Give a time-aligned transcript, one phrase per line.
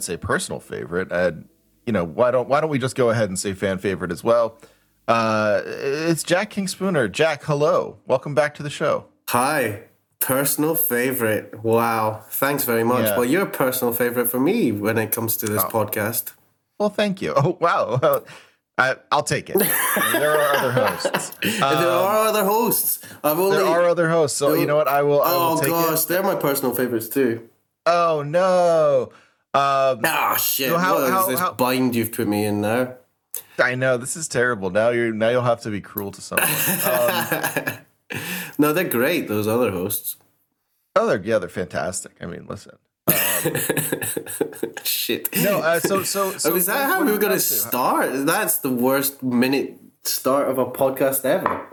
[0.00, 1.12] would say personal favorite.
[1.12, 1.32] Uh,
[1.84, 4.24] you know why don't why don't we just go ahead and say fan favorite as
[4.24, 4.58] well?
[5.06, 7.06] Uh, it's Jack King Spooner.
[7.06, 9.06] Jack, hello, welcome back to the show.
[9.28, 9.82] Hi,
[10.18, 11.62] personal favorite.
[11.62, 13.04] Wow, thanks very much.
[13.04, 13.16] Yeah.
[13.18, 16.32] Well, you're a personal favorite for me when it comes to this podcast.
[16.78, 17.34] Well, thank you.
[17.36, 18.22] Oh wow,
[18.78, 19.58] I, I'll take it.
[20.12, 21.32] there are other hosts.
[21.42, 23.04] there are other hosts.
[23.22, 23.58] I've only.
[23.58, 24.38] Um, There are other hosts.
[24.38, 24.88] So you know what?
[24.88, 25.20] I will.
[25.20, 26.08] I will oh gosh, it.
[26.08, 27.50] they're my personal favorites too.
[27.84, 29.12] Oh no.
[29.52, 30.68] Um, Ah shit!
[30.68, 32.94] So how- what is how- this how- bind you've put me in now?
[33.58, 34.70] I know this is terrible.
[34.70, 36.48] Now you're now you'll have to be cruel to someone.
[36.84, 37.78] Um,
[38.58, 39.28] No, they're great.
[39.28, 40.16] Those other hosts.
[40.96, 42.12] oh, they're yeah, they're fantastic.
[42.20, 42.76] I mean, listen.
[44.82, 45.28] Shit.
[45.42, 47.40] No, uh, so so so oh, is that how we are were going up to
[47.40, 48.10] start?
[48.26, 51.66] That's the worst minute start of a podcast ever.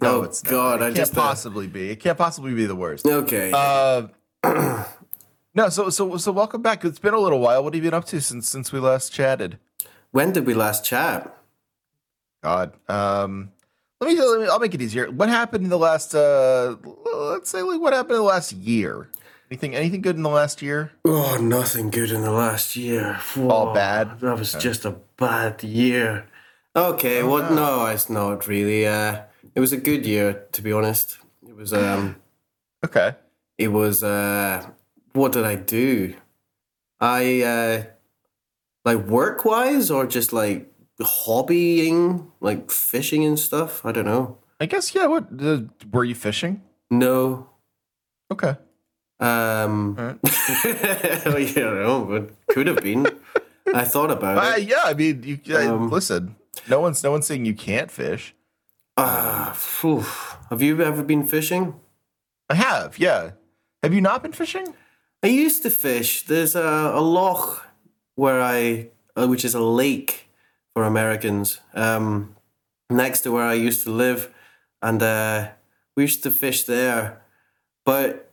[0.00, 0.50] No, oh it's not.
[0.50, 0.80] God!
[0.80, 1.90] It I can't just uh, possibly be.
[1.90, 3.06] It can't possibly be the worst.
[3.06, 3.50] okay.
[3.52, 4.08] Uh,
[5.54, 6.84] no, so so so welcome back.
[6.84, 7.62] It's been a little while.
[7.64, 9.58] What have you been up to since since we last chatted?
[10.12, 11.36] when did we last chat?
[12.42, 13.52] God, um,
[14.00, 15.10] let me, let me I'll make it easier.
[15.10, 16.14] What happened in the last?
[16.14, 16.76] uh
[17.14, 19.08] Let's say like what happened in the last year.
[19.50, 20.92] Anything anything good in the last year?
[21.04, 23.18] Oh, nothing good in the last year.
[23.36, 24.20] All bad?
[24.20, 26.26] That was just a bad year.
[26.76, 28.86] Okay, Oh, well, no, it's not really.
[28.86, 29.22] Uh,
[29.56, 31.18] it was a good year, to be honest.
[31.46, 31.72] It was.
[31.72, 32.16] Um,
[32.84, 33.14] Okay.
[33.58, 34.02] it was.
[34.04, 34.70] Uh,
[35.12, 36.14] what did I do?
[37.00, 37.82] I uh,
[38.84, 43.84] like work wise, or just like hobbying, like fishing and stuff.
[43.84, 44.38] I don't know.
[44.60, 45.06] I guess yeah.
[45.06, 45.60] What uh,
[45.92, 46.62] were you fishing?
[46.90, 47.48] No.
[48.30, 48.56] Okay.
[49.18, 50.18] Um, Alright.
[51.26, 53.06] well, you know, but could have been.
[53.74, 54.68] I thought about Uh, it.
[54.68, 56.36] yeah, I mean, you uh, Um, listen.
[56.68, 58.34] No one's no one's saying you can't fish.
[58.96, 60.04] Ah, phew.
[60.50, 61.74] have you ever been fishing?
[62.48, 63.30] I have, yeah.
[63.82, 64.74] Have you not been fishing?
[65.22, 66.24] I used to fish.
[66.26, 67.66] There's a, a loch
[68.14, 70.28] where I, uh, which is a lake
[70.74, 72.36] for Americans, um,
[72.88, 74.32] next to where I used to live,
[74.82, 75.48] and uh,
[75.96, 77.20] we used to fish there.
[77.84, 78.30] But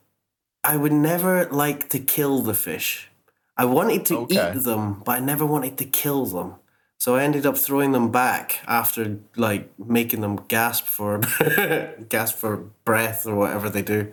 [0.64, 3.10] I would never like to kill the fish.
[3.58, 4.52] I wanted to Okay.
[4.56, 6.56] eat them, but I never wanted to kill them.
[7.00, 11.20] So I ended up throwing them back after like making them gasp for
[12.10, 14.12] gasp for breath or whatever they do.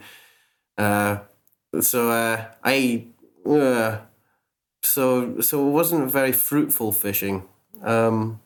[0.76, 1.18] Uh,
[1.80, 3.06] so uh, I
[3.46, 3.98] uh,
[4.82, 7.44] so so it wasn't very fruitful fishing.
[7.82, 8.40] Um,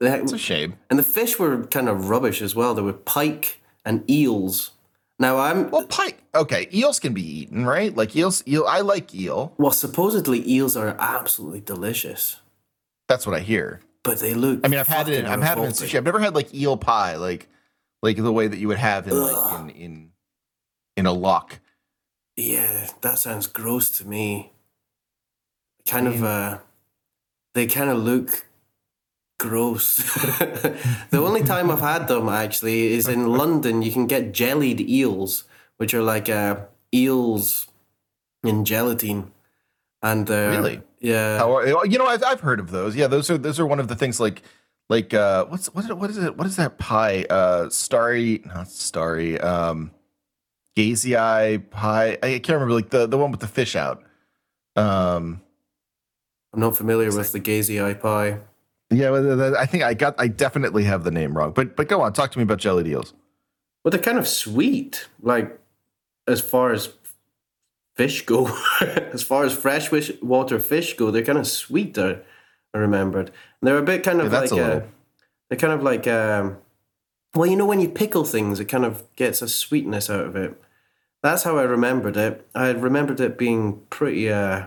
[0.00, 0.76] the- It's a shame.
[0.90, 2.74] and the fish were kind of rubbish as well.
[2.74, 4.72] There were pike and eels.
[5.18, 6.18] Now I'm Well, pike.
[6.34, 7.94] Okay, eels can be eaten, right?
[7.96, 8.42] Like eels.
[8.46, 8.66] Eel.
[8.68, 9.54] I like eel.
[9.56, 12.40] well, supposedly eels are absolutely delicious,
[13.08, 13.80] That's what I hear.
[14.02, 14.60] but they look.
[14.64, 15.20] I mean, I've had it.
[15.20, 15.94] In, I've had it in sushi.
[15.96, 17.48] I've never had like eel pie, like
[18.02, 20.10] like the way that you would have in like in in
[20.98, 21.58] in a lock.
[22.36, 24.52] Yeah, that sounds gross to me.
[25.88, 26.58] Kind of, uh,
[27.54, 28.44] they kind of look
[29.38, 29.96] gross.
[30.40, 33.82] the only time I've had them actually is in London.
[33.82, 35.44] You can get jellied eels,
[35.78, 36.56] which are like uh,
[36.94, 37.68] eels
[38.42, 39.30] in gelatine,
[40.02, 40.82] and uh, Really?
[41.00, 41.42] yeah.
[41.42, 42.94] Are, you know, I've I've heard of those.
[42.96, 44.42] Yeah, those are those are one of the things like
[44.88, 48.40] like uh what's what is it, what is it what is that pie uh starry
[48.46, 49.90] not starry um
[50.76, 54.02] gazy eye pie I can't remember like the the one with the fish out
[54.76, 55.40] um
[56.52, 58.38] I'm not familiar with the gazy eye pie.
[58.90, 62.02] yeah well, I think I got I definitely have the name wrong but but go
[62.02, 63.14] on talk to me about jellied eels.
[63.84, 65.60] But they're kind of sweet, like
[66.26, 66.88] as far as
[67.94, 68.48] fish go.
[68.80, 69.90] as far as fresh
[70.20, 71.96] water fish go, they're kind of sweet.
[71.96, 72.18] I,
[72.74, 73.28] remembered.
[73.28, 73.34] And
[73.68, 74.88] they're a bit kind of Yeah, like a uh little-
[75.48, 76.58] they're kind of like um,
[77.34, 80.34] well, you know, when you pickle things, it kind of gets a sweetness out of
[80.34, 80.60] it.
[81.26, 82.46] That's how I remembered it.
[82.54, 84.66] I remembered it being pretty uh,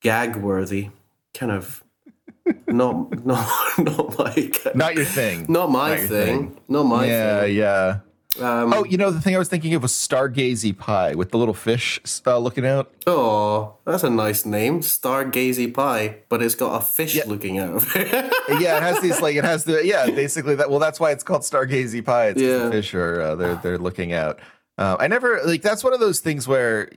[0.00, 0.90] gag worthy,
[1.34, 1.82] kind of
[2.66, 3.48] not not
[3.78, 6.56] not like not your thing not my Not your thing.
[6.68, 7.56] Not my yeah thing.
[7.56, 7.98] yeah
[8.36, 8.62] yeah.
[8.62, 11.36] Um, oh you know the thing I was thinking of was stargazy pie with the
[11.38, 16.80] little fish uh, looking out Oh, that's a nice name, Stargazy Pie, but it's got
[16.80, 17.24] a fish Yeah.
[17.26, 18.08] looking out of it.
[18.60, 20.70] yeah, it has these like it has the yeah basically that.
[20.70, 22.28] Well, that's why it's called stargazy pie.
[22.28, 22.58] It's Yeah.
[22.66, 24.38] the fish are uh, they're they're looking out.
[24.80, 26.90] Uh, I never like that's one of those things where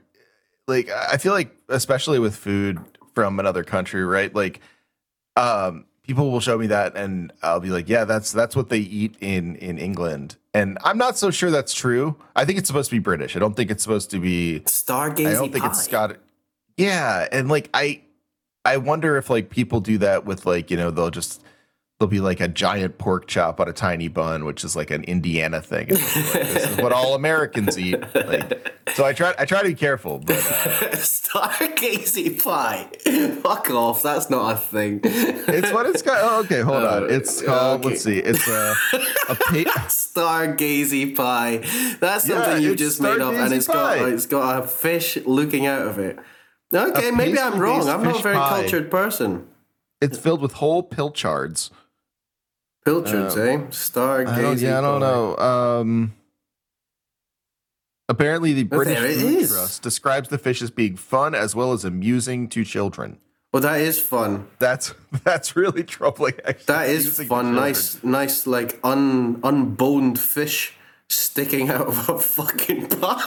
[0.66, 2.80] like I feel like especially with food
[3.14, 4.34] from another country, right?
[4.34, 4.60] Like
[5.36, 8.78] um people will show me that and I'll be like, yeah, that's that's what they
[8.78, 10.36] eat in in England.
[10.54, 12.16] And I'm not so sure that's true.
[12.34, 13.36] I think it's supposed to be British.
[13.36, 15.70] I don't think it's supposed to be Stargazy I don't think Pie.
[15.70, 16.18] it's Scottish.
[16.76, 18.00] Yeah, and like I,
[18.64, 21.42] I wonder if like people do that with like you know they'll just
[22.04, 25.02] there'll be like a giant pork chop on a tiny bun, which is like an
[25.04, 25.88] Indiana thing.
[25.88, 27.98] And they'll be like, this is what all Americans eat.
[28.14, 30.40] Like, so I try I try to be careful, but uh,
[30.96, 32.88] Stargazy pie.
[33.42, 34.02] Fuck off.
[34.02, 35.00] That's not a thing.
[35.02, 36.18] it's what it's got.
[36.20, 37.10] Oh, okay, hold on.
[37.10, 37.80] It's called.
[37.80, 37.88] okay.
[37.88, 38.18] Let's see.
[38.18, 38.74] It's a
[39.30, 41.58] a pa- Stargazy pie.
[42.00, 45.16] That's Yeah, something you it's just made up, and it's got it's got a fish
[45.24, 46.18] looking out of it.
[46.72, 47.88] Okay, maybe I'm wrong.
[47.88, 48.60] I'm not a very pie.
[48.60, 49.46] cultured person.
[50.02, 51.70] It's filled with whole pilchards.
[52.84, 53.56] Pilchards, eh?
[53.70, 54.28] Stargazy.
[54.28, 55.06] I yeah, I don't pie.
[55.10, 55.36] know.
[55.38, 56.14] Um,
[58.08, 59.48] apparently, the British Food.
[59.48, 63.18] Trust describes the fish as being fun as well as amusing to children.
[63.52, 64.48] Well, that is fun.
[64.58, 64.94] That's
[65.24, 66.34] that's really troubling.
[66.44, 67.54] Actually, That is fun.
[67.54, 70.74] Nice, nice, like un unboned fish
[71.10, 73.22] sticking out of a fucking pie.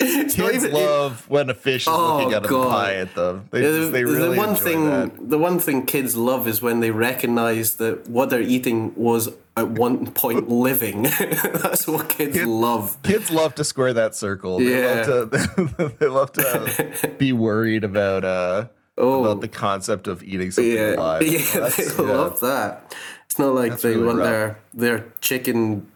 [0.00, 3.48] It's Kids even- love when a fish is Oh, looking at a pie at them.
[3.50, 5.30] They, just- they really the one enjoy thing, that.
[5.30, 9.68] the one thing kids love is when they recognize that what they're eating was at
[9.70, 11.02] one point living.
[11.20, 12.96] That's what kids Kid- love.
[13.02, 14.58] Kids love to square that circle.
[14.58, 15.04] They Yeah.
[15.06, 18.66] love to they love to be worried about uh
[19.00, 19.22] Oh.
[19.24, 21.22] about the concept of eating something Yeah, alive.
[21.22, 22.10] yeah, That's- they yeah.
[22.10, 22.94] love that.
[23.26, 24.26] It's not like That's they really want rough.
[24.28, 25.86] their their chicken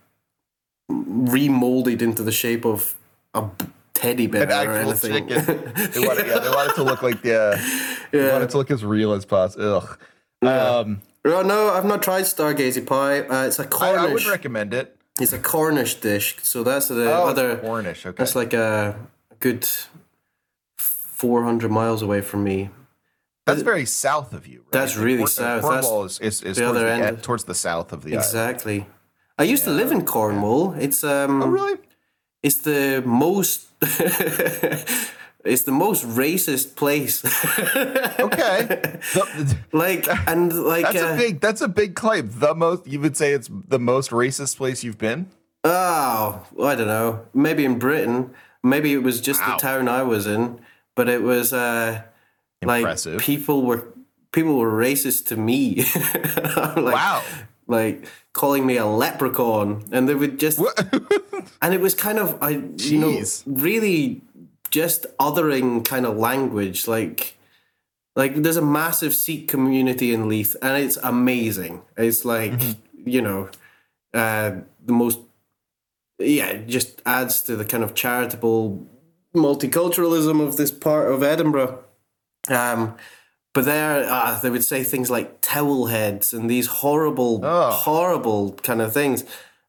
[0.88, 2.94] remolded into the shape of
[3.34, 3.44] a
[3.94, 5.26] teddy bear An or anything.
[5.28, 7.60] They want, it, yeah, they want it to look like the.
[8.10, 8.32] They Yeah.
[8.32, 9.88] want it to look as real as possible.
[10.42, 10.86] Ugh.
[10.86, 13.20] Um, Oh no, I've not tried Stargazy pie.
[13.20, 14.00] Uh, it's a I, Cornish.
[14.10, 14.96] I would recommend it.
[15.20, 17.58] it's a Cornish dish, so that's the Oh, other.
[17.58, 18.04] Cornish.
[18.04, 18.16] Okay.
[18.18, 18.96] That's like a
[19.38, 19.68] good
[20.76, 22.70] four hundred miles away from me.
[23.46, 24.58] That's very south of you.
[24.60, 24.72] Right?
[24.72, 25.62] That's really south.
[25.62, 27.22] Cornwall is, is, is the towards, other the, end.
[27.22, 28.86] towards the south of the island.
[29.42, 30.72] I used to live in Cornwall.
[30.78, 31.42] It's um.
[31.42, 31.78] Oh, really?
[32.42, 33.66] It's the most.
[35.44, 37.22] it's the most racist place.
[38.22, 38.62] Okay.
[39.14, 41.40] The- like and like that's uh, a big.
[41.40, 42.30] That's a big claim.
[42.32, 42.86] The most.
[42.86, 45.26] You would say it's the most racist place you've been.
[45.64, 47.26] oh, I don't know.
[47.34, 48.30] Maybe in Britain.
[48.62, 49.56] Maybe it was just Wow.
[49.56, 50.60] the town I was in,
[50.94, 52.02] but it was uh
[52.62, 52.84] like
[53.18, 53.88] people were
[54.30, 55.84] people were racist to me.
[56.76, 57.22] Like, Wow.
[57.66, 60.60] Like calling me a leprechaun, and they would just
[61.62, 64.22] and it was kind of I you know really
[64.70, 67.36] just othering kind of language like
[68.16, 71.82] like there's a massive Sikh community in Leith and it's amazing.
[71.96, 72.60] It's like
[73.04, 73.48] you know
[74.12, 74.52] uh,
[74.84, 75.20] the most
[76.18, 78.86] yeah it just adds to the kind of charitable
[79.34, 81.82] multiculturalism of this part of Edinburgh.
[82.48, 82.96] Um,
[83.54, 87.70] but there, uh, they would say things like towel heads and these horrible, Oh.
[87.70, 89.24] horrible kind of things.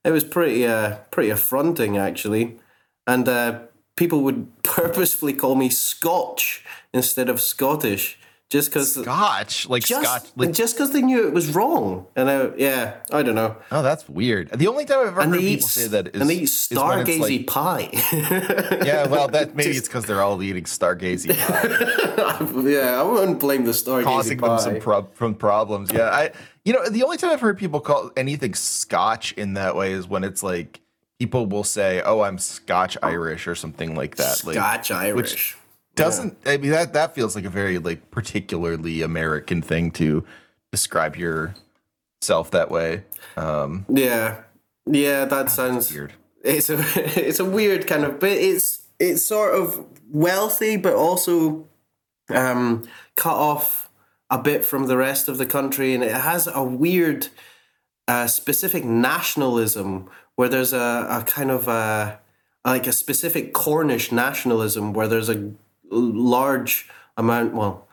[0.06, 2.60] It was pretty, uh, pretty affronting actually,
[3.08, 3.60] and uh,
[3.96, 6.64] people would purposefully call me Scotch
[6.94, 8.18] instead of Scottish,
[8.54, 10.32] just because, Scotch, like just Scotch.
[10.36, 12.06] Like, just because they knew it was wrong.
[12.16, 13.58] And I, yeah, I don't know.
[13.72, 14.52] oh, that's weird.
[14.52, 16.44] The only time I've ever And heard eat, people say that is and they eat
[16.44, 17.90] is when it's stargazy like- pie.
[18.86, 23.66] yeah, well, that maybe it's because they're all eating stargazy pie, yeah, I wouldn't blame
[23.66, 24.48] the stargazy causing pie.
[24.50, 25.92] them some prob- from problems.
[25.92, 26.32] Yeah, I,
[26.64, 30.08] you know, the only time I've heard people call anything Scotch in that way is
[30.08, 30.80] when it's like
[31.18, 33.08] people will say, "Oh, I'm Scotch oh.
[33.08, 34.46] Irish" or something like that.
[34.46, 35.58] Like, Scotch Irish.
[35.96, 40.26] Doesn't I mean that that feels like a very like particularly American thing to
[40.72, 43.04] describe yourself that way.
[43.38, 44.42] Um, Yeah,
[44.86, 46.14] yeah, that sounds weird.
[46.44, 51.68] It's a it's a weird kind of, but it's it's sort of wealthy, but also
[52.30, 53.90] um, cut off
[54.30, 57.28] a bit from the rest of the country, and it has a weird
[58.08, 62.20] uh, specific nationalism where there's a, a kind of a
[62.66, 65.52] like a specific Cornish nationalism where there's a
[65.98, 67.88] large amount, well,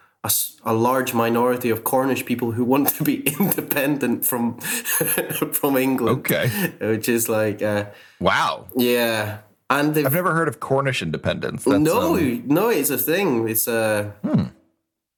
[0.64, 4.58] a large minority of Cornish people who want to be independent from
[5.52, 6.18] from England.
[6.18, 6.48] Okay.
[6.80, 7.86] which is like, uh,
[8.20, 8.66] Wow.
[8.76, 9.38] yeah,
[9.70, 11.64] and I've never heard of Cornish independence.
[11.64, 13.48] That's, no, um, no, it's a thing.
[13.48, 14.12] It's a,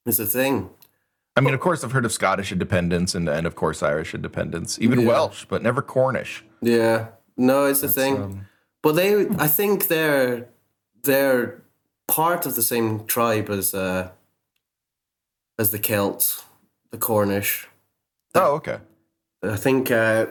[0.07, 0.71] it's a thing.
[1.37, 4.79] I mean, of course, I've heard of Scottish independence and, and of course, Irish independence,
[4.79, 5.09] even Yeah.
[5.09, 6.45] Welsh, but never Cornish.
[6.61, 8.23] Yeah, no, it's a thing.
[8.23, 8.47] um,
[8.83, 10.49] but they, I think they're
[11.03, 11.62] they're
[12.09, 14.11] part of the same tribe as uh,
[15.59, 16.44] as the Celts,
[16.90, 17.66] the Cornish.
[18.35, 18.78] Oh, okay.
[19.42, 20.26] I think uh,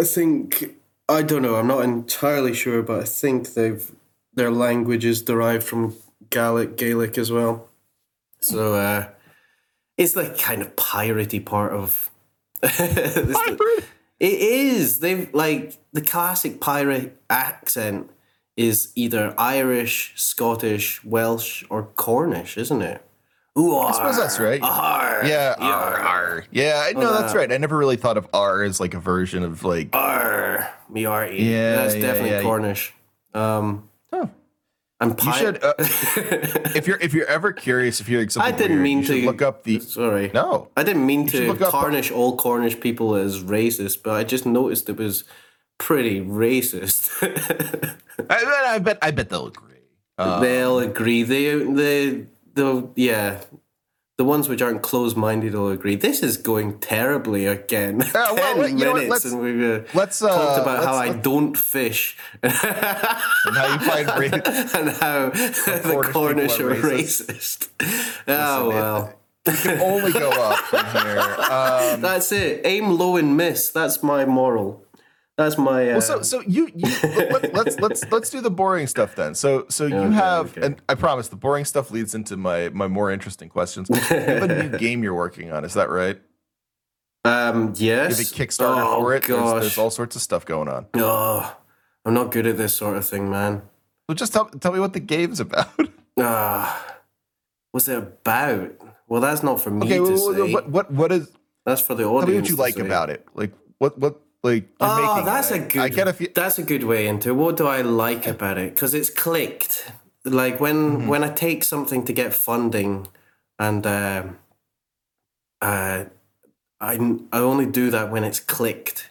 [0.00, 0.76] I think
[1.08, 1.56] I don't know.
[1.56, 3.90] I'm not entirely sure, but I think they've
[4.34, 5.96] their language is derived from
[6.30, 7.68] Gaelic, Gaelic as well.
[8.40, 9.08] So uh,
[9.96, 12.10] it's the kind of piratey part of.
[12.60, 13.36] this-
[14.18, 15.00] It is.
[15.00, 18.10] They've like the classic pirate accent
[18.56, 23.02] is either Irish, Scottish, Welsh, or Cornish, isn't it?
[23.58, 24.60] Ooh, I suppose that's right.
[24.62, 25.64] Arr, Yeah, yeah.
[25.66, 26.44] R, R.
[26.50, 27.50] Yeah, I- no, that's right.
[27.50, 29.88] I never really thought of R as like a version of like.
[29.94, 31.42] Arr, me R E.
[31.42, 32.42] Yeah, that's yeah, definitely yeah.
[32.42, 32.92] Cornish.
[33.34, 34.26] Um, Huh.
[35.00, 38.54] and You pi- should, uh, if you're if you're ever curious, if you're like something
[38.54, 39.80] I didn't weird, mean you to look up the.
[39.80, 40.30] Sorry.
[40.34, 44.24] No, I didn't mean to look up- tarnish all Cornish people as racist, but I
[44.24, 45.24] just noticed it was
[45.78, 47.10] pretty racist.
[48.30, 49.62] I, I bet I bet they'll agree.
[50.18, 51.22] Uh, They'll agree.
[51.24, 53.42] They, they, they'll, yeah.
[54.16, 55.94] The ones which aren't closed-minded will agree.
[55.94, 57.98] This is going terribly again.
[58.14, 60.82] well, Ten let- you know what, minutes, let's- and we've uh, let's uh, talked about
[60.82, 66.70] how let's- I don't fish and how you find ra- and how the Cornish are
[66.70, 67.68] are racist.
[68.26, 71.18] Oh well, you can only go up from here.
[71.20, 72.62] Um, that's it.
[72.64, 73.68] Aim low and miss.
[73.68, 74.82] That's my moral.
[75.36, 75.82] That's my.
[75.90, 79.34] Uh, well, so so you, you let, let's let's let's do the boring stuff then.
[79.34, 80.66] So so you Okay, have, okay.
[80.66, 83.88] and I promise the boring stuff leads into my my more interesting questions.
[83.90, 86.18] You have a new game you're working on, is that right?
[87.24, 88.18] um, You yes.
[88.18, 89.24] have a Kickstarter oh, for it.
[89.24, 89.60] There's, Gosh.
[89.60, 90.86] there's all sorts of stuff going on.
[90.94, 91.56] Oh,
[92.04, 93.62] I'm not good at this sort of thing, man.
[94.08, 95.68] So just tell tell me what the game's about.
[96.18, 96.96] Ah,
[97.72, 98.72] what's it about?
[99.06, 100.50] Well, that's not for me okay, to well, say.
[100.54, 101.30] what what what is?
[101.66, 102.24] that's for the audience.
[102.24, 102.80] Tell me what you like say.
[102.80, 103.26] about it.
[103.34, 105.56] Like what what like Oh, that's it.
[105.56, 105.82] a good.
[105.82, 106.28] I get a feel.
[106.34, 107.34] That's a good way into.
[107.34, 108.74] What do I like about it?
[108.74, 109.92] Because it's clicked.
[110.24, 111.08] Like when Mm-hmm.
[111.08, 113.08] when I take something to get funding,
[113.58, 114.38] and um,
[115.62, 116.04] uh,
[116.80, 116.94] I
[117.32, 119.10] I only do that when it's clicked.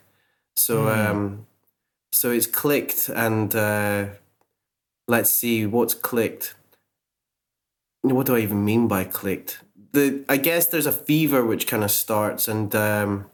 [0.56, 0.90] So Hmm.
[0.90, 1.48] um,
[2.12, 4.06] so it's clicked, and uh,
[5.08, 6.56] let's see what's clicked.
[8.02, 9.60] What do I even mean by clicked?
[9.94, 13.26] The I guess there's a fever which kind of starts, and um,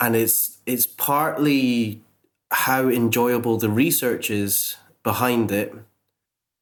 [0.00, 2.02] and it's it's partly
[2.50, 5.74] how enjoyable the research is behind it,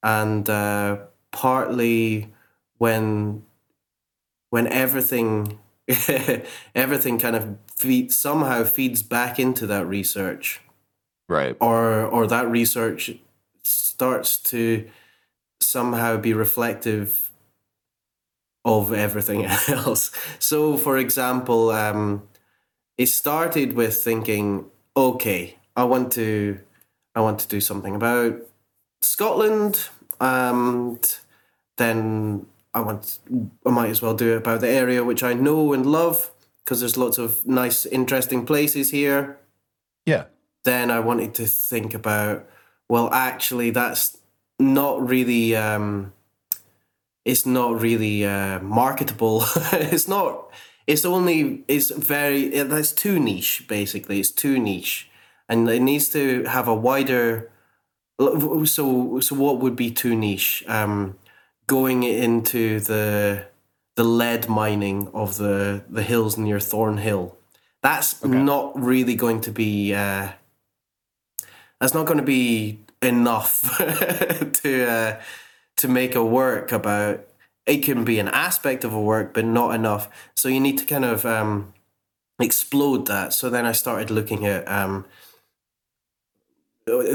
[0.02, 0.99] and uh,
[1.33, 2.33] partly
[2.78, 3.43] when
[4.50, 5.59] when everything
[6.75, 10.61] everything kind of feed, somehow feeds back into that research
[11.28, 11.57] Right.
[11.61, 13.11] or or that research
[13.64, 14.88] starts to
[15.61, 17.31] somehow be reflective
[18.64, 20.11] of everything else.
[20.38, 22.23] So, for example, um,
[22.99, 26.59] it started with thinking, okay, I want to,
[27.15, 28.41] I want to do something about
[29.03, 29.88] Scotland,
[30.21, 31.19] and
[31.76, 33.19] then I want,
[33.67, 36.31] I might as well do it about the area which I know and love
[36.65, 39.38] because there's lots of nice, interesting places here
[40.05, 40.25] Yeah.
[40.65, 42.45] then I wanted to think about,
[42.88, 44.19] well, actually, that's
[44.59, 46.12] not really, um,
[47.25, 49.45] it's not really uh, marketable.
[49.73, 50.50] it's not.
[50.87, 51.64] It's only.
[51.69, 52.45] It's very.
[52.55, 53.66] it- That's too niche.
[53.69, 55.09] Basically, it's too niche,
[55.49, 57.50] and it needs to have a wider.
[58.19, 60.64] So, so what would be too niche?
[60.69, 61.19] Um,
[61.66, 63.47] going into the
[63.97, 67.37] the lead mining of the the hills near Thornhill.
[67.83, 69.95] That's not really going to be.
[69.95, 70.28] Uh,
[71.81, 73.76] that's not going to be enough
[74.62, 75.21] to uh,
[75.76, 77.21] to make a work about.
[77.66, 80.08] It can be an aspect of a work, but not enough.
[80.35, 81.75] So you need to kind of um,
[82.38, 83.32] explode that.
[83.32, 85.04] So then I started looking at um,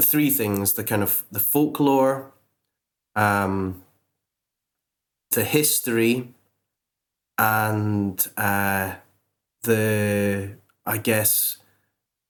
[0.02, 2.32] three things: the kind of the folklore,
[3.16, 3.82] um,
[5.30, 6.34] the history,
[7.38, 8.94] and uh,
[9.62, 11.58] the I guess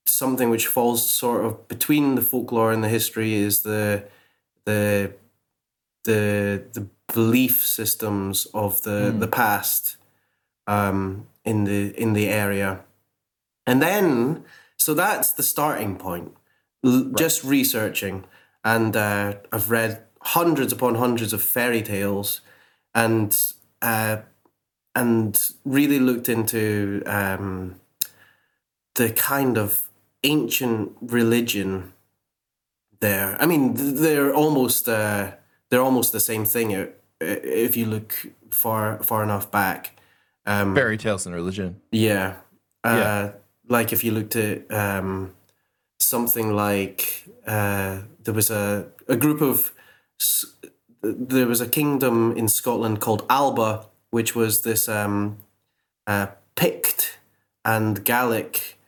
[0.07, 4.05] something which falls sort of between the folklore and the history is the
[4.65, 5.13] the
[6.05, 9.97] the the belief systems of the the past
[10.67, 12.81] um, in the in the area,
[13.67, 14.45] and then
[14.77, 16.33] so that's the starting point.
[16.85, 18.25] L- Just researching,
[18.65, 22.41] and uh, I've read hundreds upon hundreds of fairy tales,
[22.95, 23.37] and
[23.83, 24.17] uh,
[24.95, 27.77] and really looked into um,
[28.95, 29.89] the kind of
[30.23, 31.93] ancient religion
[33.01, 33.37] there.
[33.41, 35.33] I mean, they're almost uh,
[35.69, 36.73] they're almost the same thing
[37.23, 38.15] if you look
[38.51, 39.99] far far enough back.
[40.47, 41.81] Um, Fairy tales and religion.
[41.93, 42.37] yeah.
[42.85, 43.33] Uh, Yeah.
[43.69, 45.35] Like if you looked at um,
[46.01, 49.73] something like uh, there was a, a group of,
[51.03, 55.39] there was a kingdom in Scotland called Alba, which was this um,
[56.09, 56.27] uh,
[56.57, 57.19] Pict
[57.65, 58.79] and Gaelic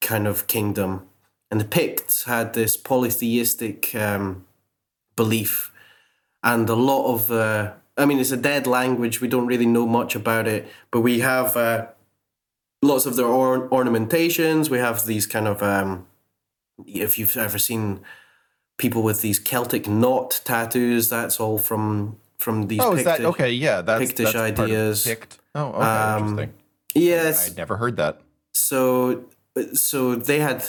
[0.00, 1.08] kind of kingdom.
[1.50, 4.46] And the Picts had this polytheistic um,
[5.16, 5.71] belief
[6.42, 9.20] and a lot of uh, I mean, it's a dead language.
[9.20, 11.86] We don't really know much about it, but we have uh,
[12.80, 14.70] lots of their or- ornamentations.
[14.70, 16.06] We have these kind of um,
[16.86, 18.00] if you've ever seen
[18.78, 22.80] people with these Celtic knot tattoos, that's all from from these.
[22.80, 23.50] Oh, is that okay?
[23.52, 25.04] Yeah, that's Pictish that's ideas.
[25.04, 25.38] Pict.
[25.54, 26.54] Oh, okay, Um, interesting.
[26.94, 27.50] Yes.
[27.50, 28.20] I'd never heard that.
[28.54, 29.24] So,
[29.74, 30.64] so they had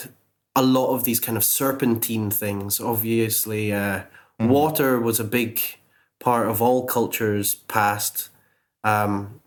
[0.56, 2.80] a lot of these kind of serpentine things.
[2.80, 4.02] Obviously, uh,
[4.38, 5.60] water was a big
[6.20, 8.30] part of all cultures past,
[8.82, 9.40] um,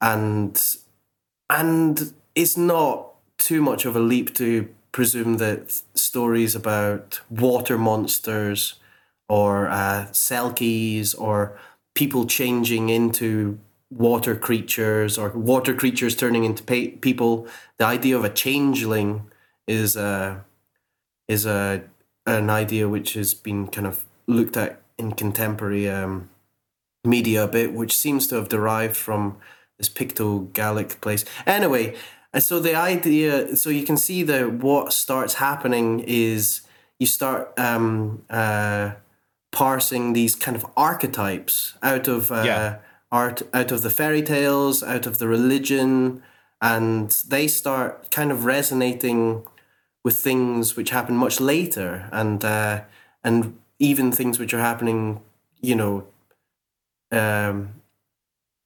[0.00, 0.76] and
[1.48, 8.74] and it's not too much of a leap to presume that stories about water monsters
[9.28, 11.58] or uh, selkies or
[11.94, 13.58] people changing into
[13.90, 17.46] water creatures or water creatures turning into people.
[17.78, 19.30] The idea of a changeling
[19.66, 20.44] is a
[21.28, 21.82] is a
[22.26, 26.28] an idea which has been kind of looked at in contemporary um,
[27.04, 29.36] media a bit, which seems to have derived from
[29.78, 31.24] this Picto-Gaelic place.
[31.46, 31.94] Anyway,
[32.32, 36.62] and so the idea, so you can see that what starts happening is
[36.98, 38.92] you start um, uh,
[39.52, 42.76] parsing these kind of archetypes out of uh, Yeah.
[43.10, 46.22] art, out of the fairy tales, out of the religion,
[46.60, 49.44] and they start kind of resonating
[50.04, 52.82] with things which happen much later, and uh,
[53.24, 55.20] and even things which are happening,
[55.60, 56.04] you know,
[57.10, 57.74] um,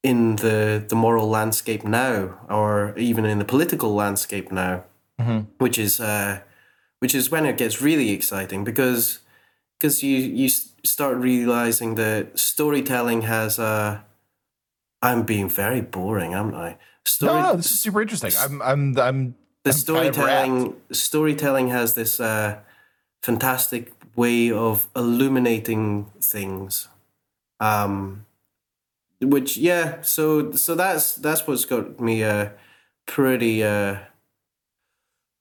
[0.03, 4.85] in the the moral landscape now, or even in the political landscape now,
[5.19, 5.47] Mhm.
[5.59, 6.41] which is uh,
[7.01, 9.21] which is when it gets really exciting because
[9.79, 10.49] because you you
[10.85, 14.05] start realizing that storytelling has a.
[15.01, 16.77] I'm being very boring, am I?
[17.05, 18.33] Story, No, no, this is super interesting.
[18.39, 19.35] I'm, I'm, I'm.
[19.65, 22.59] the I'm kind of storytelling storytelling has this uh,
[23.23, 26.89] fantastic way of illuminating things.
[27.61, 28.27] Um
[29.21, 32.51] which yeah so so that's that's what's got me uh
[33.07, 33.97] pretty uh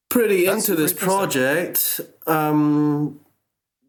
[0.10, 2.00] pretty That's into this project.
[2.28, 3.20] Um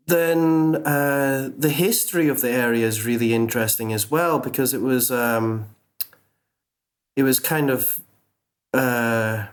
[0.06, 5.10] then uh the history of the area is really interesting as well because it was
[5.10, 5.74] um
[7.16, 8.00] it was kind of
[8.72, 9.46] uh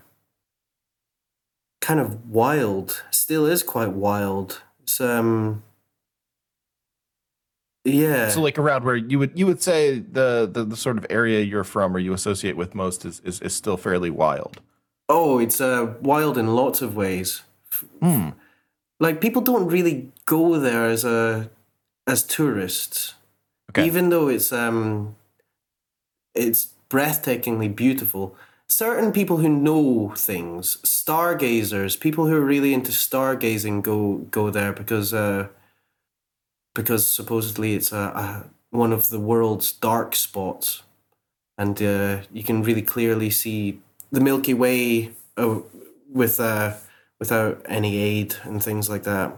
[1.82, 5.64] kind of wild still is quite wild it's um
[7.84, 11.06] yeah So like around where you would you would say the, the the sort of
[11.10, 14.62] area you're from or you associate with most is is, is still fairly wild.
[15.10, 17.44] oh it's uh wild in lots of ways
[18.02, 18.30] Hmm.
[19.00, 21.50] like people don't really go there as a
[22.06, 23.16] as tourists
[23.72, 23.86] Okay.
[23.88, 25.16] even though it's um
[26.36, 28.36] it's breathtakingly beautiful
[28.72, 34.74] certain people who know things stargazers people who are really into stargazing go go there
[34.74, 35.48] because uh
[36.74, 40.84] because supposedly it's a, a one of the world's dark spots.
[41.58, 43.80] And uh, you can really clearly see
[44.12, 45.60] the milky way uh,
[46.12, 46.74] with uh
[47.20, 49.36] without any aid and things like that.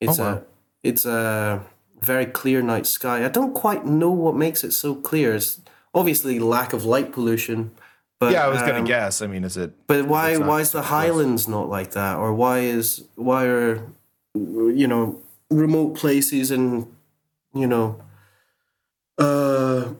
[0.00, 0.34] It's Oh, wow.
[0.34, 0.42] a
[0.82, 1.62] it's a
[2.00, 3.24] very clear night sky.
[3.24, 5.34] I don't quite know what makes it so clear.
[5.34, 5.60] It's
[5.92, 7.72] obviously lack of light pollution
[8.20, 9.20] but yeah, I was gonna um, guess.
[9.22, 9.72] I mean, is it?
[9.86, 10.82] but why why is the.
[10.82, 13.86] Highlands not like that, or why is why are
[14.34, 16.86] you know remote places in
[17.54, 18.00] you know
[19.18, 19.92] uh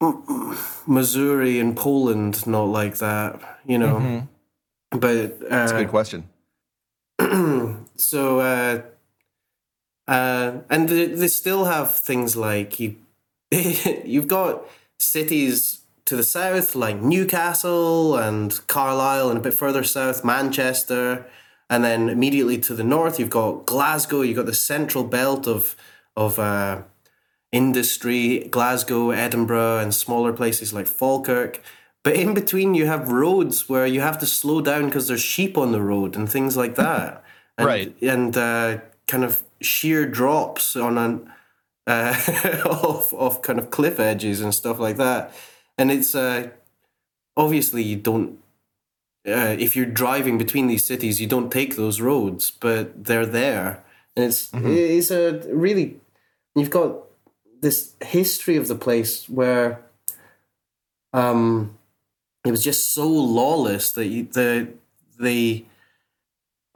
[0.86, 3.40] Missouri and Poland not like that?
[3.66, 4.28] You know, Mhm.
[4.90, 6.28] but uh, That's a good question.
[7.96, 8.82] so uh,
[10.08, 12.96] uh, and they, they still have things like you
[14.04, 14.64] you've got
[14.98, 21.26] cities to the south like Newcastle and Carlisle and a bit further south Manchester
[21.70, 25.76] and then immediately to the north you've got Glasgow you've got the central belt of
[26.16, 26.82] of uh,
[27.50, 31.60] industry Glasgow Edinburgh and smaller places like Falkirk
[32.02, 35.56] but in between you have roads where you have to slow down because there's sheep
[35.58, 37.22] on the road and things like that
[37.58, 37.94] and, Right.
[38.02, 41.30] and uh, kind of sheer drops on an
[41.86, 42.14] uh,
[42.64, 45.32] of of kind of cliff edges and stuff like that.
[45.78, 46.50] And it's uh,
[47.36, 48.38] obviously you don't.
[49.26, 53.84] Uh, if you're driving between these cities, you don't take those roads, but they're there,
[54.16, 55.96] and it's it's a really
[56.56, 56.96] you've got
[57.60, 59.80] this history of the place where
[61.12, 61.78] um
[62.44, 64.68] it was just so lawless that you, the
[65.20, 65.64] the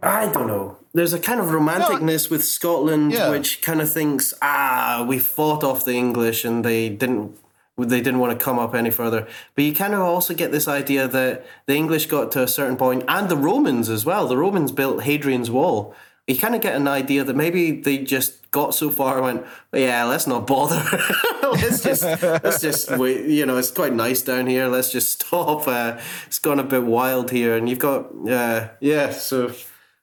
[0.03, 0.77] I don't know.
[0.95, 3.31] There's a kind of romanticness with Scotland, Yeah.
[3.31, 7.37] which kind of thinks, ah, we fought off the English and they didn't.
[7.79, 10.67] They didn't want to come up any further, but you kind of also get this
[10.67, 14.27] idea that the English got to a certain point, and the Romans as well.
[14.27, 15.95] The Romans built Hadrian's Wall.
[16.27, 19.47] You kind of get an idea that maybe they just got so far and went,
[19.73, 20.83] yeah, let's not bother.
[21.43, 23.27] let's just, let's just wait.
[23.27, 24.67] You know, it's quite nice down here.
[24.67, 25.69] Let's just stop.
[25.69, 29.11] Uh, it's gone a bit wild here, and you've got, uh, yeah.
[29.11, 29.53] So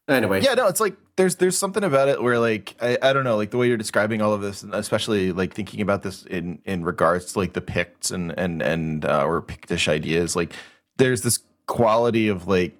[0.07, 3.23] anyway, Yeah, no, it's like there's there's something about it where like I, I don't
[3.23, 6.59] know like the way you're describing all of this especially like thinking about this in
[6.65, 10.53] in regards to like the Picts and and and uh, or Pictish ideas like
[10.97, 12.75] there's this quality of like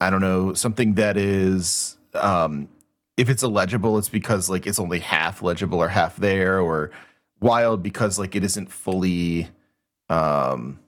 [0.00, 2.68] I don't know something that is um
[3.16, 6.90] if it's illegible it's because like it's only half legible or half there or
[7.40, 9.48] wild because like it isn't fully
[10.10, 10.78] um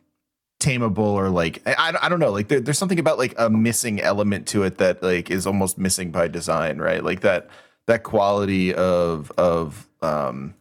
[0.61, 4.01] tameable or like I, I don't know like there, there's something about like a missing
[4.01, 7.03] element to it that like is almost missing by design right?
[7.03, 7.49] Like that
[7.87, 10.55] that quality of of um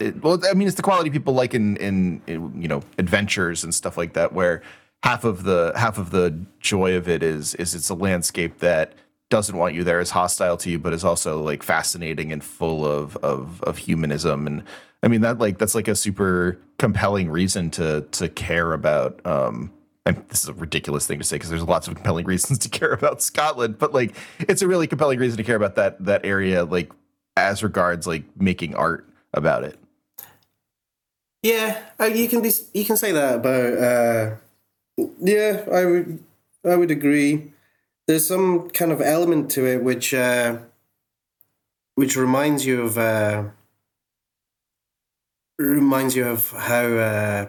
[0.00, 3.64] it, well i mean it's the quality people like in, in in you know adventures
[3.64, 4.62] and stuff like that where
[5.02, 8.92] half of the half of the joy of it is is it's a landscape that
[9.30, 12.84] doesn't want you there is hostile to you but is also like fascinating and full
[12.84, 14.62] of of of humanism and
[15.04, 19.20] I mean that like that's like a super compelling reason to to care about.
[19.26, 19.70] Um,
[20.06, 22.70] and this is a ridiculous thing to say because there's lots of compelling reasons to
[22.70, 26.24] care about Scotland, but like it's a really compelling reason to care about that that
[26.24, 26.90] area, like
[27.36, 29.78] as regards like making art about it.
[31.42, 33.78] Yeah, you can be you can say that about.
[33.78, 34.36] Uh,
[35.20, 36.24] yeah, I would
[36.64, 37.52] I would agree.
[38.06, 40.60] There's some kind of element to it which uh,
[41.94, 42.96] which reminds you of.
[42.96, 43.44] Uh,
[45.58, 47.46] reminds you of how uh,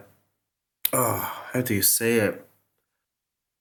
[0.93, 2.41] oh how do you say it?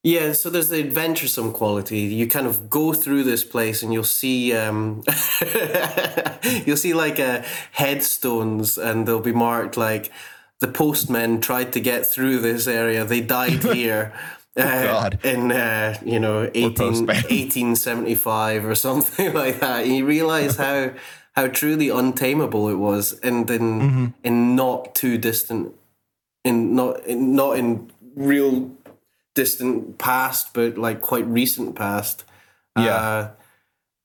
[0.02, 2.00] Yeah so there's the adventuresome quality.
[2.00, 5.02] You kind of go through this place and you'll see um,
[6.66, 10.10] you'll see like uh, headstones and they'll be marked like
[10.60, 13.04] the postmen tried to get through this area.
[13.04, 14.12] They died here.
[14.56, 14.62] Oh.
[14.62, 19.84] Uh, in uh, you know 18, 1875 or something like that.
[19.84, 20.92] And you realize how
[21.34, 24.06] how truly untamable it was and in Mm-hmm.
[24.22, 25.74] in not too distant
[26.44, 28.70] in not in, not in real
[29.34, 32.24] distant past but like quite recent past
[32.78, 32.96] Yeah.
[32.96, 33.30] uh,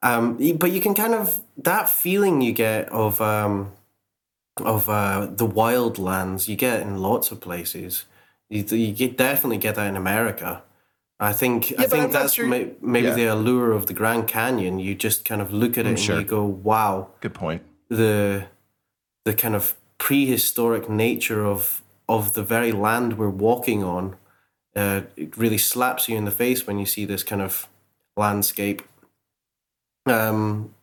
[0.02, 3.72] um but you can kind of that feeling you get of um
[4.58, 8.06] of uh the wildlands you get in lots of places
[8.50, 10.64] you, you get definitely get that in america
[11.20, 13.14] I think I but I'm think that's sure- may, maybe Yeah.
[13.16, 14.80] the allure of the Grand Canyon.
[14.80, 16.20] You just kind of look at it and sure.
[16.20, 17.62] you go, "Wow, Good point.
[17.90, 18.46] the
[19.26, 24.16] the kind of prehistoric nature of of the very land we're walking on
[24.76, 27.68] uh, it really slaps you in the face when you see this kind of
[28.16, 28.82] landscape
[30.06, 30.74] um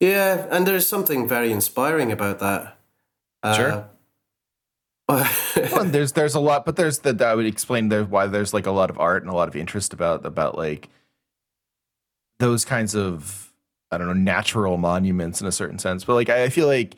[0.00, 2.76] yeah and there's something very inspiring about that
[3.56, 3.88] Sure.
[5.72, 8.66] Well, there's there's a lot, but there's that I would explain there why there's like
[8.66, 10.88] a lot of art and a lot of interest about about like
[12.38, 13.52] those kinds of
[13.90, 16.04] I don't know natural monuments in a certain sense.
[16.04, 16.96] But like I, I feel like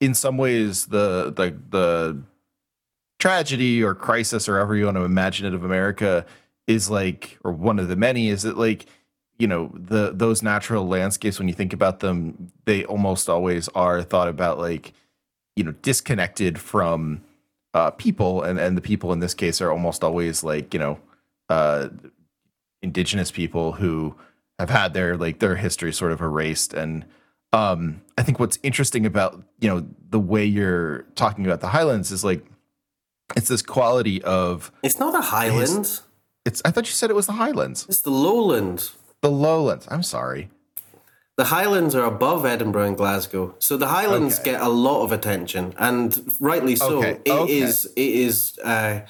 [0.00, 2.22] in some ways the the the
[3.18, 6.24] tragedy or crisis or however you want to imagine it of America
[6.66, 8.86] is like or one of the many is that like
[9.38, 14.02] you know the those natural landscapes when you think about them they almost always are
[14.02, 14.92] thought about like
[15.56, 17.22] you know disconnected from
[17.74, 20.98] uh, people, and and the people in this case are almost always like you know
[21.48, 21.88] uh,
[22.82, 24.16] indigenous people who
[24.58, 26.72] have had their like their history sort of erased.
[26.74, 27.04] And
[27.52, 32.10] um, I think what's interesting about you know the way you're talking about the Highlands
[32.10, 32.44] is like
[33.36, 36.02] it's this quality of it's not the highlands
[36.44, 36.60] it's.
[36.64, 39.86] I thought you said it was the Highlands, it's the lowlands the Lowlands.
[39.90, 40.50] I'm sorry.
[41.36, 44.52] The Highlands are above Edinburgh and Glasgow, so the Highlands Okay.
[44.52, 46.98] get a lot of attention, and rightly so.
[46.98, 47.86] Okay, It is.
[47.86, 48.02] okay.
[48.02, 48.58] It is.
[48.62, 49.00] Uh,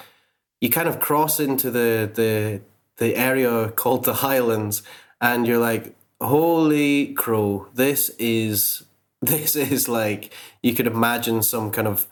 [0.61, 2.61] you kind of cross into the the
[2.99, 4.83] the area called the Highlands,
[5.21, 7.67] and you're like, "Holy crow!
[7.75, 8.85] This is
[9.23, 12.07] this is like you could imagine some kind of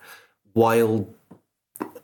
[0.55, 1.15] wild."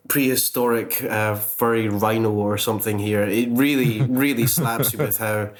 [0.07, 5.51] prehistoric uh, furry rhino or something here it really really slaps you with how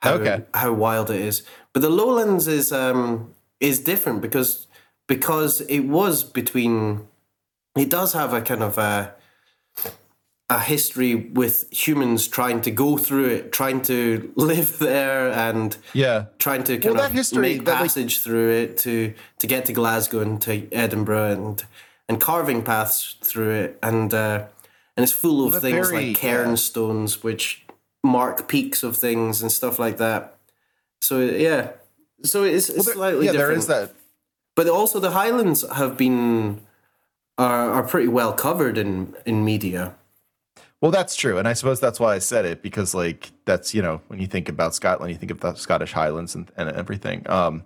[0.00, 0.44] how Okay.
[0.54, 1.42] how wild it is.
[1.72, 4.66] But the lowlands is um is different because
[5.06, 7.06] because it was between
[7.76, 9.14] it does have a kind of a
[10.48, 16.24] a history with humans trying to go through it, trying to live there and Yeah.
[16.40, 19.46] trying to kind Well, of that history- make that, like- passage through it to to
[19.46, 21.64] get to Glasgow and to Edinburgh and
[22.08, 24.46] and carving paths through it and uh,
[24.96, 27.64] and it's full of that things very- like cairn stones which
[28.02, 30.34] mark peaks of things and stuff like that.
[31.00, 31.72] So yeah,
[32.22, 33.48] so it's, it's There- slightly yeah, different.
[33.48, 33.94] there is that.
[34.56, 36.60] But also the Highlands have been
[37.38, 39.94] are are pretty well covered in in media.
[40.82, 43.82] Well, that's true, and I suppose that's why I said it because, like, that's you
[43.82, 47.28] know, when you think about Scotland, you think of the Scottish Highlands and, and everything.
[47.28, 47.64] Um,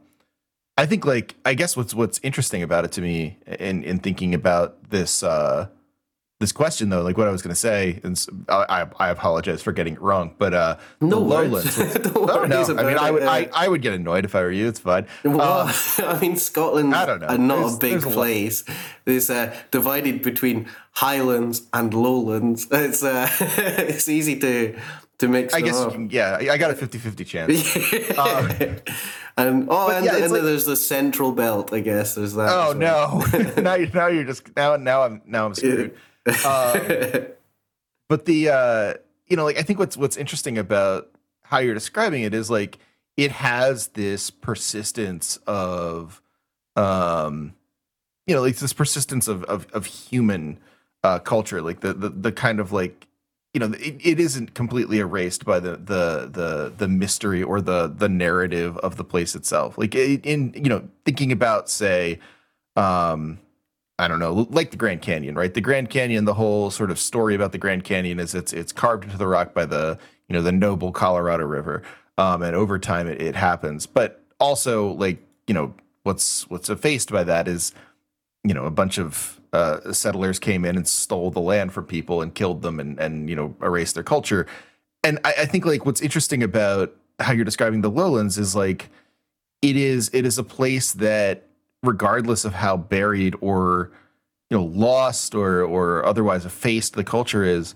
[0.76, 4.34] I think, like, I guess what's what's interesting about it to me in in thinking
[4.34, 5.68] about this uh,
[6.44, 9.72] this question though, like what I was going to say, and I, I apologize for
[9.72, 11.78] getting it wrong, but uh, No lowlands.
[12.14, 14.68] Oh, no, I mean, I would, I, I would get annoyed if I were you.
[14.68, 15.06] It's fine.
[15.24, 17.28] Well, Um, I mean, Scotland's I don't know.
[17.28, 18.64] a not There's- a big there's a place.
[19.06, 22.66] It's uh, divided between highlands and lowlands.
[22.72, 24.76] It's uh, it's easy to
[25.18, 28.18] to mix I guess, can, yeah, I got a 50-50 chance.
[28.18, 28.50] Um,
[29.36, 31.72] and oh, and, yeah, and then like- there's the central belt.
[31.72, 32.48] I guess there's that.
[32.50, 33.22] Oh well.
[33.54, 33.62] no!
[33.62, 35.96] now, now you're just now now I'm now I'm screwed.
[36.26, 37.26] Um,
[38.08, 38.94] but the uh,
[39.26, 41.10] you know, like I think what's what's interesting about
[41.42, 42.78] how you're describing it is like
[43.16, 46.20] it has this persistence of,
[46.76, 47.54] um,
[48.26, 50.58] you know, like this persistence of of, of human
[51.02, 53.06] uh, culture, like the, the the kind of like
[53.52, 57.86] you know it, it isn't completely erased by the the the the mystery or the
[57.88, 59.78] the narrative of the place itself.
[59.78, 62.18] Like in you know thinking about say
[62.76, 63.38] um
[63.98, 65.54] i don't know like the grand canyon right?
[65.54, 68.72] The grand canyon the whole sort of story about the grand canyon is it's it's
[68.72, 71.82] carved into the rock by the you know the noble colorado river
[72.18, 73.86] um and over time it, it happens.
[73.86, 77.72] But also like you know what's what's effaced by that is
[78.42, 82.20] you know a bunch of uh, settlers came in and stole the land from people
[82.20, 84.46] and killed them and and you know erased their culture.
[85.04, 88.90] And I, I think like what's interesting about how you're describing the lowlands is like
[89.62, 91.46] it is it is a place that
[91.84, 93.90] regardless of how buried or
[94.50, 97.74] you know lost or or otherwise effaced the culture is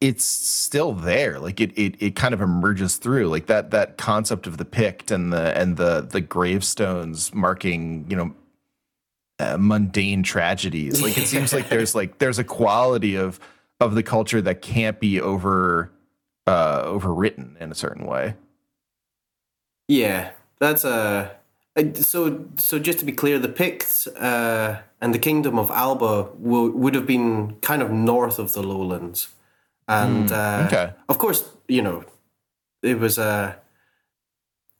[0.00, 1.38] it's still there.
[1.38, 3.28] Like it it, it kind of emerges through.
[3.28, 8.16] Like that that concept of the pict and the and the the gravestones marking you
[8.16, 8.34] know
[9.38, 11.02] uh, mundane tragedies.
[11.02, 13.40] Like it seems like there's like there's a quality of
[13.80, 15.90] of the culture that can't be over
[16.46, 18.34] uh overwritten in a certain way.
[19.88, 21.36] Yeah, that's a.
[21.76, 26.24] Uh, so, so just to be clear, the Picts uh, and the Kingdom of Alba
[26.38, 29.28] wo- would have been kind of north of the lowlands,
[29.86, 30.92] and uh, okay.
[31.08, 32.04] of course, you know,
[32.82, 33.54] it was uh,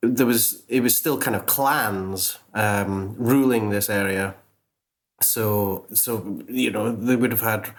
[0.03, 4.35] there was it was still kind of clans um, ruling this area.
[5.21, 7.75] So, so you know, they would have had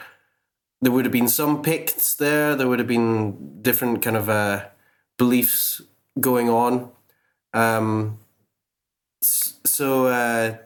[0.82, 2.56] there would have been some Picts there.
[2.56, 4.66] There would have been different kind of uh,
[5.18, 5.82] beliefs
[6.20, 6.92] going on.
[7.54, 8.20] Um,
[9.22, 10.58] so, uh,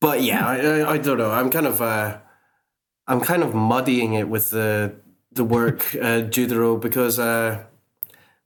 [0.00, 1.30] but yeah, I, I, don't know.
[1.30, 2.18] I'm kind of uh,
[3.06, 4.94] I'm kind of muddying it with the
[5.32, 7.64] the work uh, Judero because uh,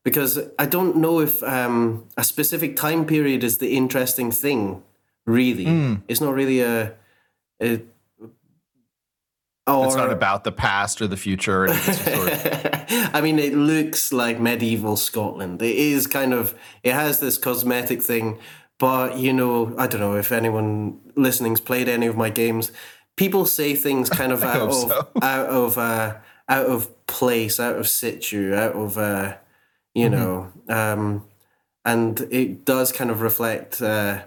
[0.05, 4.83] because I don't know if um, a specific time period is the interesting thing.
[5.27, 6.03] Really, Mm.
[6.09, 6.93] it's not really a.
[7.63, 7.83] a
[9.67, 13.55] or, it's not about the past or the future just sort of, I mean, it
[13.55, 15.63] looks like medieval Scotland.
[15.63, 18.39] It is kind of, it has this cosmetic thing,
[18.79, 22.73] but you know, I don't know if anyone listening's played any of my games.
[23.17, 25.09] People say things kind of out of so.
[25.23, 26.17] out of uh,
[26.49, 29.37] out of place, out of situ, out of uh,
[29.95, 30.15] you Mm-hmm.
[30.15, 31.25] know, um,
[31.85, 34.23] and it does kind of reflect uh,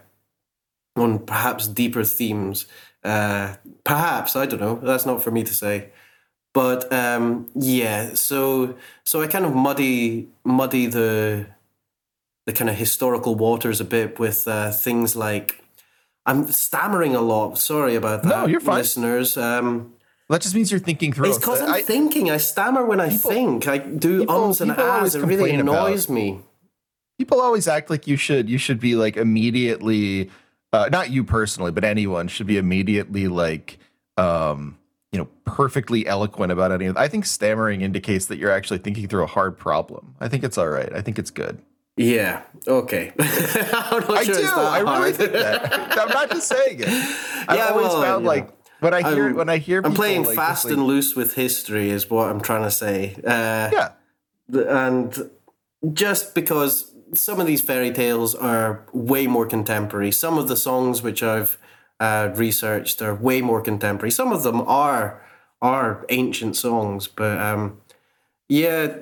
[0.96, 2.66] on perhaps deeper themes.
[3.04, 4.76] Uh, perhaps I don't know.
[4.82, 5.90] That's not for me to say.
[6.54, 11.48] But um, yeah, so so I kind of muddy muddy the
[12.46, 15.64] the kind of historical waters a bit with uh, things like
[16.26, 17.58] I'm stammering a lot.
[17.58, 18.78] Sorry about that, No, you're fine.
[18.78, 19.36] listeners.
[19.38, 19.94] Um,
[20.30, 22.30] that just means you're thinking through it's because I'm I- thinking.
[22.32, 23.68] I stammer when I think.
[23.68, 25.16] I do people- ums and people ahs.
[25.16, 26.40] It really complain about- annoys me.
[27.20, 30.30] people always act like you should you should be like immediately
[30.74, 33.78] uh, not you personally but anyone should be immediately like
[34.18, 34.78] um
[35.12, 39.08] you know perfectly eloquent about any of i think stammering indicates that you're actually thinking
[39.08, 40.16] through a hard problem.
[40.20, 40.92] I think it's all right.
[40.94, 41.60] I think it's good.
[41.98, 42.42] Yeah.
[42.68, 43.14] Okay.
[43.20, 44.48] I sure do.
[44.48, 45.72] i really think that.
[46.00, 46.88] I'm not just saying it.
[47.48, 49.94] I've Yeah, always well, found like know, when i hear I'm- when i hear I'm
[49.94, 53.16] playing like, fast like- and loose with history, is what I'm trying to say.
[53.24, 53.90] Uh, yeah.
[54.52, 55.30] and
[55.94, 61.02] just because some of these fairy tales are way more contemporary, some of the songs
[61.02, 61.58] which I've
[62.00, 64.12] uh, researched are way more contemporary.
[64.12, 65.22] Some of them are
[65.62, 67.82] are ancient songs, but um,
[68.50, 68.98] yeah,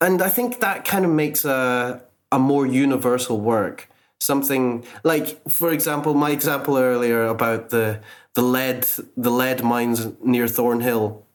[0.00, 3.88] and I think that kind of makes a a more universal work.
[4.20, 8.00] Something like, for example, my example earlier about the
[8.34, 11.26] the lead the lead mines near Thornhill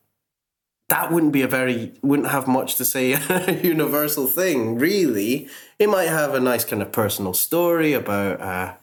[0.89, 5.47] that wouldn't be a very wouldn't have much to say a universal thing really
[5.79, 8.75] it might have a nice kind of personal story about uh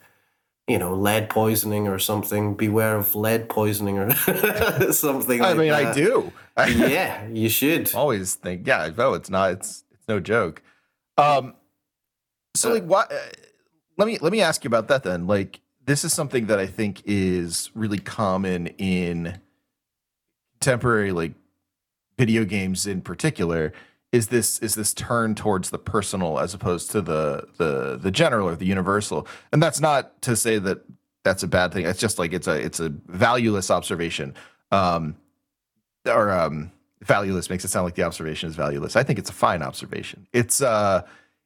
[0.68, 2.54] you know lead poisoning or something.
[2.54, 4.10] Beware of lead poisoning or
[4.92, 6.32] something i like mean i do.
[6.68, 7.94] Yeah you should.
[8.02, 10.62] Always think yeah no it's not it's it's no joke.
[11.18, 11.54] Um
[12.54, 13.16] so Uh, like what uh,
[13.98, 15.26] let me let me ask you about that then.
[15.26, 19.40] Like this is something that i think is really common in
[20.60, 21.34] contemporary like
[22.16, 23.72] video games in particular
[24.12, 28.48] is this is this turn towards the personal as opposed to the the the general
[28.48, 29.26] or the universal.
[29.52, 30.84] And that's not to say that
[31.24, 31.86] that's a bad thing.
[31.86, 34.34] It's just like it's a it's a valueless observation.
[34.70, 35.16] Um
[36.06, 36.70] or um
[37.00, 38.96] valueless makes it sound like the observation is valueless.
[38.96, 40.26] I think it's a fine observation.
[40.32, 41.02] It's uh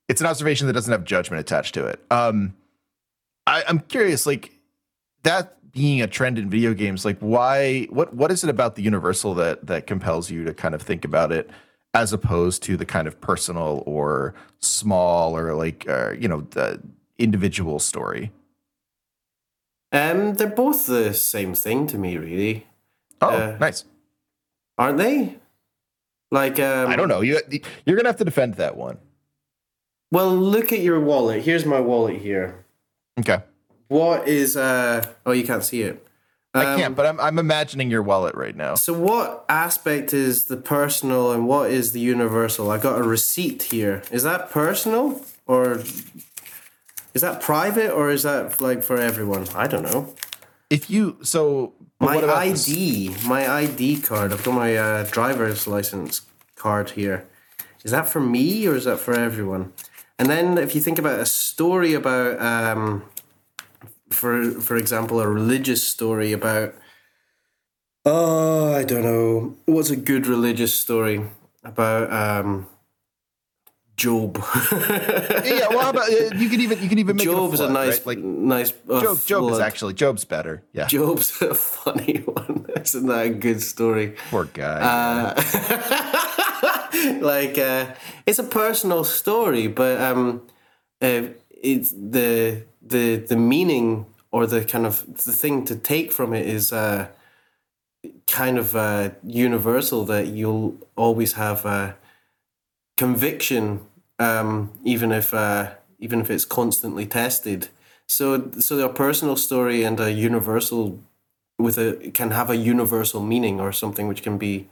[0.09, 2.05] it's an observation that doesn't have judgment attached to it.
[2.11, 2.55] Um
[3.47, 4.53] I, i'm curious like
[5.23, 8.83] that being a trend in video games like why what what is it about the
[8.83, 11.51] universal that that compels you to kind of think about it
[11.95, 16.81] as opposed to the kind of personal or small or like uh, you know the
[17.19, 18.31] individual story
[19.93, 22.67] Um, they're both the same thing to me, really,
[23.23, 23.85] oh Uh, nice
[24.79, 25.37] aren't they?
[26.31, 27.41] Like, um, i don't know you
[27.85, 28.99] you're gonna have to defend that one
[30.13, 31.43] Well, look at your wallet.
[31.45, 32.65] Here's my wallet here.
[33.19, 33.43] okay
[33.89, 35.03] What is uh?
[35.25, 36.06] Oh, you can't see it.
[36.57, 40.47] I Um, can't but i'm i'm imagining your wallet right now So, what aspect is
[40.47, 42.71] the personal and what is the universal?
[42.71, 44.03] I got a receipt here.
[44.11, 45.65] Is that personal or
[47.15, 49.47] is that private or is that like for everyone?
[49.55, 50.15] I don't know.
[50.71, 54.33] if you so My about this- ID, my ID card.
[54.33, 56.23] I've got my uh, driver's license
[56.57, 57.19] card here.
[57.85, 59.73] Is that for me or is that for everyone?
[60.19, 63.03] And then, if you think about a story about, um,
[64.11, 66.75] for for example, a religious story about,
[68.05, 71.23] oh, I don't know, what's a good religious story
[71.65, 72.69] about um,
[73.97, 74.37] Job?
[74.73, 77.67] yeah well how about uh, you can even you can even make Job's it a,
[77.67, 78.07] a flood, nice, right?
[78.07, 78.73] like nice.
[78.91, 82.67] uh, job job is actually job's better yeah Job's a funny one.
[82.77, 84.15] Isn't that a good story?
[84.31, 85.33] poor guy Uh,
[87.23, 87.87] like uh,
[88.27, 90.43] it's a personal story, but um,
[91.01, 96.33] uh, it's the the the meaning or the kind of the thing to take from
[96.33, 97.09] it is uh,
[98.27, 101.93] kind of uh, universal that you'll always have uh,
[102.97, 103.81] conviction,
[104.19, 107.69] um, even if uh, even if it's constantly tested.
[108.09, 111.01] So so a personal story and a universal
[111.59, 114.69] with a can have a universal meaning or something which can be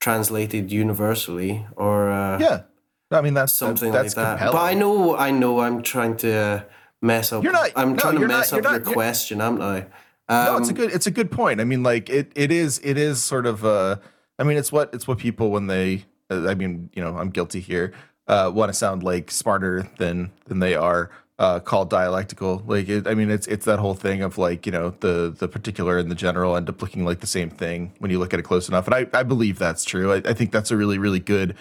[0.00, 2.62] translated universally or uh, yeah
[3.10, 4.38] i mean that's something that's like that.
[4.38, 4.52] compelling.
[4.52, 6.62] But I know, I know, I'm trying to uh,
[7.02, 7.42] mess up.
[7.44, 9.86] You're not- I'm no, trying to mess not- up your not- you're- question, am I?
[10.28, 11.60] Um, no, it's a good it's a good point.
[11.60, 13.96] I mean, like it it is it is sort of uh
[14.38, 17.28] I mean, it's what it's what people when they uh, I mean, you know, I'm
[17.30, 17.92] guilty here.
[18.26, 22.62] Uh want to sound like smarter than than they are uh called dialectical.
[22.66, 25.46] Like it, I mean, it's it's that whole thing of like, you know, the the
[25.46, 28.40] particular and the general end up looking like the same thing when you look at
[28.40, 28.86] it close enough.
[28.86, 30.10] And I I believe that's true.
[30.10, 31.54] I, I think that's a really really good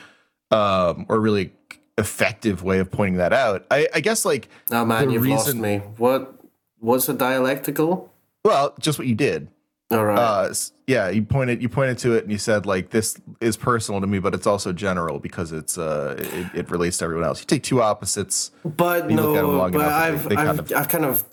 [0.52, 1.52] um or really
[1.97, 3.65] effective way of pointing that out.
[3.71, 5.77] I I guess like oh man, you've lost me.
[5.97, 6.36] What?
[6.82, 8.12] was a dialectical?
[8.43, 9.47] well, just what you did.
[9.91, 10.17] All right.
[10.17, 10.53] uh
[10.88, 14.08] yeah you pointed you pointed to it and you said like this is personal to
[14.08, 17.45] me but it's also general because it's uh it, it relates to everyone else you
[17.45, 20.60] take two opposites But you look at 'em no, but I've, they- they I've, kind
[20.60, 21.23] of- I've kind of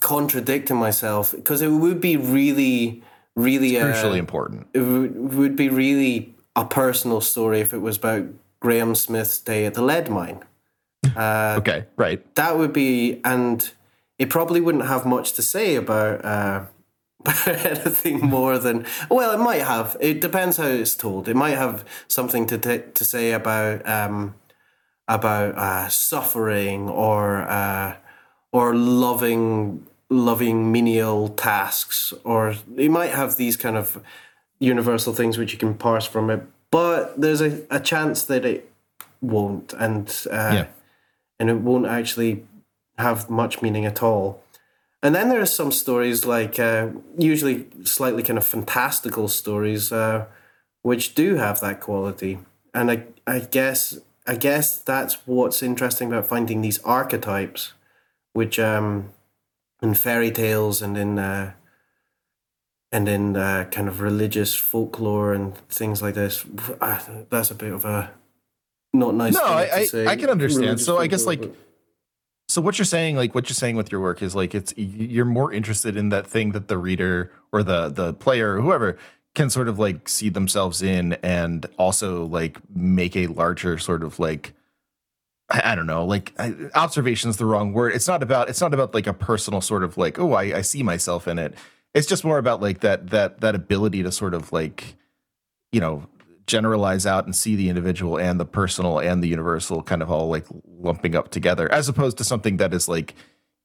[0.00, 3.02] contradicted myself because it would be really,
[3.36, 8.24] really, uh, crucially important it would be really a personal story if it was about
[8.60, 10.44] Graham Smith's day at the lead mine.
[11.58, 13.70] okay right That would be, and
[14.18, 16.64] it probably wouldn't have much to say about uh,
[17.46, 18.86] anything more than.
[19.10, 19.96] Well, it might have.
[20.00, 21.28] It depends how it's told.
[21.28, 24.34] It might have something to t- to say about um,
[25.06, 27.96] about uh, suffering or uh,
[28.52, 34.00] or loving loving menial tasks, or it might have these kind of
[34.58, 36.42] universal things which you can parse from it.
[36.70, 38.70] But there's a, a chance that it
[39.20, 40.66] won't, and uh, Yeah.
[41.38, 42.44] and it won't actually
[42.98, 44.42] have much meaning at all.
[45.02, 50.26] And then there are some stories like uh, usually slightly kind of fantastical stories, uh,
[50.82, 52.38] which do have that quality.
[52.74, 57.72] And I, I guess, I guess that's what's interesting about finding these archetypes,
[58.32, 59.10] which um,
[59.80, 61.52] in fairy tales and in uh,
[62.92, 66.44] and in uh, kind of religious folklore and things like this.
[66.80, 66.98] uh,
[67.30, 68.10] That's a bit of a
[68.92, 69.34] not nice.
[69.34, 70.62] No, thing I- to I- I can understand.
[70.66, 71.52] religious So I guess, like,
[72.48, 75.26] so what you're saying like what you're saying with your work is like it's you're
[75.26, 78.96] more interested in that thing that the reader or the the player or whoever
[79.34, 84.18] can sort of like see themselves in and also like make a larger sort of
[84.18, 84.54] like
[85.50, 87.94] I, don't know, like I, observation is the wrong word.
[87.94, 90.60] It's not about it's not about like a personal sort of like oh I, I
[90.62, 91.54] see myself in it.
[91.94, 94.96] It's just more about like that that that ability to sort of like
[95.72, 96.06] you know
[96.46, 100.28] generalize out and see the individual and the personal and the universal kind of all
[100.28, 100.46] like
[100.80, 103.14] lumping up together as opposed to something that is like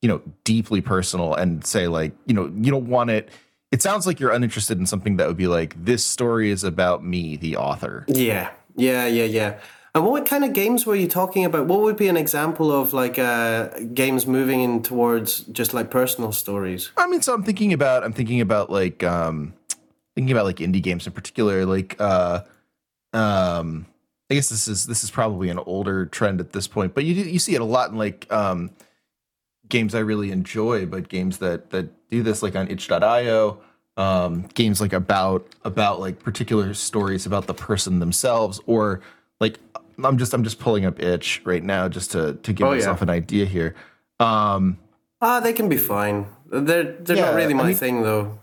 [0.01, 3.29] you know deeply personal and say like you know you don't want it
[3.73, 7.03] it sounds like you're uninterested in something that would be like this story is about
[7.03, 8.05] me, the author.
[8.07, 9.59] Yeah, yeah, yeah, yeah.
[9.95, 11.67] And what kind of games were you talking about?
[11.67, 16.31] What would be an example of like uh, games moving in towards just like personal
[16.31, 16.91] stories?
[16.97, 19.53] I mean, so I'm thinking about I'm thinking about like um
[20.15, 22.41] thinking about like indie games in particular, like uh
[23.13, 23.85] um
[24.31, 27.13] I guess this is this is probably an older trend at this point, but you
[27.13, 28.71] you see it a lot in like um
[29.69, 33.59] games I really enjoy, but games that that do this like on itch.io,
[33.97, 39.01] um games like about about like particular stories about the person themselves or
[39.39, 39.59] like
[40.03, 42.77] I'm just I'm just pulling up itch right now just to to give Oh, yeah.
[42.79, 43.75] myself an idea here.
[44.19, 44.77] Um
[45.21, 46.27] Ah, they can be fine.
[46.49, 48.39] They're they're Yeah, not really I my mean- thing though.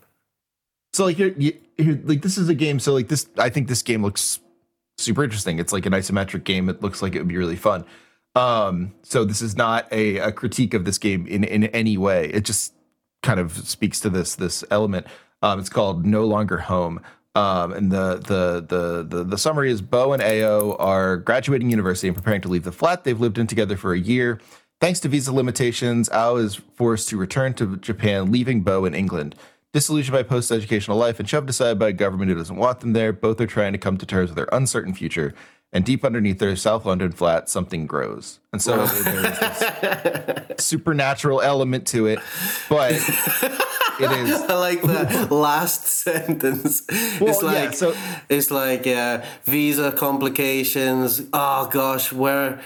[0.92, 1.34] So like here,
[1.76, 2.80] here, like this is a game.
[2.80, 4.40] So like this, I think this game looks
[4.98, 5.58] super interesting.
[5.60, 6.68] It's like an isometric game.
[6.68, 7.84] It looks like it would be really fun.
[8.34, 12.26] Um, so this is not a, a critique of this game in in any way.
[12.34, 12.72] It just
[13.22, 15.06] kind of speaks to this this element.
[15.42, 17.00] Um, it's called No Longer Home.
[17.36, 22.08] Um, and the, the the the the summary is Bo and Ao are graduating university
[22.08, 24.40] and preparing to leave the flat they've lived in together for a year.
[24.80, 29.36] Thanks to visa limitations, Ao is forced to return to Japan, leaving Bo in England.
[29.72, 32.92] Disillusioned by post educational life and shoved aside by a government who doesn't want them
[32.92, 35.32] there, both are trying to come to terms with their uncertain future.
[35.72, 38.40] And deep underneath their South London flat, something grows.
[38.52, 39.04] And so there's
[39.38, 42.18] this supernatural element to it,
[42.68, 43.00] but it
[44.10, 44.32] is.
[44.42, 46.82] I like the last sentence.
[46.88, 47.94] it's Well, yeah, like so-
[48.28, 51.22] it's like uh, visa complications.
[51.32, 52.60] Oh gosh, where?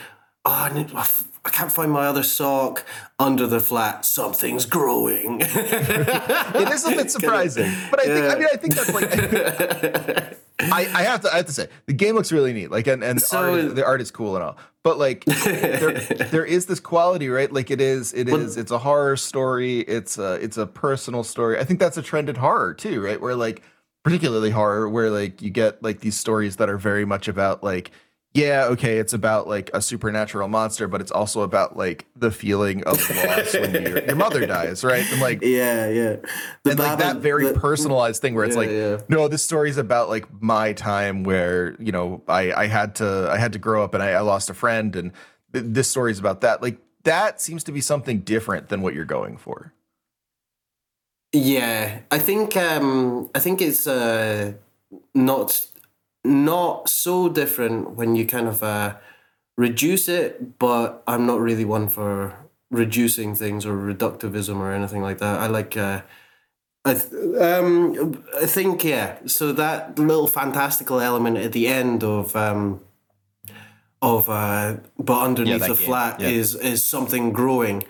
[0.46, 2.84] Oh, I, need, I can't find my other sock
[3.18, 4.06] under the flat.
[4.06, 5.42] Something's growing.
[5.42, 10.80] It is a bit surprising, but I think I mean I think that's like I,
[10.94, 12.70] I have to I have to say the game looks really neat.
[12.70, 15.92] Like and and the So- art, the art is cool and all, but like there,
[16.30, 17.52] there is this quality, right?
[17.52, 19.80] Like it is it is it's a horror story.
[19.80, 21.58] It's a it's a personal story.
[21.58, 23.20] I think that's a trend in horror too, right?
[23.20, 23.62] Where like
[24.04, 27.90] particularly horror, where like you get like these stories that are very much about like
[28.34, 32.82] yeah, okay, it's about like a supernatural monster, but it's also about like the feeling
[32.84, 35.08] of loss when your, your mother dies, right?
[35.12, 36.16] And like yeah, yeah.
[36.64, 38.98] The and like that very the- personalized thing where it's Yeah, like yeah.
[39.08, 43.38] no this story's about like my time where you know i i had to i
[43.38, 45.12] had to grow up and i, I lost a friend and
[45.52, 49.04] th- this story's about that like that seems to be something different than what you're
[49.04, 49.72] going for
[51.32, 54.52] Yeah, I think um, I think it's uh,
[55.14, 55.66] not
[56.24, 58.96] not so different when you kind of uh,
[59.56, 62.36] reduce it, but I'm not really one for
[62.70, 65.40] reducing things or reductivism or anything like that.
[65.40, 65.76] I like.
[65.76, 66.02] Uh,
[66.84, 69.18] I th- um I think yeah.
[69.26, 72.80] So that little fantastical element at the end of um
[74.02, 76.28] of uh but underneath that the flat yeah.
[76.28, 77.84] is is something growing.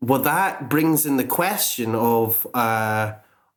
[0.00, 3.12] Well, that brings in the question of uh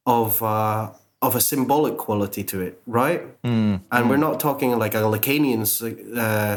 [0.06, 0.92] of uh
[1.28, 3.22] of a symbolic quality to it, right?
[3.44, 3.76] Hmm.
[3.92, 5.62] And we're not talking like a Lacanian
[6.18, 6.56] uh,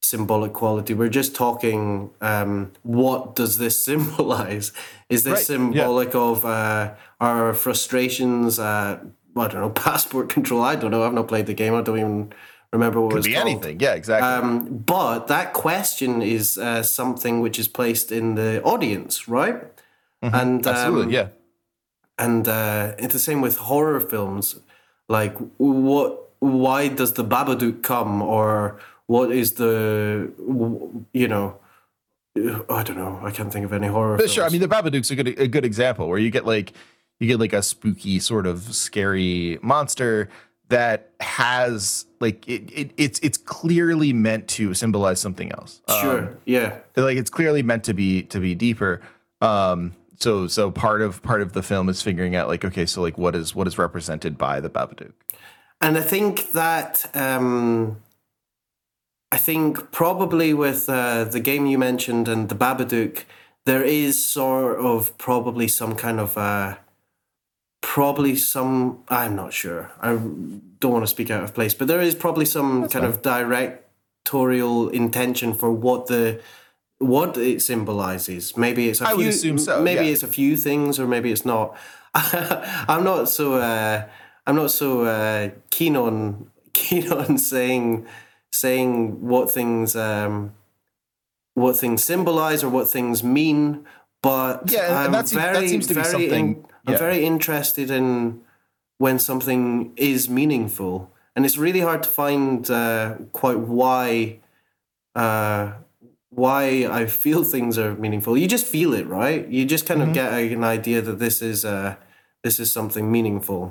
[0.00, 0.94] symbolic quality.
[0.94, 4.72] We're just talking um, what does this symbolize?
[5.08, 5.56] Is this Right, yeah.
[5.56, 8.58] symbolic of uh, our frustrations?
[8.58, 8.98] Uh,
[9.36, 10.62] I don't know, passport control.
[10.62, 11.02] I don't know.
[11.06, 11.74] I've not played the game.
[11.74, 12.32] I don't even
[12.72, 13.48] remember what it could was be called.
[13.48, 18.60] anything yeah exactly Um, but that question is uh, something which is placed in the
[18.62, 19.58] audience, right?
[20.22, 20.68] And um, Mm-hmm.
[20.68, 21.28] absolutely yeah
[22.18, 24.58] and uh, it's the same with horror films.
[25.08, 26.22] Like, what?
[26.38, 30.30] Why does the Babadook come, or what is the,
[31.12, 31.58] you know,
[32.36, 33.18] I don't know.
[33.22, 34.16] I can't think of any horror.
[34.16, 34.32] But films.
[34.34, 36.72] sure i mean the babadook's a good a good example where you get like
[37.18, 40.28] you get like a spooky sort of scary monster
[40.68, 46.38] that has like it, it it's it's clearly meant to symbolize something else Um, sure,
[46.44, 49.00] yeah, like it's clearly meant to be to be deeper
[49.40, 53.02] um so so part of part of the film is figuring out like okay so
[53.02, 55.12] like what is what is represented by the babadook
[55.80, 58.02] and I think that um,
[59.30, 63.24] I think probably with uh, the game you mentioned and the Babadook,
[63.66, 66.76] there is sort of probably some kind of uh,
[67.82, 69.92] probably some I'm not sure.
[70.00, 73.22] I don't want to speak out of place, but there is probably some kind of
[73.22, 76.40] directorial intention for what the
[76.98, 78.56] what it symbolizes.
[78.56, 80.12] Maybe it's a I would few, assume so, Maybe yeah.
[80.12, 81.76] it's a few things, or maybe it's not.
[82.14, 83.54] I'm not so.
[83.54, 84.06] Uh,
[84.46, 88.06] I'm not so uh, keen on keen on saying
[88.52, 90.54] saying what things um,
[91.54, 93.84] what things symbolize or what things mean.
[94.22, 98.40] But Yeah, I'm that seems- that seems to be very something- I'm very interested in
[98.98, 104.38] when something is meaningful, and it's really hard to find uh, quite why
[105.14, 105.72] uh,
[106.36, 108.36] why I feel things are meaningful.
[108.36, 109.48] You just feel it, right?
[109.48, 110.14] You just kind of Mm-hmm.
[110.14, 111.96] get a, an idea that this is uh,
[112.44, 113.62] this is something meaningful.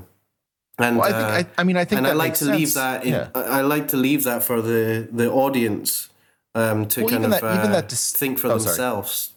[0.77, 2.73] And Well, I uh, think I, I mean I think and I like to leave
[2.73, 3.05] that.
[3.05, 3.29] In, yeah.
[3.33, 6.09] I like to leave that for the the audience
[6.53, 9.33] um, to Well, kind of that- even uh, that dis- think for oh, themselves.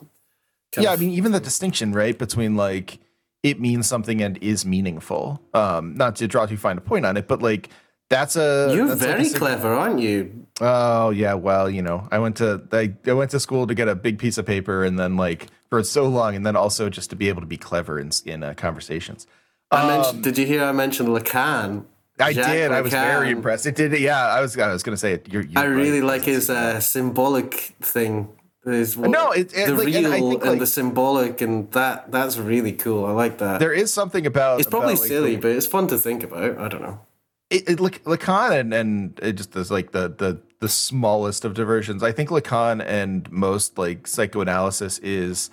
[0.76, 2.98] Yeah, I mean, even the distinction, right, between like
[3.42, 5.40] it means something and is meaningful.
[5.54, 7.68] Um, not to draw too fine a point on it, but like
[8.10, 10.46] that's a you're that's like a very clever, aren't you?
[10.60, 13.88] Oh yeah, well, you know, I went to I, I went to school to get
[13.88, 17.10] a big piece of paper, and then like for so long, and then also just
[17.10, 19.26] to be able to be clever in in uh, conversations.
[19.70, 20.24] I Um, mentioned.
[20.24, 21.84] Did you hear I mentioned Lacan?
[22.20, 22.72] I Jacques did.
[22.72, 23.66] I was very impressed.
[23.66, 23.92] It did.
[24.00, 24.58] Yeah, I was.
[24.58, 25.28] I was going to say it.
[25.32, 26.14] You're, you're I really right.
[26.18, 28.28] like his uh, symbolic thing.
[28.64, 31.70] His, No, it- it- the like, real and and, I think, like- the symbolic, and
[31.72, 33.06] that that's really cool.
[33.06, 33.60] I like that.
[33.60, 34.58] There is something about.
[34.60, 36.58] it's probably about, silly, the- but it's fun to think about.
[36.58, 36.98] I don't know.
[37.50, 42.02] It, it, Lacan and and it just is like the the the smallest of diversions.
[42.02, 45.50] I think Lacan and most like psychoanalysis is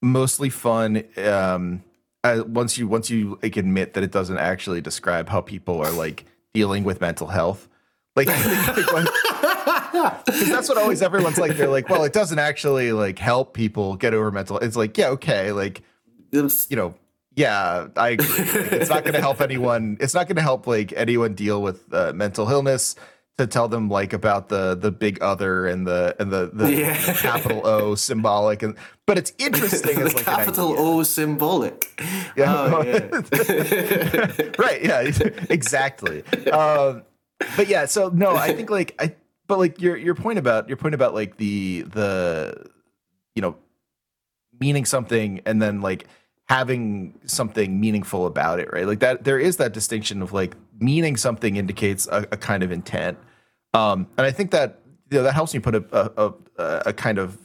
[0.00, 1.04] mostly fun.
[1.16, 1.84] Um,
[2.24, 5.90] uh, once you once you like admit that it doesn't actually describe how people are
[5.90, 7.68] like dealing with mental health.
[8.14, 9.08] Like, because
[10.48, 11.56] that's what always everyone's like.
[11.56, 14.58] They're like, well, it doesn't actually like help people get over mental.
[14.58, 15.80] It's like, yeah, okay, like
[16.30, 16.94] you know,
[17.36, 18.26] yeah, I agree.
[18.28, 19.96] Like, it's not going to help anyone.
[20.00, 22.94] It's not going to help like anyone deal with uh, mental illness
[23.38, 27.00] to tell them like about the the big other and the and the the, Yeah.
[27.06, 28.76] the capital O symbolic and
[29.06, 30.74] but it's interesting the as like capital.
[30.78, 31.86] O symbolic.
[32.36, 32.54] Yeah.
[32.54, 33.00] Oh, yeah.
[34.58, 35.00] right yeah
[35.50, 37.02] exactly um
[37.56, 39.14] but yeah so no i think like i
[39.46, 42.66] but like your your point about your point about like the the
[43.34, 43.56] you know
[44.60, 46.06] meaning something and then like
[46.48, 51.16] having something meaningful about it right like that there is that distinction of like meaning
[51.16, 53.16] something indicates a, a kind of intent
[53.74, 54.80] um and i think that
[55.10, 56.34] you know that helps me put a a,
[56.86, 57.38] a, kind of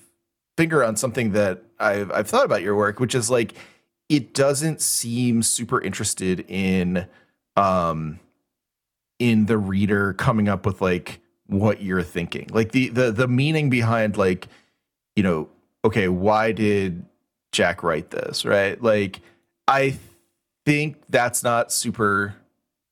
[0.58, 3.54] finger on something that I've I've thought about your work, which is like
[4.10, 7.08] it doesn't seem super interested in
[7.56, 8.20] um
[9.20, 12.50] in the reader coming up with like what you're thinking.
[12.52, 14.48] Like the the the meaning behind like,
[15.16, 15.50] you know,
[15.86, 17.06] okay, why did
[17.58, 18.80] Jack write this, right?
[18.82, 19.20] Like
[19.68, 19.98] I
[20.64, 22.36] think that's not super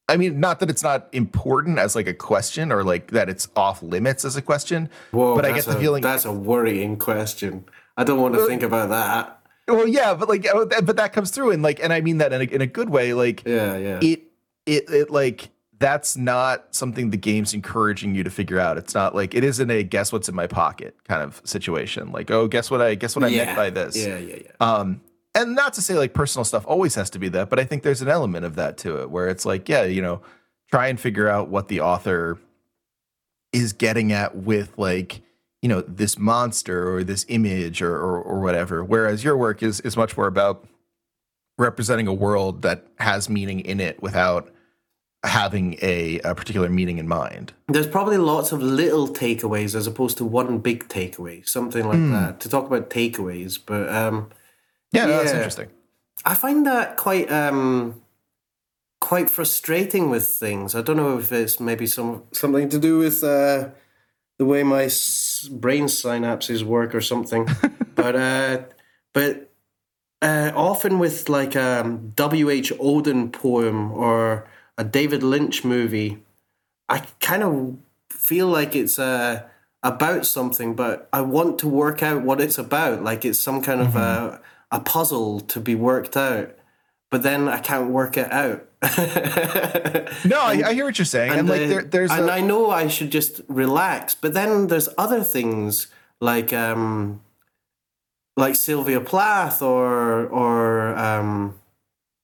[0.07, 3.47] I mean, not that it's not important as like a question or like that it's
[3.55, 6.97] off limits as a question, Whoa, but I get the a- feeling that's a worrying
[6.97, 7.65] question.
[7.95, 9.39] I don't want to think about that.
[9.67, 12.33] Well, yeah, but like, oh, but that comes through, and like, and I mean that
[12.33, 13.13] in a, in a good way.
[13.13, 13.99] Like, Yeah, yeah.
[14.01, 14.23] it,
[14.65, 15.49] it, it, like,
[15.79, 18.77] that's not something the game's encouraging you to figure out.
[18.77, 22.11] It's not like it isn't a guess what's in my pocket kind of situation.
[22.11, 23.95] Like, oh, guess what I guess what I meant by this.
[23.95, 24.51] Yeah, yeah, yeah.
[24.59, 25.01] Um,
[25.33, 27.83] and not to say like personal stuff always has to be that, but I think
[27.83, 30.21] there's an element of that to it where it's like, yeah, you know,
[30.71, 32.39] try and figure out what the author
[33.51, 35.21] is getting at with like,
[35.61, 38.83] you know, this monster or this image or or, or whatever.
[38.83, 40.65] Whereas your work is is much more about
[41.57, 44.49] representing a world that has meaning in it without
[45.25, 47.53] having a, a particular meaning in mind.
[47.67, 52.13] There's probably lots of little takeaways as opposed to one big takeaway, something like Hmm.
[52.13, 52.39] that.
[52.41, 54.29] To talk about takeaways, but um,
[54.91, 55.69] Yeah, no, that's interesting.
[56.23, 58.01] I find that quite um,
[59.01, 60.75] quite frustrating with things.
[60.75, 63.69] I don't know if it's maybe some something to do with uh,
[64.39, 67.47] the way my s- brain synapses work or something,
[67.95, 68.63] but uh,
[69.13, 69.51] but
[70.21, 72.49] uh, often with like a W.
[72.49, 72.71] H.
[72.79, 74.47] Auden poem or
[74.77, 76.23] a David Lynch movie,
[76.89, 77.77] I kind of
[78.09, 79.43] feel like it's uh,
[79.83, 83.03] about something, but I want to work out what it's about.
[83.03, 86.55] Like it's some kind of a, a puzzle to be worked out,
[87.11, 88.67] but then I can't work it out.
[90.25, 92.41] No, I, I hear what you're saying, and, like uh, there, there's and a- I
[92.41, 95.87] know I should just relax, but then there's other things
[96.21, 97.21] like um
[98.37, 101.59] like Sylvia Plath or or um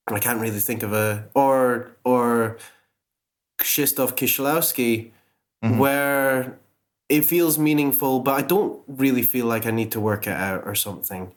[0.07, 2.57] I can't really think of a or or
[3.59, 5.11] Krzysztof Kieślowski
[5.63, 5.77] Mhm.
[5.77, 6.57] where
[7.09, 10.63] it feels meaningful, but I don't really feel like I need to work it out
[10.65, 11.31] or something.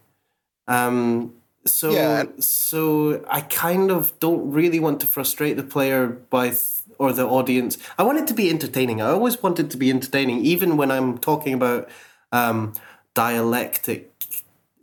[0.66, 1.34] Um,
[1.66, 2.24] so Yeah.
[2.38, 7.26] so I kind of don't really want to frustrate the player by th- or the
[7.26, 7.76] audience.
[7.98, 9.00] I want it to be entertaining.
[9.02, 11.88] I always want it to be entertaining, even when I'm talking about
[12.32, 12.72] um,
[13.14, 14.13] dialectic.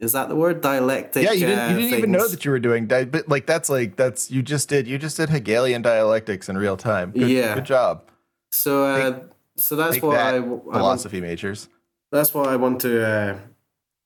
[0.01, 1.23] Is that the word dialectic?
[1.23, 1.69] Yeah, you didn't.
[1.69, 2.87] You uh, didn't even know that you were doing.
[2.87, 4.87] Di- but like that's like that's you just did.
[4.87, 7.11] You just did Hegelian dialectics in real time.
[7.11, 7.53] Good, Yeah.
[7.55, 8.03] good job.
[8.51, 9.19] So, uh,
[9.55, 11.69] so that's what that, I, I want philosophy majors.
[12.11, 13.05] that's what I want to.
[13.07, 13.37] Uh,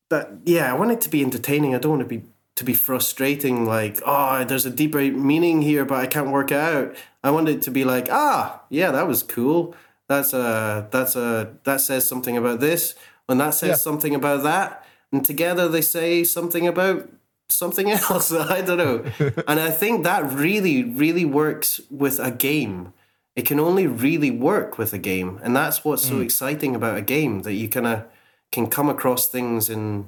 [0.10, 1.74] that yeah, I want it to be entertaining.
[1.74, 2.24] I don't want to be
[2.58, 3.66] to be frustrating.
[3.66, 6.96] Like, oh, there's a deeper meaning here, but I can't work it out.
[7.24, 9.76] I want it to be like, ah, yeah, that was cool.
[10.10, 12.96] That's a that's a that says something about this,
[13.30, 13.76] and that says Yeah.
[13.76, 14.85] something about that,
[15.16, 17.10] and together they say something about
[17.50, 18.32] something else.
[18.34, 19.06] I don't know.
[19.48, 22.94] and I think that really, really works with a game.
[23.36, 25.40] It can only really work with a game.
[25.44, 28.06] And that's what's so exciting about a game that you kind of
[28.52, 30.08] can come across things in,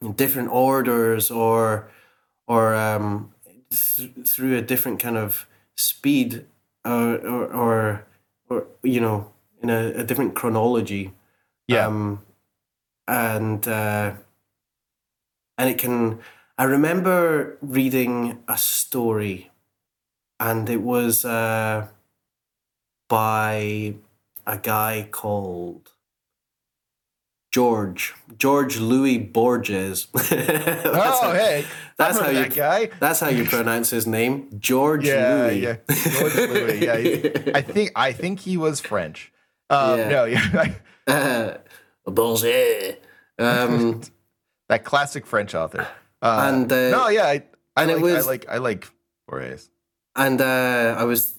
[0.00, 1.88] in different orders or
[2.46, 3.32] or um,
[3.70, 6.44] th- through a different kind of speed
[6.84, 8.04] uh, or, or
[8.50, 11.12] or you know in a, a different chronology
[11.68, 11.86] Yeah.
[11.86, 12.20] um,
[13.08, 14.12] and uh,
[15.58, 16.20] and it can.
[16.58, 19.50] I remember reading a story,
[20.38, 21.88] and it was uh,
[23.08, 23.94] by
[24.46, 25.90] a guy called
[27.50, 30.06] George George Louis Borges.
[30.12, 31.64] That's oh, how- hey.
[31.96, 32.90] that's how you that guy.
[32.98, 35.60] That's how you pronounce his name, George Yeah, Louis.
[35.60, 35.76] yeah.
[35.88, 36.84] George Louis.
[36.84, 39.32] Yeah, I think I think he was French.
[39.70, 40.08] Um, Yeah.
[40.08, 40.72] No, yeah,
[41.06, 41.58] Uh,
[42.04, 42.96] Borges.
[43.38, 44.00] Um,
[44.68, 45.86] that classic French author.
[46.20, 47.42] Uh, And, uh, no, yeah, I,
[47.76, 48.88] I and it was- I like I like
[49.28, 49.70] Borges.
[50.16, 51.34] and uh, I was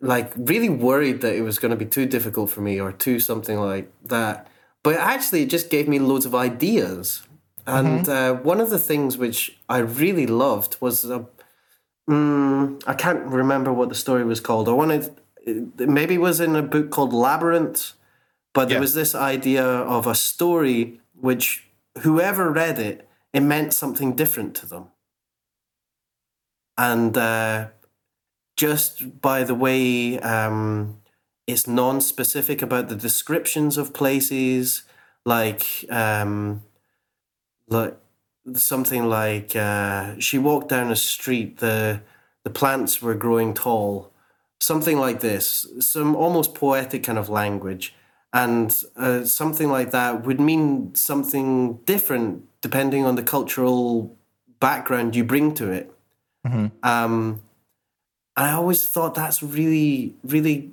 [0.00, 3.18] like really worried that it was going to be too difficult for me or too
[3.20, 4.46] something like that.
[4.82, 7.22] But actually, it just gave me loads of ideas.
[7.66, 11.24] And uh, one of the things which I really loved was a,
[12.10, 14.68] mm, I can't remember what the story was called.
[14.68, 15.08] I wanted
[15.78, 17.92] maybe it was in a book called Labyrinth,
[18.54, 18.80] but there Yeah.
[18.80, 21.68] was this idea of a story which
[22.02, 24.88] whoever read it, it meant something different to them.
[26.76, 27.68] And uh,
[28.56, 30.98] just by the way um,
[31.46, 34.84] it's non-specific about the descriptions of places,
[35.24, 36.62] like um,
[37.68, 37.96] like
[38.54, 42.00] something like uh, she walked down a street, the
[42.44, 44.12] the plants were growing tall,
[44.60, 47.94] something like this, some almost poetic kind of language,
[48.34, 54.14] and uh, something like that would mean something different depending on the cultural
[54.60, 55.92] background you bring to it.
[56.82, 57.42] Um,
[58.36, 60.72] I always thought that's really, really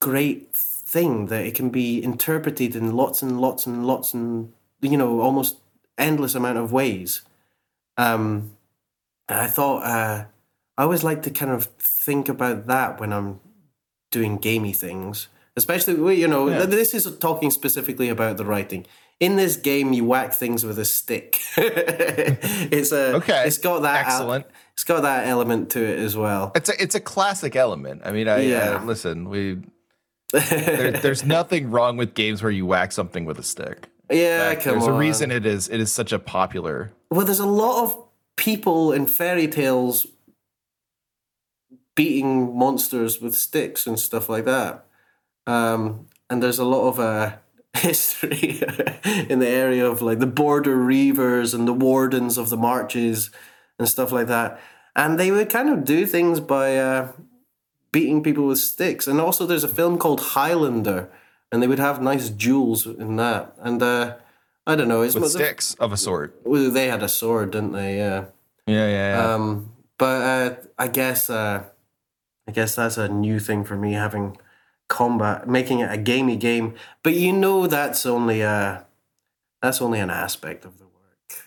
[0.00, 4.96] great thing that it can be interpreted in lots and lots and lots and you
[4.96, 5.58] know almost
[5.98, 7.22] endless amount of ways.
[7.98, 8.52] Um,
[9.28, 10.24] and I thought uh,
[10.78, 13.40] I always like to kind of think about that when I'm
[14.10, 16.66] doing gamey things, especially you know Yeah.
[16.66, 18.86] this is talking specifically about the writing.
[19.20, 21.38] In this game, you whack things with a stick.
[21.56, 23.44] it's a Okay.
[23.46, 24.46] It's got that el- Excellent.
[24.74, 26.50] it's got that element to it as well.
[26.56, 28.02] It's a it's a classic element.
[28.04, 28.80] I mean, I Yeah.
[28.80, 29.28] uh, listen.
[29.28, 29.58] We
[30.32, 33.88] there, there's nothing wrong with games where you whack something with a stick.
[34.10, 34.94] Yeah, come there's on.
[34.94, 36.90] a reason it is it is such a popular.
[37.10, 38.04] Well, there's a lot of
[38.36, 40.06] people in fairy tales
[41.94, 44.86] beating monsters with sticks and stuff like that.
[45.46, 47.36] Um, and there's a lot of uh,
[47.76, 48.62] history
[49.28, 53.30] in the area of like the border reavers and the wardens of the marches
[53.78, 54.60] and stuff like that.
[54.94, 57.12] And they would kind of do things by uh,
[57.92, 59.06] beating people with sticks.
[59.06, 61.10] And also, there's a film called Highlander,
[61.50, 63.54] and they would have nice jewels in that.
[63.58, 64.16] And uh,
[64.66, 66.38] I don't know, it's with the- sticks of a sort.
[66.44, 67.96] well, they had a sword, didn't they?
[67.96, 68.26] Yeah.
[68.66, 69.34] Yeah, yeah, yeah.
[69.34, 71.64] Um, but uh, I guess uh,
[72.46, 74.36] I guess that's a new thing for me having
[74.92, 76.74] combat, making it a gamey game.
[77.02, 78.86] But you know, that's only a
[79.62, 81.40] that's only an aspect of the work.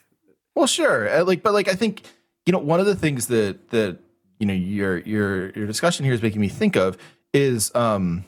[0.56, 1.08] Well, sure.
[1.08, 2.02] Uh, Like, but like, I think
[2.46, 4.00] you know, one of the things that that
[4.40, 6.98] you know your your your discussion here is making me think of
[7.34, 8.26] is um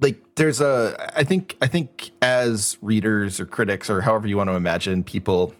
[0.00, 4.50] like there's a I think I think as readers or critics or however you want
[4.50, 5.54] to imagine people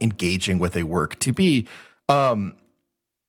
[0.00, 1.66] engaging with a work to be
[2.08, 2.54] um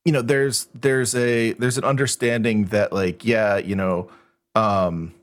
[0.04, 4.10] you know there's there's a there's an understanding that like yeah you know
[4.54, 5.14] um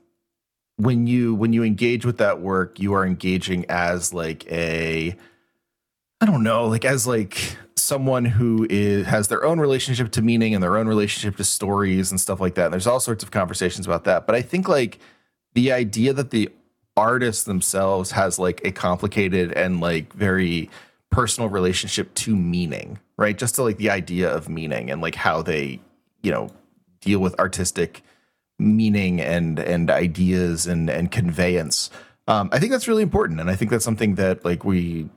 [0.76, 5.14] when you when you engage with that work you are engaging as like a
[6.20, 7.56] i don't know like as like
[7.90, 12.10] someone who is has their own relationship to meaning and their own relationship to stories
[12.10, 12.66] and stuff like that.
[12.66, 14.26] And there's all sorts of conversations about that.
[14.26, 14.98] But i think like
[15.54, 16.50] the idea that the
[16.96, 20.70] artist themselves has like a complicated and like very
[21.10, 23.36] personal relationship to meaning right?
[23.36, 25.78] Just to like the idea of meaning and like how they
[26.22, 26.48] you know
[27.00, 28.02] deal with artistic
[28.58, 31.90] meaning and and ideas and and conveyance.
[32.26, 35.08] Um i think that's really important and i think that's something that like we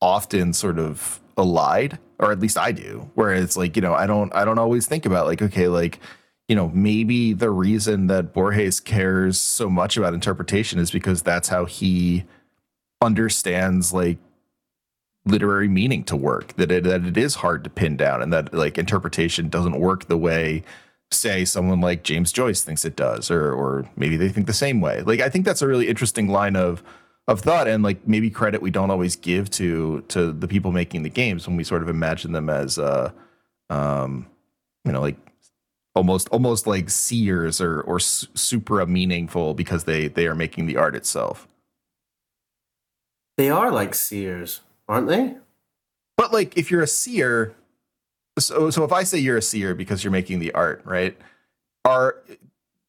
[0.00, 4.06] often sort of allied or at least i do where it's like you know i
[4.06, 5.98] don't i don't always think about like okay like
[6.46, 11.48] you know maybe the reason that borges cares so much about interpretation is because that's
[11.48, 12.24] how he
[13.02, 14.18] understands like
[15.28, 18.52] literary meaning to work that it, that it is hard to pin down and that
[18.52, 20.62] like interpretation doesn't work the way
[21.10, 24.80] say someone like James Joyce thinks it does or or maybe they think the same
[24.80, 25.02] way.
[25.02, 26.82] Like I think that's a really interesting line of
[27.26, 31.02] of thought and like maybe credit we don't always give to to the people making
[31.02, 33.10] the games when we sort of imagine them as uh
[33.68, 34.26] um
[34.84, 35.16] you know like
[35.94, 40.94] almost almost like seers or or super meaningful because they they are making the art
[40.94, 41.48] itself.
[43.36, 45.36] They are like seers aren't they?
[46.16, 47.54] But like if you're a seer
[48.38, 51.18] so so if i say you're a seer because you're making the art right
[51.84, 52.22] are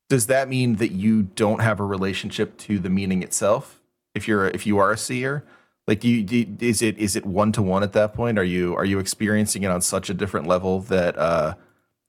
[0.09, 3.79] does that mean that you don't have a relationship to the meaning itself?
[4.15, 5.43] If you're if you are a seer
[5.87, 8.37] like do you, do you, is it is it one to one at that point?
[8.37, 11.53] Are you are you experiencing it on such a different level that uh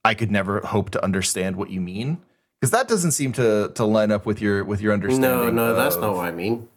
[0.03, 2.19] i could never hope to understand what you mean?
[2.59, 5.71] Because that doesn't seem to to line up with your with your understanding no no
[5.71, 6.67] of, that's not what i mean.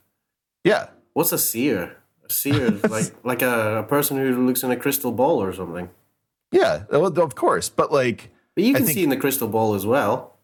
[0.63, 0.89] Yeah.
[1.15, 1.97] What's a seer
[2.29, 5.91] a seer like like a, a person who looks in a crystal ball or something
[6.53, 9.75] yeah well, of course but like but you can think, see in the crystal ball
[9.75, 10.37] as well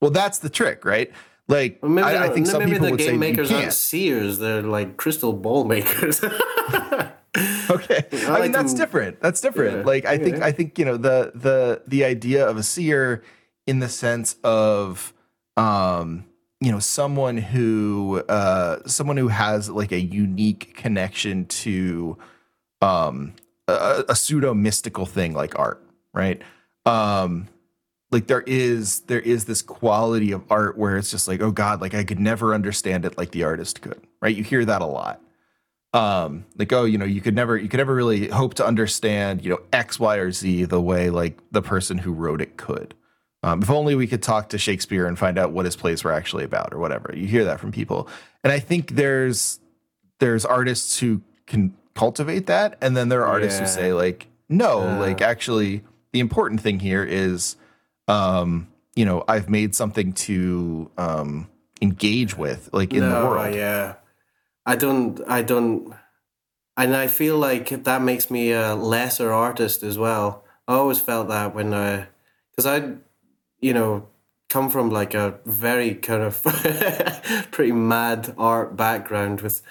[0.00, 1.12] well that's the trick right
[1.48, 3.56] like well, maybe I, I think some maybe people the would game say makers you
[3.56, 3.74] aren't can't.
[3.74, 6.22] seers; they're like crystal ball makers.
[6.24, 6.36] okay,
[7.36, 9.20] I I, like mean that's to- different.
[9.20, 9.78] That's different.
[9.78, 10.40] Yeah, like I think.
[10.40, 13.22] I think you know the the the idea of a seer
[13.66, 15.12] in the sense of
[15.56, 16.24] um
[16.62, 22.16] you know someone who uh someone who has like a unique connection to
[22.80, 23.34] um
[23.68, 25.82] a, a pseudo mystical thing like art,
[26.12, 26.42] right?
[26.86, 27.48] Um
[28.10, 31.80] like there is there is this quality of art where it's just like oh god
[31.80, 34.36] like i could never understand it like the artist could right?
[34.36, 35.20] You hear that a lot.
[35.94, 39.42] Um like oh you know you could never you could never really hope to understand
[39.44, 42.94] you know x y or z the way like the person who wrote it could
[43.42, 46.12] um, if only we could talk to shakespeare and find out what his plays were
[46.12, 48.08] actually about or whatever you hear that from people
[48.44, 49.60] and i think there's
[50.20, 54.86] there's artists who can cultivate that and then there are artists who say like no
[54.86, 54.98] Yeah.
[54.98, 55.82] like actually
[56.12, 57.56] the important thing here is
[58.08, 61.48] um you know i've made something to um
[61.80, 63.94] engage with like in the world Yeah,
[64.64, 65.20] I don't.
[65.26, 65.92] I don't.
[66.76, 70.44] And I feel like that makes me a lesser artist as well.
[70.68, 72.06] I always felt that when I,
[72.50, 72.94] because I,
[73.62, 74.08] you know,
[74.50, 76.42] come from like a very kind of
[77.50, 79.62] pretty mad art background with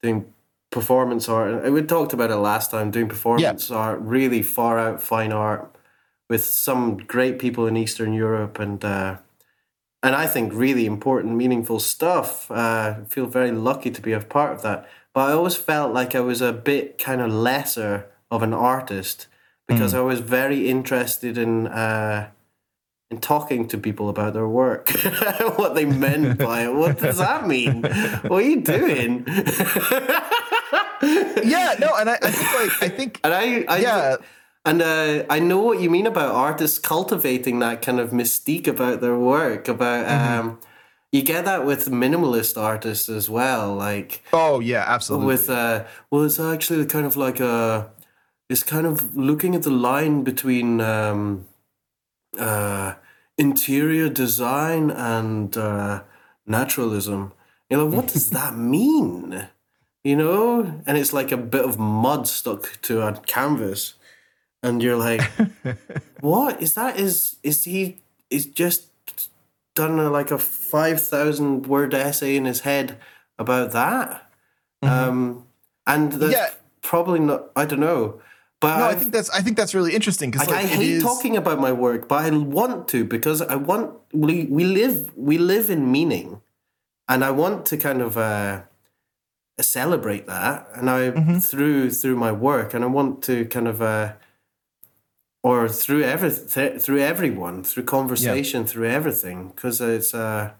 [0.00, 0.32] doing
[0.70, 1.64] performance art.
[1.64, 2.92] And we talked about it last time.
[2.92, 5.74] Doing performance art, really far out fine art
[6.30, 8.84] with some great people in Eastern Europe and.
[8.84, 9.16] uh
[10.00, 12.50] and I think really important, meaningful stuff.
[12.50, 14.88] Uh, I feel very lucky to be a part of that.
[15.12, 19.26] But I always felt like I was a bit kind of lesser of an artist
[19.66, 22.30] because I was very interested in uh,
[23.10, 24.90] in talking to people about their work,
[25.56, 26.74] what they meant by it.
[26.74, 27.82] What does that mean?
[27.82, 29.24] What are you doing?
[31.42, 34.16] yeah no and i, I think like i think And I, I yeah
[34.64, 39.00] And uh, I know what you mean about artists cultivating that kind of mystique about
[39.00, 39.68] their work.
[39.68, 40.60] About um,
[41.10, 43.74] you get that with minimalist artists as well.
[43.74, 47.90] Like oh yeah absolutely with uh, well, it's actually kind of like a
[48.50, 51.46] it's kind of looking at the line between um,
[52.36, 52.94] uh,
[53.36, 56.02] interior design and uh,
[56.46, 57.32] naturalism.
[57.70, 59.48] You know, what does that mean?
[60.04, 63.94] You know, and it's like a bit of mud stuck to a canvas,
[64.62, 65.22] and you're like,
[66.20, 66.98] "What is that?
[66.98, 67.98] Is is he
[68.30, 68.86] is just
[69.74, 72.98] done a, like a five thousand word essay in his head
[73.38, 74.30] about that?"
[74.82, 75.46] Um,
[75.86, 76.50] and there's Yeah.
[76.80, 77.50] probably not.
[77.56, 78.20] I don't know,
[78.60, 81.02] but no i think that's i think that's really interesting because like, I hate is-
[81.02, 85.38] talking about my work, but I want to because I want we we live we
[85.38, 86.40] live in meaning,
[87.08, 88.62] and I want to kind of uh,
[89.60, 91.38] celebrate that, and I Mm-hmm.
[91.38, 94.12] through through my work, and I want to kind of uh,
[95.42, 100.50] or through every th- through everyone through conversation through everything because it's uh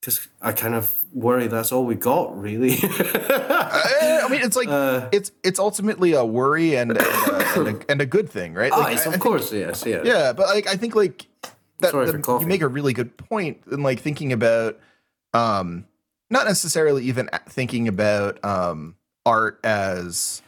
[0.00, 2.76] because I kind of worry that's all we got really.
[2.82, 7.68] I I mean, it's like Uh, it's it's ultimately a worry and and a, and
[7.68, 8.70] a, and a good thing, right?
[8.70, 10.02] Like, I- I of think- course, yes, yeah.
[10.04, 11.26] yeah, but like I think like
[11.80, 11.92] that,
[12.40, 14.78] you make a really good point in like thinking about
[15.34, 15.86] um
[16.30, 18.96] not necessarily even thinking about um
[19.26, 20.42] art as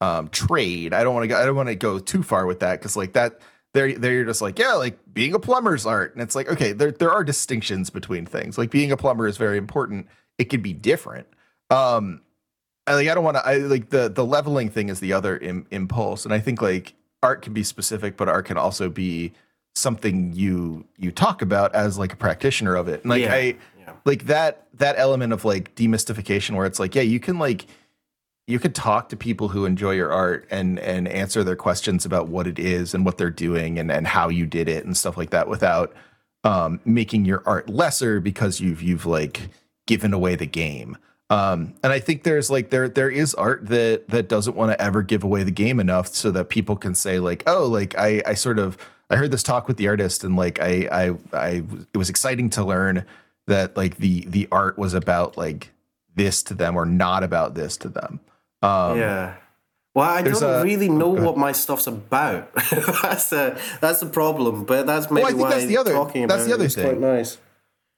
[0.00, 0.92] um trade.
[0.92, 2.96] I don't want to go I don't want to go too far with that cuz
[2.96, 3.40] like that
[3.74, 6.72] there there you're just like yeah, like being a plumber's art and it's like okay,
[6.72, 8.56] there there are distinctions between things.
[8.56, 10.06] Like being a plumber is very important.
[10.38, 11.26] It could be different.
[11.70, 12.22] Um
[12.86, 13.46] I, like I don't want to.
[13.46, 16.94] I like the the leveling thing is the other Im, impulse, and I think like
[17.22, 19.32] art can be specific, but art can also be
[19.74, 23.00] something you you talk about as like a practitioner of it.
[23.00, 23.92] And like Yeah, I yeah.
[24.04, 27.66] like that that element of like demystification, where it's like yeah, you can like
[28.46, 32.28] you could talk to people who enjoy your art and and answer their questions about
[32.28, 35.16] what it is and what they're doing and and how you did it and stuff
[35.16, 35.94] like that without
[36.44, 39.48] um making your art lesser because you've you've like
[39.86, 40.96] given away the game
[41.30, 44.80] Um, and I think there's like there there is art that that doesn't want to
[44.80, 48.22] ever give away the game enough so that people can say like, oh, like I
[48.26, 48.76] I sort of
[49.10, 51.48] I heard this talk with the artist and like I I I
[51.94, 53.06] it was exciting to learn
[53.46, 55.72] that like the the art was about like
[56.14, 58.20] this to them or not about this to them.
[58.64, 59.34] Um, yeah.
[59.94, 62.52] Well, I don't a- really know go what my stuff's about.
[63.02, 64.64] that's the that's the problem.
[64.64, 66.64] But that's maybe I think why that's the other- talking that's about the it other
[66.64, 66.84] is thing.
[66.84, 67.38] quite nice.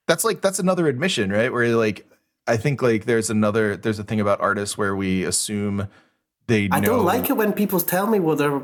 [0.07, 1.51] that's like that's another admission, right?
[1.53, 2.07] Where like
[2.47, 5.89] I think like there's another there's a thing about artists where we assume
[6.49, 8.61] they know I don't like it when people tell me what they're.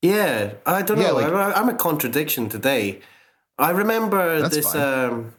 [0.00, 1.14] Yeah, I don't Yeah, know.
[1.14, 3.00] like- I, I'm a contradiction today.
[3.58, 4.72] I remember this.
[4.72, 4.82] fine.
[4.82, 5.34] um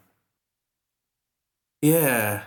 [1.81, 2.43] Yeah,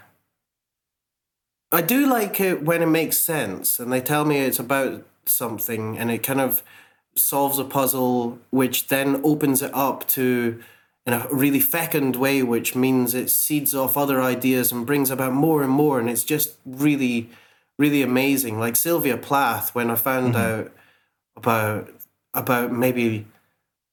[1.73, 5.99] I do like it when it makes sense, and they tell me it's about something,
[5.99, 6.63] and it kind of
[7.17, 10.63] solves a puzzle, which then opens it up to
[11.07, 15.33] in a really fecund way, which means it seeds off other ideas and brings about
[15.33, 17.29] more and more, and it's just really,
[17.79, 18.59] really amazing.
[18.59, 20.73] Like Sylvia Plath, when I found out
[21.37, 21.91] about
[22.35, 23.27] about maybe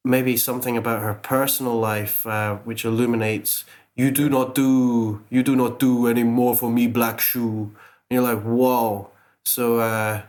[0.05, 3.65] maybe something about her personal life, uh, which illuminates.
[3.95, 5.21] You do not do.
[5.29, 7.71] You do not do any more for me, Black Shoe.
[8.09, 9.09] And you're like, whoa.
[9.45, 10.23] So, uh,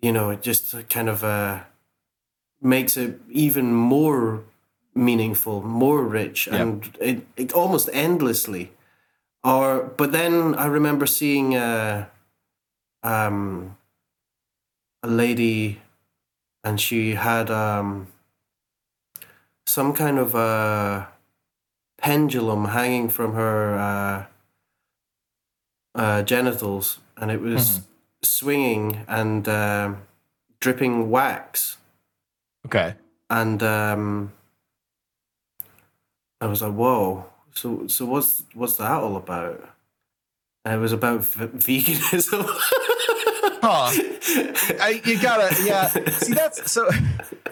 [0.00, 1.60] you know, it just kind of uh,
[2.60, 4.44] makes it even more
[4.94, 8.72] meaningful, more rich, and it, it almost endlessly.
[9.44, 12.06] Or, but then I remember seeing uh,
[13.02, 13.76] um,
[15.02, 15.80] a lady,
[16.64, 18.08] and she had um,
[19.66, 21.06] some kind of uh,
[21.98, 24.24] pendulum hanging from her uh,
[25.94, 27.82] uh, genitals, and it was
[28.22, 30.02] swinging and um
[30.60, 31.76] dripping wax.
[32.66, 32.94] Okay.
[33.30, 34.32] And um,
[36.40, 37.26] I was like, "Whoa!
[37.54, 39.68] So, so what's what's that all about?"
[40.64, 42.48] And it was about v- veganism.
[43.60, 43.90] Huh.
[44.80, 45.88] I, you gotta yeah.
[45.88, 46.88] See that's so.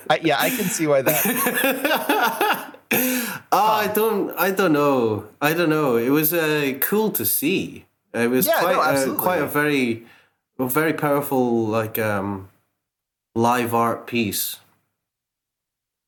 [0.09, 2.75] I, yeah, I can see why that.
[3.53, 4.33] Oh, I don't.
[4.37, 5.29] I don't know.
[5.41, 5.97] I don't know.
[5.97, 7.87] It was uh, cool to see.
[8.13, 10.05] It was Yeah, no, quite, a, quite a very,
[10.59, 12.49] a very powerful like um,
[13.35, 14.59] live art piece.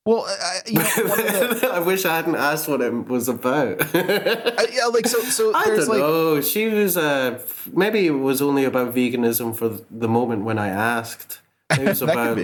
[0.04, 3.80] Well, I, you know, the, I wish I hadn't asked what it was about.
[3.94, 5.20] uh, yeah, like so.
[5.20, 6.40] So I don't like know.
[6.40, 7.40] She was uh,
[7.72, 11.40] maybe it was only about veganism for the moment when I asked.
[11.70, 12.38] It was about.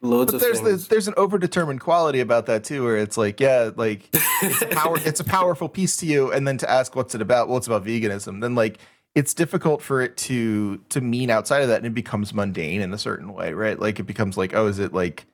[0.00, 3.70] Loads But there's the, there's an overdetermined quality about that too, where it's like, yeah,
[3.76, 4.08] like
[4.42, 7.22] it's a power, it's a powerful piece to you, and then to ask what's it
[7.22, 7.48] about?
[7.48, 8.40] Well, it's about veganism.
[8.40, 8.78] Then like
[9.14, 12.92] it's difficult for it to to mean outside of that, and it becomes mundane in
[12.92, 13.78] a certain way, right?
[13.78, 15.26] Like it becomes like, oh, is it like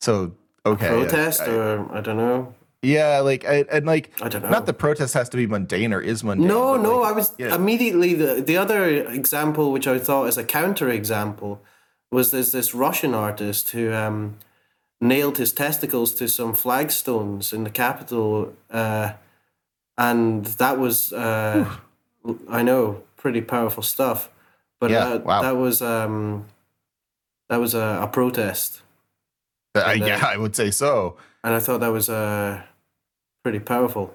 [0.00, 0.32] so?
[0.64, 2.54] Okay, Protest I- I- or I don't know.
[2.82, 4.48] yeah, like I, and like I don't know.
[4.50, 6.48] not the protest has to be mundane or is mundane.
[6.48, 7.54] No, no, like, I was yeah.
[7.54, 11.62] immediately the the other example, which I thought is a counter example,
[12.10, 14.38] was there's this Russian artist who um,
[15.00, 19.12] nailed his testicles to some flagstones in the capital, uh,
[19.98, 21.68] and that was uh,
[22.48, 24.30] I know pretty powerful stuff,
[24.80, 25.42] but Yeah, uh, wow.
[25.42, 26.46] that was um,
[27.48, 28.82] that was a, a protest,
[29.74, 31.16] I, and, uh, yeah, I would say so.
[31.44, 32.62] and I thought that was uh,
[33.42, 34.14] pretty powerful,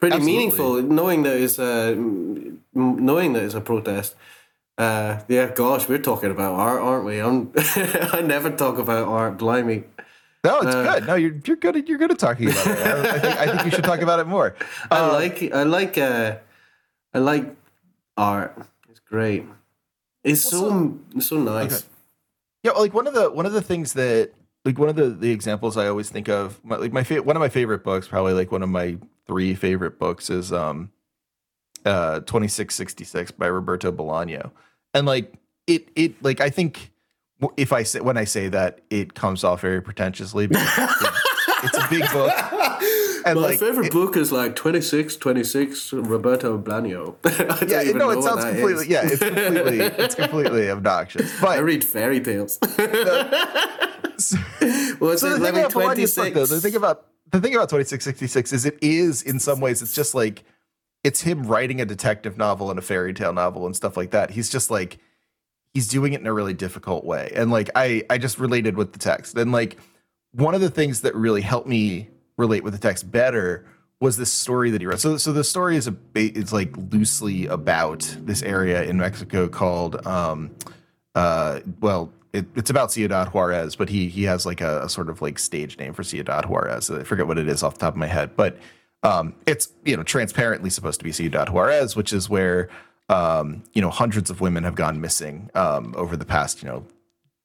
[0.00, 0.36] pretty Absolutely.
[0.36, 0.82] meaningful.
[0.82, 1.94] Knowing that it's a
[2.74, 4.14] knowing that it's a protest.
[4.78, 7.18] Uh, yeah, gosh, we're talking about art, aren't we?
[7.18, 9.38] I'm, I never talk about art.
[9.38, 9.84] Blimey.
[10.44, 11.06] No, it's uh, good.
[11.06, 11.76] No, you're you're good.
[11.76, 12.78] At, you're good at talking about it.
[12.78, 14.54] I, I think I think you should talk about it more.
[14.90, 16.36] I Uh, like I like uh,
[17.14, 17.56] I like
[18.16, 18.56] art.
[18.88, 19.44] It's great.
[20.22, 21.78] It's so it's so nice.
[21.78, 21.86] Okay.
[22.62, 24.32] Yeah, like one of the one of the things that
[24.64, 27.34] like one of the the examples I always think of, my, like my fa- one
[27.34, 30.90] of my favorite books, probably like one of my three favorite books is um
[31.84, 34.50] uh 2666 by Roberto Bolaño.
[34.96, 35.32] And like
[35.66, 36.90] it it like I think
[37.56, 40.68] if I say when I say that it comes off very pretentiously because
[41.64, 42.32] it's a big book.
[43.26, 47.16] And My like favorite it- book is like 26, 26, Roberto Blanio.
[47.68, 48.88] Yeah, even no, know it sounds completely is.
[48.88, 51.42] yeah, it's completely it's completely obnoxious.
[51.42, 52.56] I read fairy tales.
[52.62, 55.00] So it?
[55.00, 56.34] the thing about Bolaño's book, 26.
[56.34, 59.92] though, the thing about the thing about 2666 is it is in some ways it's
[59.94, 60.44] just like
[61.06, 64.30] it's him writing a detective novel and a fairy tale novel and stuff like that.
[64.30, 64.98] He's just like
[65.72, 67.30] he's doing it in a really difficult way.
[67.32, 69.38] And like I I just related with the text.
[69.38, 69.76] And like
[70.32, 73.64] one of the things that really helped me relate with the text better
[74.00, 74.98] was this story that he wrote.
[74.98, 80.04] So so the story is a it's like loosely about this area in Mexico called
[80.08, 80.56] um
[81.14, 85.08] uh well it, it's about Ciudad Juarez, but he he has like a, a sort
[85.08, 86.90] of like stage name for Ciudad Juarez.
[86.90, 88.58] I forget what it is off the top of my head, but
[89.02, 92.68] um, it's you know transparently supposed to be Ciudad Juarez, which is where
[93.08, 96.84] um, you know, hundreds of women have gone missing um, over the past, you know,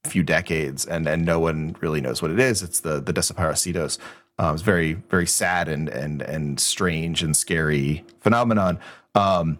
[0.05, 2.63] few decades, and and no one really knows what it is.
[2.63, 3.99] It's the the desaparecidos.
[4.39, 8.79] Um, it's very very sad and and and strange and scary phenomenon.
[9.13, 9.59] Um,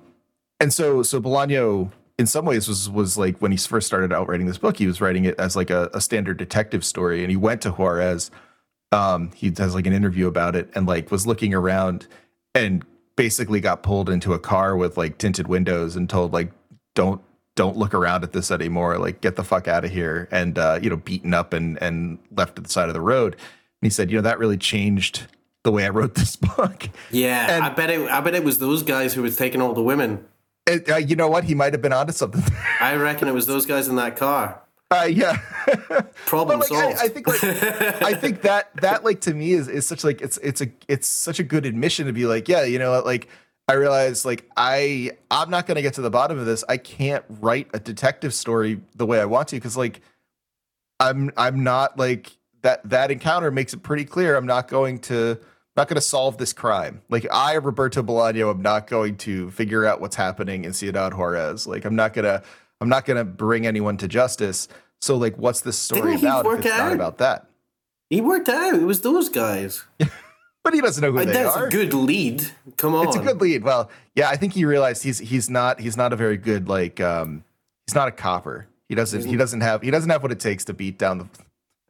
[0.60, 4.28] and so so Bolaño in some ways was was like when he first started out
[4.28, 7.30] writing this book, he was writing it as like a, a standard detective story, and
[7.30, 8.32] he went to Juarez.
[8.92, 12.08] Um, he does like an interview about it, and like was looking around,
[12.54, 12.84] and
[13.16, 16.52] basically got pulled into a car with like tinted windows and told like
[16.96, 17.22] don't
[17.56, 20.80] don't look around at this anymore like get the fuck out of here and uh,
[20.82, 23.42] you know beaten up and and left at the side of the road and
[23.82, 25.28] he said you know that really changed
[25.64, 28.10] the way i wrote this book Yeah, And- I bet it.
[28.10, 30.26] I bet it was those guys who was taking all the women.
[30.66, 32.42] It- uh, you know what he might have been onto something
[32.80, 34.61] I reckon it was those guys in that car.
[34.92, 35.38] Uh, yeah.
[36.26, 36.98] Problem like, solved.
[36.98, 40.22] I, I think like I think that that like to me is is such like
[40.22, 43.30] it's it's a it's such a good admission to be like yeah you know like
[43.68, 46.64] I realize like I I'm not gonna get to the bottom of this.
[46.68, 50.02] I can't write a detective story the way I want to because like
[51.00, 55.40] I'm I'm not like that that encounter makes it pretty clear I'm not going to
[55.78, 57.02] not going to solve this crime.
[57.08, 61.66] Like I Roberto Bolaño am not going to figure out what's happening in Ciudad Juarez.
[61.66, 62.44] Like I'm not gonna
[62.82, 64.68] I'm not gonna bring anyone to justice
[65.00, 67.48] so like what's the story Didn't about if it's not about that
[68.10, 68.76] he worked out.
[68.76, 69.86] It was those guys.
[70.64, 72.46] but he doesn't know who Uh, they That's are a good lead.
[72.76, 73.08] Come on.
[73.08, 76.12] it's a good lead well yeah I think he realized he's he's not he's not
[76.12, 77.44] a very good like um
[77.88, 80.66] he's not a copper he doesn't he doesn't have he doesn't have what it takes
[80.66, 81.28] to beat down the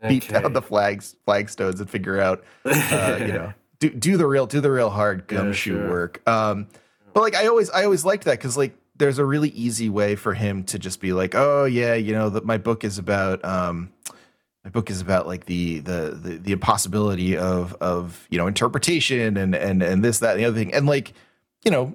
[0.07, 4.45] beat down the flags flagstones and figure out uh, you know do do the real
[4.45, 5.89] do the real hard gumshoe sure.
[5.89, 6.67] work um
[7.13, 10.15] but like i always i always liked that because like there's a really easy way
[10.15, 13.43] for him to just be like oh yeah you know that my book is about
[13.43, 13.91] um
[14.63, 19.37] my book is about like the, the the the impossibility of of you know interpretation
[19.37, 20.73] and and and this that and the other thing.
[20.73, 21.13] And like
[21.63, 21.93] you know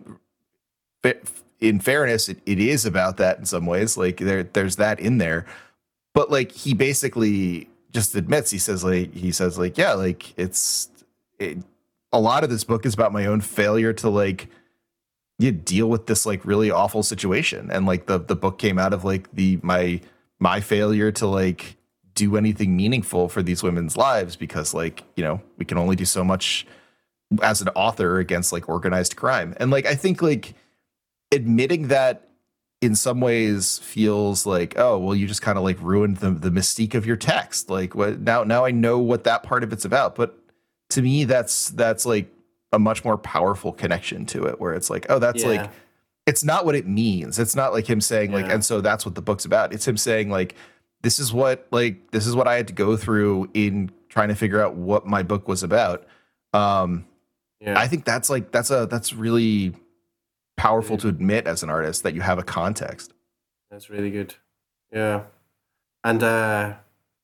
[1.61, 5.19] in fairness it, it is about that in some ways like there there's that in
[5.19, 5.47] there.
[6.13, 10.89] But like he basically just admits he says like he says like yeah like it's
[11.39, 11.59] it,
[12.13, 14.49] a lot of this book is about my own failure to like
[15.39, 17.71] you deal with this like really awful situation.
[17.71, 20.01] And like the the book came out of like the my
[20.39, 21.77] my failure to like
[22.15, 26.05] do anything meaningful for these women's lives because like you know we can only do
[26.05, 26.67] so much
[27.43, 29.55] as an author against like organized crime.
[29.59, 30.55] And like i think like
[31.33, 32.29] admitting that
[32.81, 36.51] in some ways feels like oh well you just kind of like ruined the the
[36.51, 37.69] mystique of your text.
[37.69, 40.15] Like what now now i know what that part of it's about.
[40.15, 40.39] But
[40.91, 42.33] to me that's that's like
[42.77, 45.49] a much more powerful connection to it where it's like oh that's Yeah.
[45.63, 45.71] like
[46.27, 49.15] it's not what it means it's not like him saying like and so that's what
[49.15, 50.55] the book's about it's him saying like
[51.03, 54.35] this is what like this is what i had to go through in trying to
[54.35, 56.07] figure out what my book was about
[56.53, 57.07] um
[57.61, 57.79] Yeah.
[57.79, 59.73] i think that's like that's a that's really
[60.57, 63.13] powerful to admit as an artist that you have a context
[63.71, 64.35] That's really good.
[64.93, 65.23] Yeah.
[66.05, 66.75] And uh,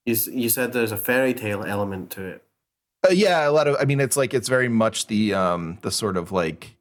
[0.04, 2.42] you you said there's a fairy tale element to it.
[3.04, 3.76] Uh, yeah, a lot of.
[3.80, 6.76] I mean, it's like it's very much the um the sort of like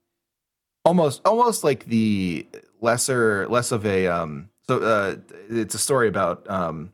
[0.86, 2.46] almost almost like the
[2.80, 4.50] lesser less of a um.
[4.68, 5.16] So uh,
[5.50, 6.94] it's a story about um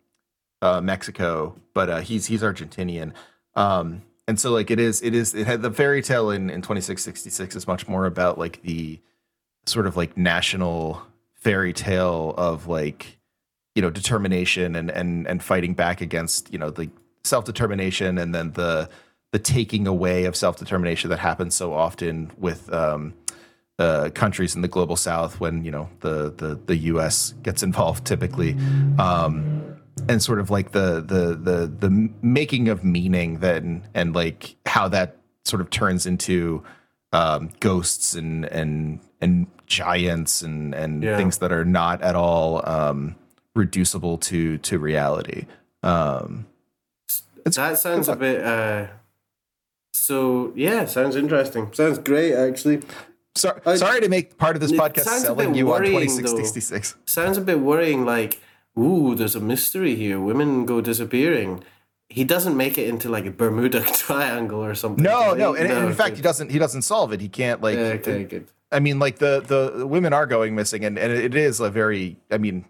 [0.62, 3.14] uh Mexico, but uh, he's he's Argentinian.
[3.56, 6.62] Um, and so like it is it is it had the fairy tale in in
[6.62, 9.00] twenty six sixty six is much more about like the
[9.66, 11.02] sort of like national
[11.34, 13.18] fairy tale of like
[13.76, 16.90] you know determination and and and fighting back against you know the
[17.24, 18.90] self determination and then the
[19.38, 23.14] the taking away of self determination that happens so often with um,
[23.78, 27.34] uh, countries in the global south when you know the the the U.S.
[27.44, 28.56] gets involved typically,
[28.98, 29.78] um,
[30.10, 34.88] and sort of like the the the the making of meaning then and like how
[34.88, 36.64] that sort of turns into
[37.14, 41.18] um, ghosts and and and giants and and Yeah.
[41.18, 43.16] things that are not at all um,
[43.56, 45.46] reducible to to reality.
[45.84, 46.48] Um,
[47.44, 48.44] that sounds a bit.
[48.44, 48.88] Uh,
[50.08, 51.74] so yeah, sounds interesting.
[51.74, 52.80] Sounds great, actually.
[53.36, 56.96] So, I- sorry to make part of this podcast selling you on worrying, 2666.
[57.06, 58.06] Sounds a bit worrying.
[58.06, 58.40] Like,
[58.80, 60.18] ooh, there's a mystery here.
[60.20, 61.62] Women go disappearing.
[62.10, 65.04] He doesn't make it into like a Bermuda Triangle or something.
[65.04, 65.40] No, he?
[65.40, 66.52] no, and, and in fact, he doesn't.
[66.52, 67.20] He doesn't solve it.
[67.20, 67.76] He can't like.
[67.76, 68.48] Yeah, okay, good.
[68.72, 71.70] I mean, like the, the the women are going missing, and and it is a
[71.70, 72.16] very.
[72.32, 72.64] I mean,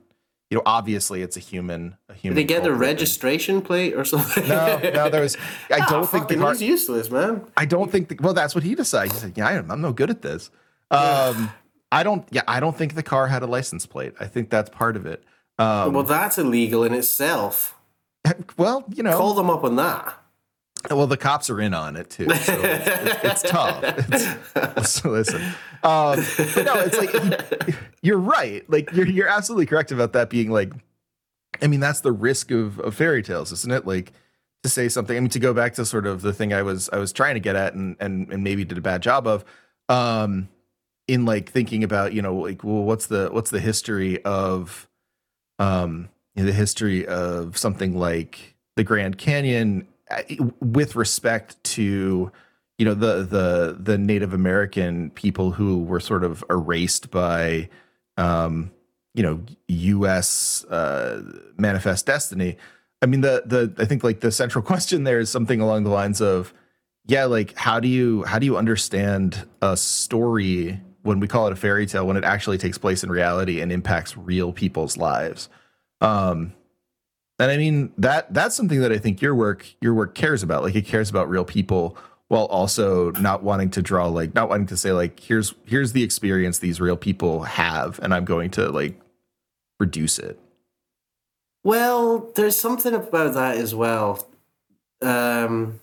[0.49, 1.97] you know, obviously it's a human.
[2.09, 2.35] A human.
[2.35, 4.47] Did they get the registration plate or something?
[4.47, 5.35] No, no, there was.
[5.69, 6.51] I Ah, don't think the car.
[6.53, 7.45] he's useless, man.
[7.57, 8.09] I don't think.
[8.09, 9.11] The, well, that's what he decided.
[9.13, 10.49] He said, "Yeah, I'm, I'm no good at this."
[10.89, 11.51] Um,
[11.91, 12.25] I don't.
[12.31, 14.13] Yeah, I don't think the car had a license plate.
[14.19, 15.23] I think that's part of it.
[15.59, 17.75] Um, well, that's illegal in itself.
[18.57, 20.13] well, you know, Call them up on that.
[20.89, 23.83] Well, the cops are in on it too, so it's, it's tough.
[23.83, 25.41] It's, so listen,
[25.83, 26.17] um,
[26.65, 28.69] no, it's like you're right.
[28.69, 30.73] Like you're you're absolutely correct about that being like.
[31.61, 33.87] I mean, that's the risk of, of fairy tales, isn't it?
[33.87, 34.11] Like
[34.63, 35.17] to say something.
[35.17, 37.33] I mean, to go back to sort of the thing I was I was trying
[37.33, 39.43] to get at, and and and maybe did a bad job of,
[39.89, 40.49] um,
[41.07, 44.87] in like thinking about you know like well, what's the what's the history of,
[45.59, 49.87] um, you know, the history of something like the Grand Canyon
[50.59, 52.31] with respect to
[52.77, 57.69] you know the the the Native American people who were sort of erased by
[58.17, 58.71] um,
[59.13, 60.63] you know U.S.
[60.65, 61.21] Uh,
[61.57, 62.57] manifest destiny.
[63.01, 65.89] I mean the the I think like the central question there is something along the
[65.89, 66.53] lines of
[67.05, 71.53] yeah like how do you how do you understand a story when we call it
[71.53, 75.47] a fairy tale when it actually takes place in reality and impacts real people's lives
[76.01, 76.53] um
[77.39, 80.63] and I mean that that's something that I think your work your work cares about.
[80.63, 81.97] Like it cares about real people
[82.29, 86.03] while also not wanting to draw like not wanting to say like here's here's the
[86.03, 88.99] experience these real people have and I'm going to like
[89.79, 90.39] reduce it.
[91.63, 94.27] Well, there's something about that as well.
[95.01, 95.79] Um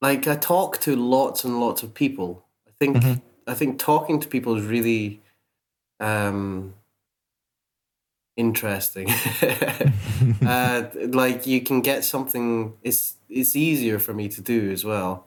[0.00, 2.44] like I talk to lots and lots of people.
[2.68, 3.50] I think mm-hmm.
[3.50, 5.20] I think talking to people is really
[6.00, 6.74] um
[8.38, 9.10] interesting.
[10.46, 12.72] uh, like you can get something.
[12.82, 15.26] It's it's easier for me to do as well.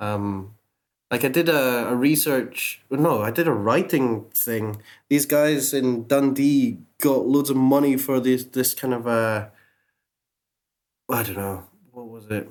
[0.00, 0.54] Um,
[1.10, 2.80] like I did a, a research.
[2.90, 4.82] No, I did a writing thing.
[5.08, 9.52] These guys in Dundee got loads of money for this this kind of a.
[11.10, 12.48] I don't know what was it.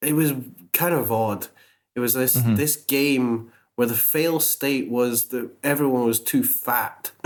[0.00, 0.32] It was
[0.72, 1.48] kind of odd.
[1.94, 2.54] It was this mm-hmm.
[2.54, 7.12] this game where the fail state was that everyone was too fat.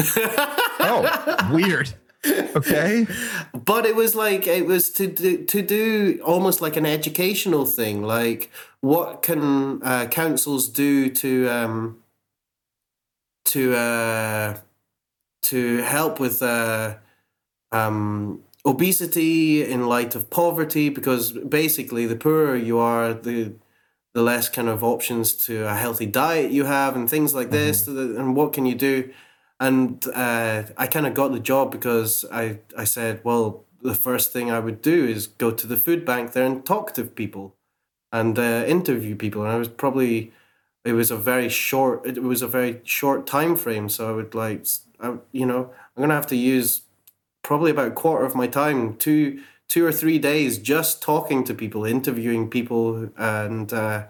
[0.78, 1.92] oh, weird.
[2.24, 3.08] Okay.
[3.52, 8.04] But it was like it was to do, to do almost like an educational thing,
[8.04, 8.52] like
[8.82, 11.98] what can uh, councils do to um,
[13.46, 14.58] to uh,
[15.42, 16.98] to help with uh,
[17.72, 23.54] um, obesity in light of poverty because basically the poorer you are the
[24.14, 27.86] the less kind of options to a healthy diet you have and things like this
[27.86, 28.18] mm-hmm.
[28.18, 29.12] and what can you do
[29.60, 34.32] and uh, i kind of got the job because i i said well the first
[34.32, 37.54] thing i would do is go to the food bank there and talk to people
[38.12, 40.32] and uh, interview people and i was probably
[40.84, 44.34] it was a very short it was a very short time frame so i would
[44.34, 44.64] like
[45.00, 46.82] I, you know i'm gonna have to use
[47.42, 51.54] probably about a quarter of my time two two or three days just talking to
[51.54, 54.04] people, interviewing people, and uh,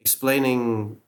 [0.00, 0.98] explaining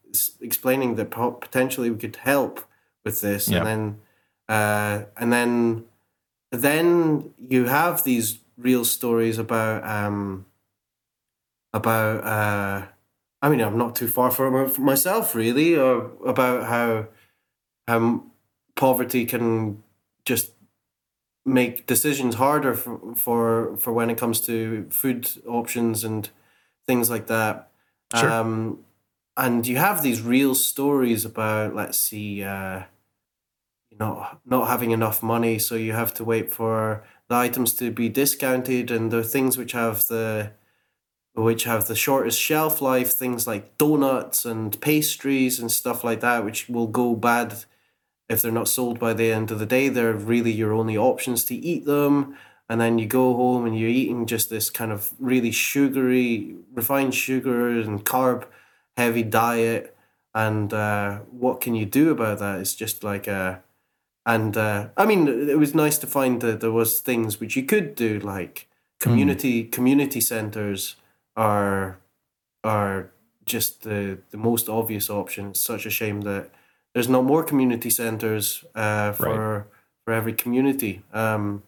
[0.41, 2.61] explaining that potentially we could help
[3.05, 3.59] with this, yeah.
[3.59, 4.01] and then
[4.49, 5.84] uh, and then
[6.51, 10.47] then you have these real stories about um,
[11.72, 12.24] about.
[12.24, 12.86] Uh,
[13.43, 17.07] I mean, I'm not too far from myself, really, or about how
[17.88, 18.24] how
[18.76, 19.82] poverty can
[20.24, 20.53] just
[21.53, 26.31] make decisions harder for, for for when it comes to food options and
[26.87, 27.71] things like that.
[28.14, 28.31] Sure.
[28.31, 28.79] Um,
[29.37, 32.83] and you have these real stories about, let's see, uh,
[33.99, 38.09] not not having enough money, so you have to wait for the items to be
[38.09, 40.53] discounted, and the things which have the
[41.35, 46.45] which have the shortest shelf life, things like donuts and pastries and stuff like that,
[46.45, 47.64] which will go bad
[48.30, 51.44] if they're not sold by the end of the day, they're really your only options
[51.46, 52.36] to eat them.
[52.68, 57.12] And then you go home and you're eating just this kind of really sugary, refined
[57.12, 58.46] sugar and carb
[58.96, 59.96] heavy diet.
[60.32, 62.61] And uh, what can you do about that?
[62.61, 63.64] It's just like a.
[64.24, 67.64] And uh, I mean, it was nice to find that there was things which you
[67.64, 68.68] could do, like
[69.00, 69.72] community mm.
[69.72, 70.94] community centers
[71.34, 71.98] are
[72.62, 73.11] are
[73.44, 75.48] just the the most obvious option.
[75.48, 76.50] It's such a shame that
[76.95, 79.64] there's no more community centers uh, for right.
[80.04, 81.03] for every community.
[81.12, 81.62] Um,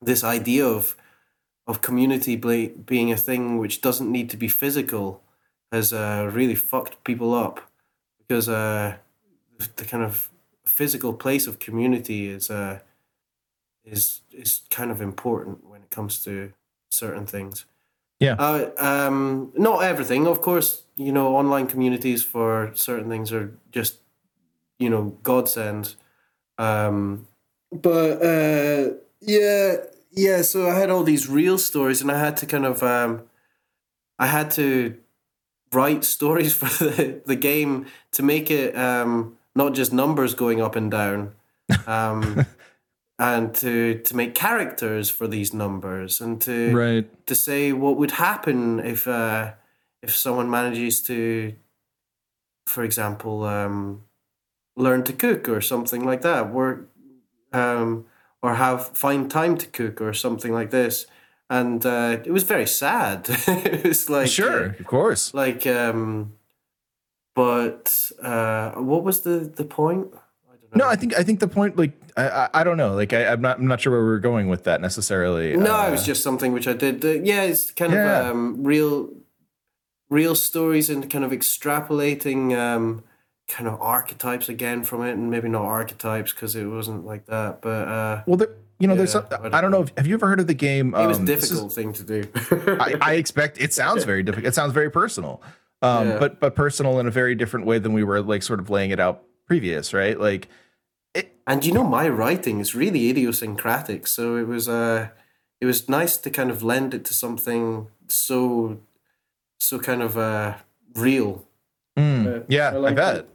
[0.00, 0.96] this idea of
[1.66, 5.22] of community being a thing which doesn't need to be physical
[5.72, 7.60] has uh, really fucked people up
[8.18, 8.96] because uh,
[9.76, 10.30] the kind of
[10.64, 12.80] physical place of community is uh,
[13.84, 16.52] is is kind of important when it comes to
[16.90, 17.64] certain things.
[18.18, 18.36] Yeah.
[18.38, 20.84] Uh, um, not everything, of course.
[20.96, 23.98] You know, online communities for certain things are just
[24.78, 25.94] you know godsend.
[26.58, 27.26] Um,
[27.72, 29.76] but uh, yeah,
[30.10, 30.42] yeah.
[30.42, 33.22] So I had all these real stories, and I had to kind of um,
[34.18, 34.96] I had to
[35.72, 40.76] write stories for the, the game to make it um, not just numbers going up
[40.76, 41.34] and down.
[41.86, 42.46] Um,
[43.18, 48.10] and to to make characters for these numbers and to right to say what would
[48.10, 49.52] happen if uh,
[50.06, 51.54] if someone manages to,
[52.66, 54.04] for example, um,
[54.76, 56.88] learn to cook or something like that, work,
[57.52, 58.04] um,
[58.42, 61.06] or have find time to cook or something like this.
[61.48, 63.26] And uh, it was very sad.
[63.48, 66.32] it was like sure uh, of course like um,
[67.34, 70.08] but uh, what was the the point?
[70.14, 72.94] I don't no i think i think the point like i i, I don't know
[72.94, 75.76] like I, i'm not i'm not sure where we are going with that necessarily No,
[75.76, 77.04] Uh, it was just something which I did.
[77.04, 78.20] Uh, yeah, it's kind Yeah.
[78.20, 79.10] of um, real,
[80.10, 83.04] real stories and kind of extrapolating um,
[83.48, 87.60] kind of archetypes again from it, and maybe not archetypes because it wasn't like that.
[87.62, 88.48] But uh, well there,
[88.78, 90.40] you know there's Yeah, some, I don't i don't know if, have you ever heard
[90.40, 92.76] of the game it was um, a this is- difficult thing to do.
[92.80, 94.48] I, I expect it sounds very difficult.
[94.48, 95.42] It sounds very personal,
[95.82, 96.18] um, Yeah.
[96.18, 98.90] but but personal in a very different way than we were like sort of laying
[98.90, 100.18] it out previous, right?
[100.18, 100.48] Like,
[101.46, 105.08] and you know, my writing is really idiosyncratic, so it was uh,
[105.60, 108.78] it was nice to kind of lend it to something so,
[109.60, 110.54] so kind of uh,
[110.94, 111.44] real.
[111.96, 113.28] mm, Uh, yeah, I I, bet it.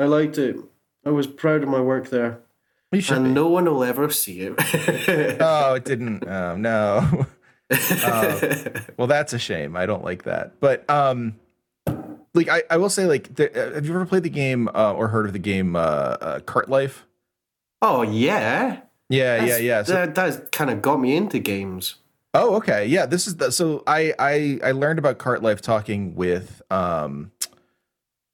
[0.00, 0.56] I liked it.
[1.04, 2.40] I was proud of my work there.
[2.92, 3.18] you should.
[3.18, 3.30] and be.
[3.32, 5.36] no one will ever see it.
[5.40, 6.26] Oh, it didn't.
[6.28, 7.26] Um, no.
[8.96, 9.76] well, that's a shame.
[9.76, 10.58] I don't like that.
[10.60, 11.36] But um,
[12.34, 14.92] like I, I will say, like, the, uh, have you ever played the game uh,
[14.92, 17.06] or heard of the game uh, uh, Cart Life?
[17.82, 19.82] oh yeah, Yeah, yeah, That's- yeah.
[19.84, 21.96] So, that that kind of got me into games.
[22.32, 22.86] Oh, okay.
[22.86, 27.32] Yeah, this is the so I I I learned about cart life talking with um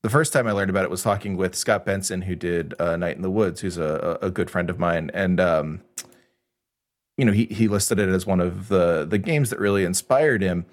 [0.07, 2.97] the first time I learned about it was talking with Scott Benson who did uh,
[2.97, 5.81] Night in the Woods, who's a a good friend of mine and um
[7.17, 10.43] you know, he he listed it as one of the the games that really inspired
[10.43, 10.65] him.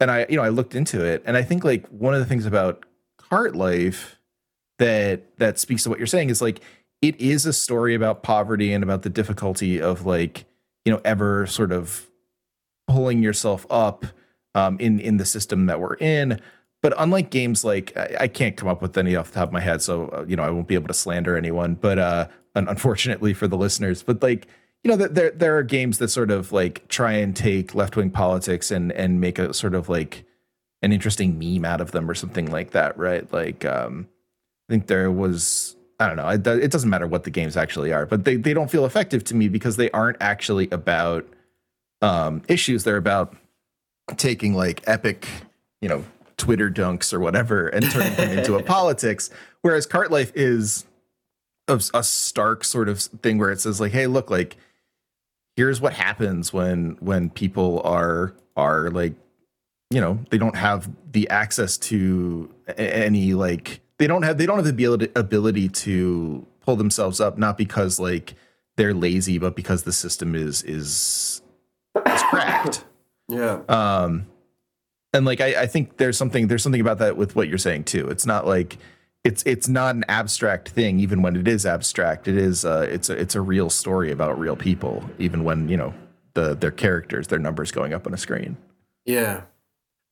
[0.00, 2.26] And I you know, I looked into it and I think like one of the
[2.26, 2.84] things about
[3.16, 4.18] cart life
[4.80, 6.60] that that speaks to what you're saying is like
[7.00, 10.46] it is a story about poverty and about the difficulty of like
[10.84, 12.10] you know ever sort of
[12.88, 14.04] pulling yourself up
[14.56, 16.40] um, in in the system that we're in.
[16.82, 19.52] But unlike games like I, I can't come up with any off the top of
[19.52, 21.74] my head, so uh, you know I won't be able to slander anyone.
[21.74, 24.46] But uh, un- unfortunately for the listeners, but like
[24.82, 28.10] you know there there are games that sort of like try and take left wing
[28.10, 30.24] politics and and make a sort of like
[30.82, 33.30] an interesting meme out of them or something like that, right?
[33.32, 34.08] Like um,
[34.68, 36.28] I think there was I don't know.
[36.28, 39.22] It, it doesn't matter what the games actually are, but they they don't feel effective
[39.24, 41.26] to me because they aren't actually about
[42.00, 42.84] um, issues.
[42.84, 43.36] They're about
[44.16, 45.28] taking like epic,
[45.82, 46.04] you know,
[46.40, 49.30] Twitter dunks or whatever and turning them into a politics.
[49.62, 50.86] Whereas Cart Life is
[51.68, 54.56] a, a stark sort of thing where it says like, hey, look, like
[55.56, 59.14] here's what happens when when people are are like,
[59.90, 64.46] you know, they don't have the access to a- any like they don't have they
[64.46, 68.34] don't have the ability ability to pull themselves up, not because like
[68.76, 71.42] they're lazy, but because the system is is
[72.06, 72.84] is cracked.
[73.32, 74.26] Yeah, Um,
[75.12, 77.84] and like I, I think there's something there's something about that with what you're saying
[77.84, 78.08] too.
[78.08, 78.78] It's not like
[79.24, 82.28] it's it's not an abstract thing, even when it is abstract.
[82.28, 85.76] It is uh, it's a it's a real story about real people, even when you
[85.76, 85.94] know
[86.34, 88.56] the their characters, their numbers going up on a screen.
[89.04, 89.42] yeah.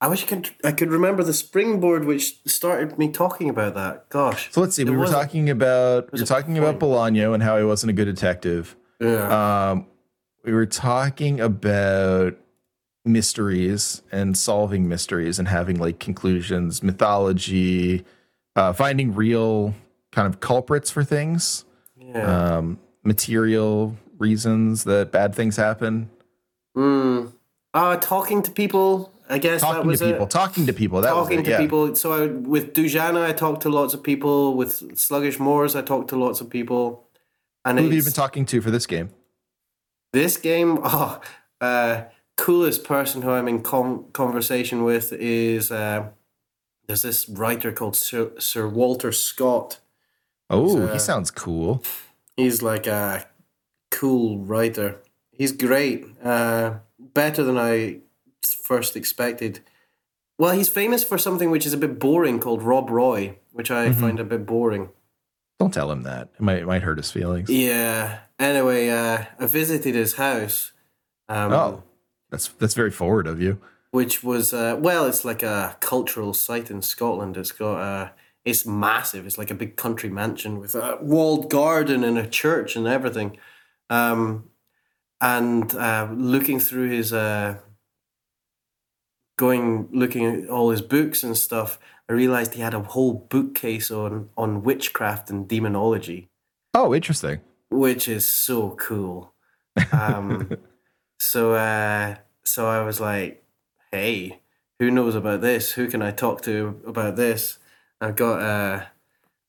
[0.00, 4.08] I wish I could I could remember the springboard which started me talking about that.
[4.10, 4.48] Gosh.
[4.52, 4.84] So let's see.
[4.84, 6.78] We were talking about we were talking about.
[6.78, 8.76] Bolaño and how he wasn't a good detective.
[9.00, 9.70] Yeah.
[9.70, 9.86] Um,
[10.44, 12.36] we were talking about
[13.08, 18.04] mysteries and solving mysteries and having like conclusions, mythology,
[18.56, 19.74] uh, finding real
[20.12, 21.64] kind of culprits for things,
[21.96, 22.56] yeah.
[22.56, 26.10] um, material reasons that bad things happen.
[26.76, 27.32] Mm.
[27.74, 29.12] Uh, talking to people.
[29.30, 30.30] I guess that Talking to was people, it.
[30.30, 31.00] talking to people.
[31.02, 31.58] That talking was it, Talking to yeah.
[31.58, 31.94] people.
[31.96, 34.54] So I, with Dujanah, I talked to lots of people.
[34.54, 37.04] With Sluggish Morss, I talked to lots of people.
[37.64, 39.10] And Who have you been talking to for this game?
[40.12, 41.20] this game, oh,
[41.60, 42.04] uh,
[42.38, 46.06] coolest person who I'm in com- conversation with is uh,
[46.86, 49.80] there's this writer called Sir, Sir Walter Scott.
[50.48, 51.82] Oh, uh, he sounds cool.
[52.36, 53.26] He's like a
[53.90, 54.96] cool writer.
[55.32, 56.06] He's great.
[56.24, 57.98] Uh, better than I
[58.42, 59.60] first expected.
[60.38, 63.88] Well, he's famous for something which is a bit boring called Rob Roy, which I
[63.88, 63.94] Mhm.
[64.00, 64.90] find a bit boring.
[65.58, 66.28] Don't tell him that.
[66.38, 67.50] It might it might hurt his feelings.
[67.50, 68.20] Yeah.
[68.38, 70.70] Anyway, uh, I visited his house.
[71.28, 71.82] Um, Oh,
[72.30, 73.58] that's that's very forward of you.
[73.90, 77.36] which was uh, well, it's like a cultural site in Scotland.
[77.36, 78.08] It's got uh,
[78.44, 79.26] it's massive.
[79.26, 83.36] It's like a big country mansion with a walled garden and a church and everything.
[83.90, 84.50] Um,
[85.20, 87.56] and uh, looking through his uh,
[89.36, 91.78] going looking at all his books and stuff,
[92.08, 96.28] I realized he had a whole bookcase on on witchcraft and demonology,
[96.74, 97.40] Oh, interesting.
[97.70, 99.32] which is so cool.
[99.92, 100.50] Um,
[101.18, 103.44] so uh, so I was like,
[103.92, 104.40] hey,
[104.78, 105.72] who knows about this?
[105.72, 107.58] Who can I talk to about this?
[108.00, 108.84] I've got uh,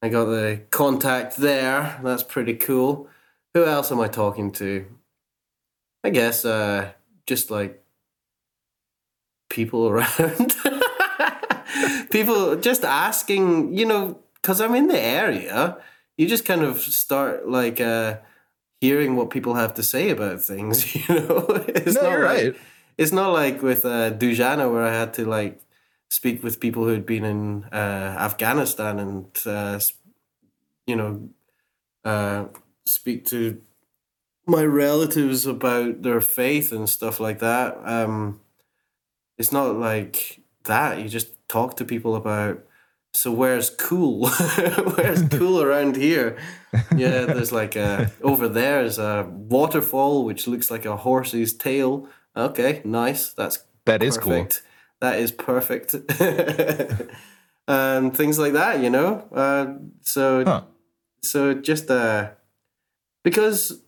[0.01, 1.99] I got the contact there.
[2.03, 3.07] That's pretty cool.
[3.53, 4.85] Who else am I talking to?
[6.03, 6.93] I guess uh,
[7.27, 7.83] just like
[9.49, 10.55] people around.
[12.09, 15.77] people just asking, you know, because I'm in the area.
[16.17, 18.17] You just kind of start like uh,
[18.81, 20.95] hearing what people have to say about things.
[21.07, 22.55] You know, it's no, not you're like, right.
[22.97, 25.61] it's not like with uh, Dujanah where I had to like
[26.09, 29.79] speak with people who had been in uh, Afghanistan and uh,
[30.87, 31.29] you know
[32.03, 32.45] uh,
[32.85, 33.61] speak to
[34.45, 37.77] my relatives about their faith and stuff like that.
[37.83, 38.41] Um,
[39.37, 40.99] it's not like that.
[40.99, 42.63] You just talk to people about.
[43.13, 44.29] So where's cool?
[44.95, 46.37] where's cool around here?
[46.97, 52.07] Yeah, there's like a over there is a waterfall which looks like a horse's tail.
[52.35, 53.33] Okay, nice.
[53.33, 54.33] That's That is cool.
[54.33, 54.63] perfect.
[54.99, 55.95] That is perfect.
[57.67, 59.27] and things like that, you know.
[59.33, 59.65] Uh,
[60.01, 60.61] so Huh.
[61.21, 62.31] so just uh,
[63.23, 63.81] because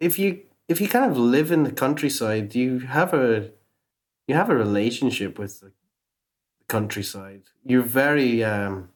[0.00, 3.50] if you if you kind of live in the countryside, you have a
[4.28, 5.72] you have a relationship with the
[6.68, 7.42] countryside.
[7.64, 8.90] You're very um,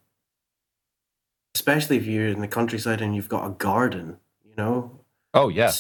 [1.54, 5.00] especially if you're in the countryside and you've got a garden, you know,
[5.32, 5.72] Oh yeah.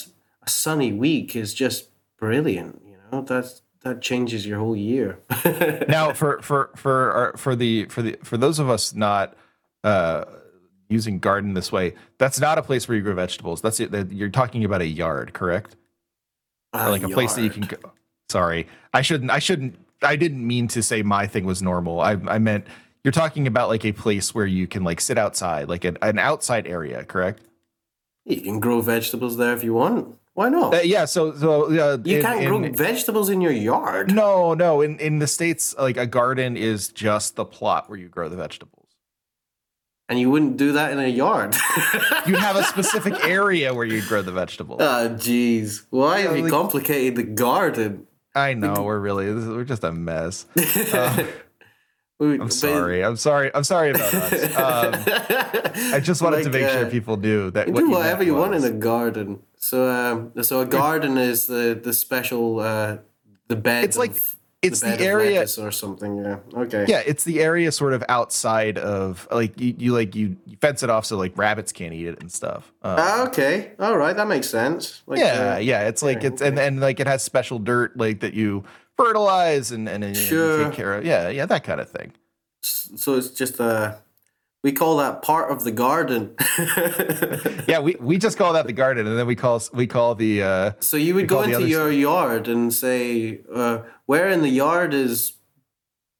[0.42, 1.88] A sunny week is just
[2.18, 2.82] brilliant.
[2.86, 5.18] You know, that's that changes your whole year.
[5.88, 9.36] now for for for our, for the for the for those of us not
[9.82, 10.24] uh
[10.88, 14.12] using garden this way that's not a place where you grow vegetables that's it that-
[14.12, 15.76] you're talking about a yard correct
[16.74, 17.76] or like a place that you can go
[18.28, 22.12] sorry i shouldn't i shouldn't i didn't mean to say my thing was normal i
[22.26, 22.66] i meant
[23.04, 26.18] you're talking about like a place where you can like sit outside like an, an
[26.18, 27.40] outside area correct
[28.24, 30.16] You can grow vegetables there if you want.
[30.34, 30.74] Why not?
[30.74, 34.14] uh, yeah so so uh, you in- can't in- grow vegetables in your yard.
[34.14, 38.08] no no in in the states like a garden is just the plot where you
[38.08, 38.76] grow the vegetables
[40.10, 41.54] And you wouldn't do that in a yard.
[42.26, 44.80] you have a specific area where you grow the vegetables.
[44.82, 45.86] Oh, jeez.
[45.90, 48.06] Why have you like- complicated the garden?
[48.34, 50.46] I know we're really we're just a mess.
[52.20, 53.02] I'm I'm sorry.
[53.04, 53.50] I'm sorry.
[53.54, 54.32] I'm sorry about us.
[54.56, 54.94] Um,
[55.94, 58.54] I just wanted to Like, make sure uh, people knew that do whatever you want
[58.54, 59.40] in a garden.
[59.56, 62.98] So, um, so a garden is the the special uh,
[63.48, 63.84] the bed.
[63.84, 66.18] It's like- of- it's bed the area- or something.
[66.22, 66.40] Yeah.
[66.54, 66.84] Okay.
[66.86, 70.82] Yeah, it's the area sort of outside of like you, you like you, you fence
[70.82, 72.70] it off so like rabbits can't eat it and stuff.
[72.82, 73.72] Um, Ah, okay.
[73.78, 74.14] All right.
[74.14, 75.02] That makes sense.
[75.06, 75.88] Like, yeah, uh, yeah.
[75.88, 78.64] It's like it's and, and like it has special dirt like that you
[79.04, 80.64] fertilize and and, and Sure.
[80.64, 81.04] take care of.
[81.04, 82.12] Yeah, yeah, that kind of thing.
[82.62, 83.94] so it's just uh
[84.62, 86.34] we call that part of the garden.
[87.70, 90.42] Yeah, we, we just call that the garden, and then we call we call the
[90.42, 94.92] uh, so you would go into your yard and say, uh, "Where in the yard
[94.92, 95.34] is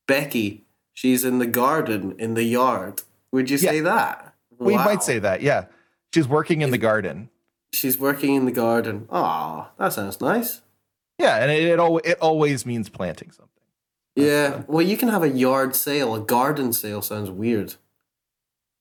[0.07, 0.65] Becky?
[0.94, 3.02] She's in the garden in the yard."
[3.32, 4.35] Would you say that?
[4.59, 4.85] we Wow.
[4.85, 5.40] might say that.
[5.43, 5.65] Yeah,
[6.15, 7.31] she's working in the garden.
[7.73, 9.07] she's working in the garden.
[9.11, 10.61] Oh, that sounds nice.
[11.21, 13.51] Yeah, and it it, al- it always means planting something.
[14.17, 14.63] Yeah.
[14.67, 16.15] Well, you can have a yard sale.
[16.15, 17.75] A garden sale sounds weird.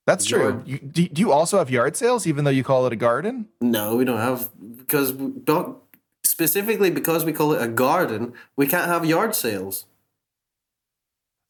[0.08, 0.64] That's true.
[0.66, 3.48] You, do, do you also have yard sales, even though you call it a garden?
[3.62, 5.78] No, we don't have because don't
[6.24, 8.34] specifically because we call it a garden.
[8.56, 9.86] We can't have yard sales.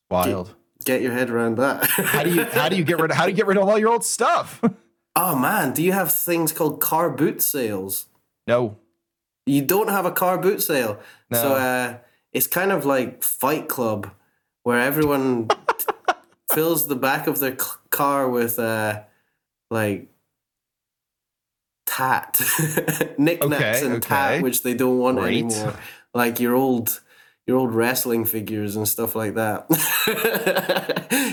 [0.10, 0.56] Wild.
[0.84, 1.86] Get your head around that.
[1.86, 3.68] How do you how do you get rid of how do you get rid of
[3.68, 4.62] all your old stuff?
[5.16, 8.08] oh man, do you have things called car boot sales?
[8.48, 8.78] no.
[9.50, 11.00] You don't have a car boot sale.
[11.34, 11.98] So uh,
[12.32, 14.12] it's kind of like Fight Club,
[14.64, 15.56] where everyone t-
[16.54, 19.02] fills the back of their c- car with uh,
[19.72, 20.10] like
[21.88, 22.40] tat,
[23.18, 24.08] knickknacks Okay, and okay.
[24.08, 25.44] tat, which they don't want Great.
[25.46, 25.74] anymore.
[26.14, 27.02] Like your old.
[27.48, 29.66] Your old wrestling figures and stuff like that.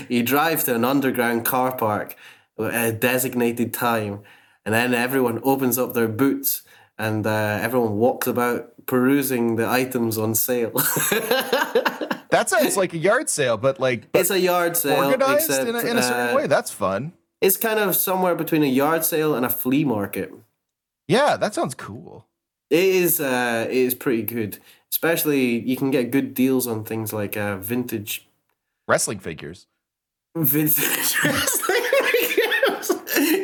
[0.09, 2.15] you drive to an underground car park
[2.57, 4.21] at a designated time,
[4.65, 6.63] and then everyone opens up their boots
[6.97, 10.71] and uh, everyone walks about perusing the items on sale.
[12.29, 15.69] That sounds like a yard sale, but like but it's a yard sale, organized except
[15.69, 16.47] in a, in a certain uh, way.
[16.47, 17.13] That's fun.
[17.39, 20.33] it's kind of somewhere between a yard sale and a flea market.
[21.07, 22.25] Yeah, that sounds cool.
[22.69, 24.57] It is, uh, it is pretty good.
[24.91, 28.27] Especially, you can get good deals on things like uh, vintage,
[28.89, 29.67] Wrestling figures.
[30.35, 31.83] vintage wrestling.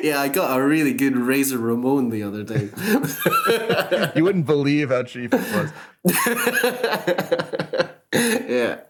[0.04, 2.70] Yeah, I got a really good Razor Ramon the other day.
[4.16, 5.72] You wouldn't believe how cheap it was.
[8.14, 8.82] yeah.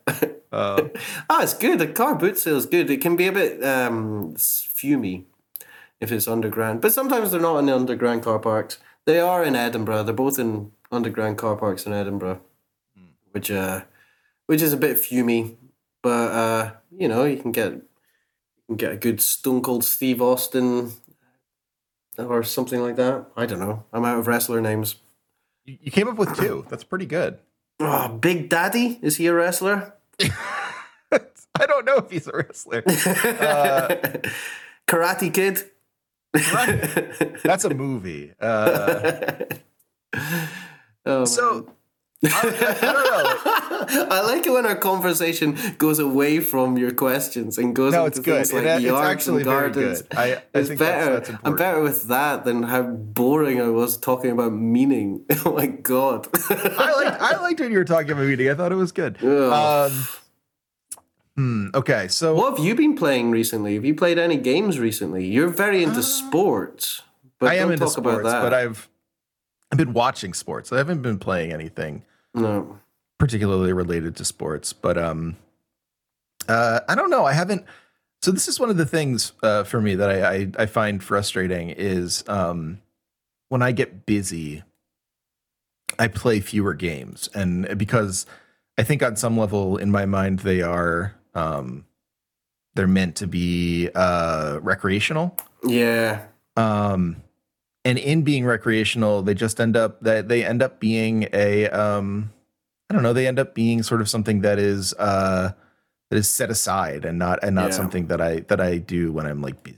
[0.51, 0.89] Uh,
[1.29, 1.79] Ah, it's good.
[1.79, 2.89] The car boot sale is good.
[2.89, 5.25] It can be a bit um, fumy
[6.01, 8.79] if it's underground, but sometimes they're not in the underground car parks.
[9.05, 10.03] They are in Edinburgh.
[10.03, 12.41] They're both in underground car parks in Edinburgh,
[13.31, 13.83] which uh,
[14.47, 15.55] which is a bit fumey,
[16.01, 17.83] but uh, you know you can get you
[18.67, 20.91] can get a good Stone Cold Steve Austin
[22.17, 23.25] or something like that.
[23.35, 23.83] I don't know.
[23.91, 24.95] I'm out of wrestler names.
[25.65, 26.65] You, came up with two.
[26.69, 27.39] That's pretty good.
[27.79, 29.93] Oh, Big Daddy is he a wrestler?
[30.21, 32.81] I don't know if he's a wrestler.
[34.87, 35.63] Karate Kid.
[37.43, 38.33] That's a movie.
[38.39, 39.33] Uh,
[41.05, 41.67] Oh, so
[42.25, 44.07] I, I- I don't know.
[44.15, 48.07] I like it when our conversation goes away from your questions and goes No, into
[48.17, 48.35] it's good.
[48.35, 50.01] things like It- it's yards actually and very gardens.
[50.03, 50.17] good.
[50.17, 51.19] I- I it's think that's- better.
[51.33, 55.25] that's I'm better with that than how boring I was talking about meaning.
[55.45, 56.27] oh my god!
[56.49, 58.49] I liked I liked when you were talking about meaning.
[58.49, 59.21] I thought it was good.
[59.23, 59.91] Um,
[61.35, 61.67] hmm.
[61.73, 62.07] Okay.
[62.07, 63.75] So what have you been playing recently?
[63.75, 65.25] Have you played any games recently?
[65.25, 67.01] You're very into sports,
[67.39, 68.41] but Uh, I am don't into talk about sports, that.
[68.41, 68.89] but I've
[69.71, 70.71] I've been watching sports.
[70.71, 72.79] I haven't been playing anything no.
[73.19, 75.37] particularly related to sports, but um,
[76.47, 77.25] uh, I don't know.
[77.25, 77.65] I haven't.
[78.21, 81.03] So this is one of the things uh, for me that I, I I find
[81.03, 82.79] frustrating is um,
[83.49, 84.63] when I get busy,
[85.99, 88.25] I play fewer games, and because
[88.77, 91.85] I think on some level in my mind they are um,
[92.75, 95.37] they're meant to be uh, recreational.
[95.65, 96.23] Yeah.
[96.57, 97.17] um
[97.85, 102.31] and in being recreational they just end up that they end up being a um
[102.89, 105.51] i don't know they end up being sort of something that is uh
[106.09, 107.77] that is set aside and not and not Yeah.
[107.77, 109.77] something that i that i do when i'm like busy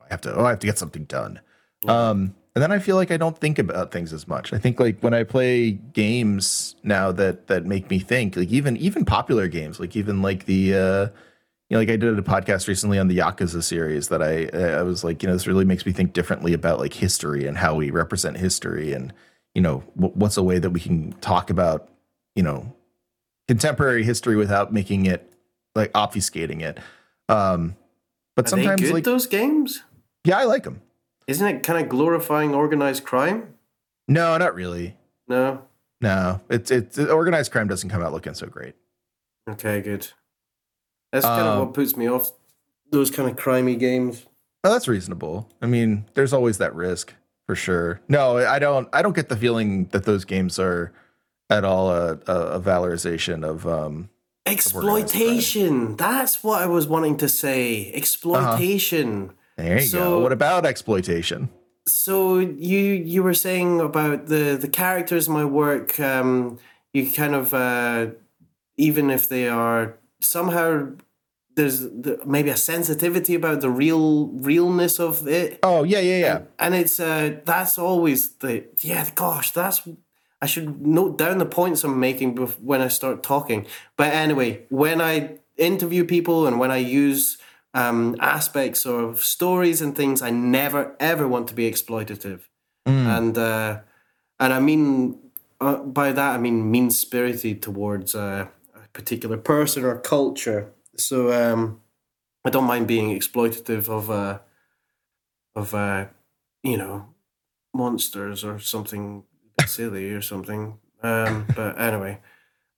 [0.00, 1.40] or i have to oh i have to get something done.
[1.86, 4.52] Um and then i feel like i don't think about things as much.
[4.52, 8.76] I think like when i play games now that that make me think like even
[8.76, 11.06] even popular games like even like the uh
[11.68, 14.46] you know, like I did a podcast recently on the Yakuza series that I
[14.78, 17.58] I was like, you know, this really makes me think differently about like history and
[17.58, 19.12] how we represent history, and
[19.54, 21.88] you know, wh- what's a way that we can talk about,
[22.34, 22.74] you know,
[23.48, 25.32] contemporary history without making it
[25.74, 26.78] like obfuscating it.
[27.28, 27.76] Um,
[28.34, 29.82] but Are sometimes, good like, those games?
[30.24, 30.80] yeah, I like them.
[31.26, 33.54] Isn't it kind of glorifying organized crime?
[34.06, 34.96] No, not really.
[35.26, 35.62] No.
[36.00, 38.74] No, it's it's organized crime doesn't come out looking so great.
[39.50, 40.08] Okay, good.
[41.12, 42.32] That's kind of Um, what puts me off
[42.90, 44.26] those kind of crimey games.
[44.64, 45.48] Oh, that's reasonable.
[45.62, 47.14] I mean, there's always that risk
[47.46, 48.00] for sure.
[48.08, 48.88] No, I don't.
[48.92, 50.92] I don't get the feeling that those games are
[51.48, 53.66] at all a, a, a valorization of.
[53.66, 54.10] um
[54.46, 55.96] Exploitation.
[55.96, 57.90] That's what I was wanting to say.
[57.92, 59.32] Exploitation.
[59.56, 60.20] There you So- go.
[60.20, 61.50] What about exploitation?
[61.86, 65.98] So you you were saying about the the characters in my work.
[65.98, 66.58] Um,
[66.92, 68.08] you kind of uh,
[68.76, 70.88] even if they are somehow
[71.56, 75.58] there's the, maybe a sensitivity about the real realness of it.
[75.62, 76.40] Oh yeah, yeah, yeah.
[76.58, 79.82] and it's uh that's always the yeah gosh that's
[80.40, 83.66] i should note down the points i'm making bef- when i start talking
[83.96, 87.38] but anyway when i interview people and when i use
[87.74, 92.40] um aspects of stories and things i never ever want to be exploitative
[92.86, 93.18] Mm.
[93.18, 93.80] and uh
[94.38, 95.18] and i mean
[95.60, 98.46] uh, by that i mean mean spirited towards uh,
[98.92, 101.80] particular person or culture so um
[102.44, 104.38] i don't mind being exploitative of uh
[105.54, 106.06] of uh
[106.62, 107.06] you know
[107.74, 109.22] monsters or something
[109.66, 112.18] silly or something um but anyway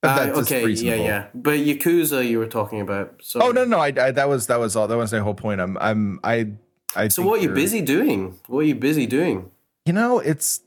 [0.02, 3.78] uh, okay yeah yeah but yakuza you were talking about so Oh no, no.
[3.78, 4.88] I, I that was that was all.
[4.88, 5.60] That was my whole point.
[5.60, 6.52] I'm I'm I
[6.96, 7.08] I.
[7.08, 9.50] so what are you busy doing what are you busy doing
[9.84, 10.62] You know, it's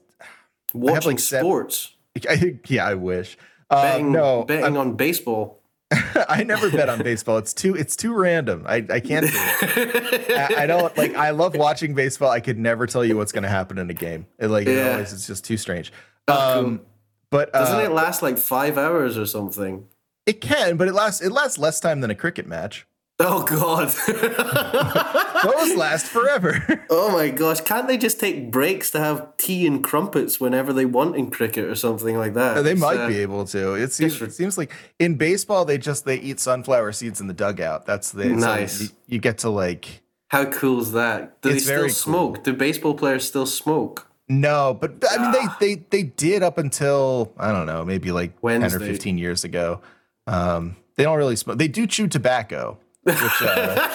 [0.71, 1.95] watching like seven- sports
[2.29, 2.85] I, yeah.
[2.85, 3.35] I wish.
[3.73, 5.59] Uh, betting, no, betting on baseball
[6.29, 7.37] I never bet on baseball.
[7.37, 8.65] It's too it's too random.
[8.67, 10.31] I I can't do it.
[10.31, 11.13] I, I don't like.
[11.15, 12.31] I love watching baseball.
[12.31, 14.25] I could never tell you what's going to happen in a game.
[14.39, 14.91] It like it Yeah.
[14.93, 15.93] always, it's just too strange.
[16.27, 16.81] Oh, Um,
[17.29, 19.85] but Doesn't uh, it last like five hours or something?
[20.25, 22.87] it can, but it lasts it lasts less time than a cricket match.
[23.25, 23.87] Oh god.
[25.43, 26.85] Those last forever.
[26.89, 27.61] oh my gosh.
[27.61, 31.65] Can't they just take breaks to have tea and crumpets whenever they want in cricket
[31.65, 32.63] or something like that?
[32.63, 33.75] they might uh, be able to.
[33.75, 37.33] It seems it seems like in baseball they just they eat sunflower seeds in the
[37.33, 37.85] dugout.
[37.85, 38.81] That's the Nice.
[38.81, 41.41] you, you get to like How cool is that?
[41.41, 41.89] Do they still cool.
[41.89, 42.43] smoke?
[42.43, 44.07] Do baseball players still smoke?
[44.29, 45.57] no, but I mean Ah.
[45.59, 49.43] they they they did up until I don't know maybe like ten or fifteen years
[49.43, 49.81] ago.
[50.27, 51.57] Um, they don't really smoke.
[51.57, 53.89] They do chew tobacco, which uh,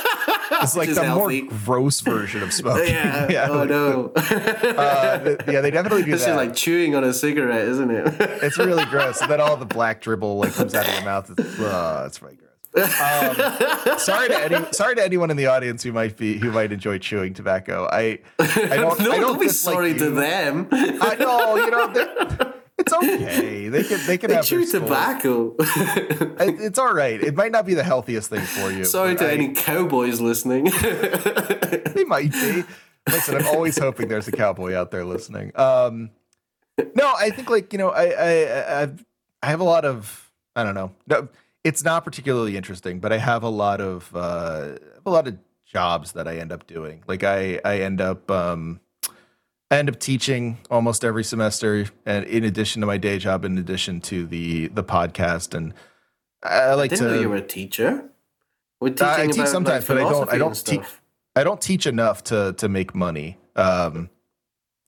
[0.63, 1.43] is like the healthy.
[1.43, 2.95] more gross version of smoking.
[2.95, 3.49] Yeah.
[3.51, 4.13] oh like, no.
[4.15, 6.31] uh, yeah, they definitely do This that.
[6.31, 8.15] is like chewing on a cigarette, isn't it?
[8.43, 9.21] it's really gross.
[9.21, 11.31] And then all the black dribble like comes out of your mouth.
[11.37, 12.45] It's, uh, it's very gross.
[12.77, 16.71] Um, sorry to any, sorry to anyone in the audience who might be who might
[16.71, 17.89] enjoy chewing tobacco.
[17.91, 19.99] I I don't no, I don't be sorry you.
[20.01, 20.69] to them.
[20.71, 22.55] I know you know they're-
[22.93, 23.69] it's okay.
[23.69, 25.55] They can they can They have chew tobacco.
[25.61, 27.21] It- It's all right.
[27.23, 28.85] It might not be the healthiest thing for you.
[28.85, 30.71] sorry to I- any cowboys listening.
[31.95, 32.65] They might be.
[33.11, 35.51] Listen, I'm always hoping there's a cowboy out there listening.
[35.57, 36.11] Um,
[36.95, 39.05] no, I think like you know, I I I've,
[39.43, 40.93] I have a lot of I don't know.
[41.07, 41.29] No,
[41.65, 46.13] it's not particularly interesting, but I have a lot of uh, a lot of jobs
[46.13, 47.03] that I end up doing.
[47.09, 48.81] Like I I end up um,
[49.71, 53.59] I end up teaching almost every semester, and in addition to my day job, in
[53.59, 55.75] addition to the the podcast, and
[56.43, 56.97] I like to.
[56.97, 57.15] Didn't to.
[57.17, 58.05] know you were a teacher.
[58.81, 60.81] We're teaching I teach about, sometimes, like, but I don't- I don't teach-
[61.37, 63.39] I don't teach enough to to make money.
[63.57, 64.09] Um,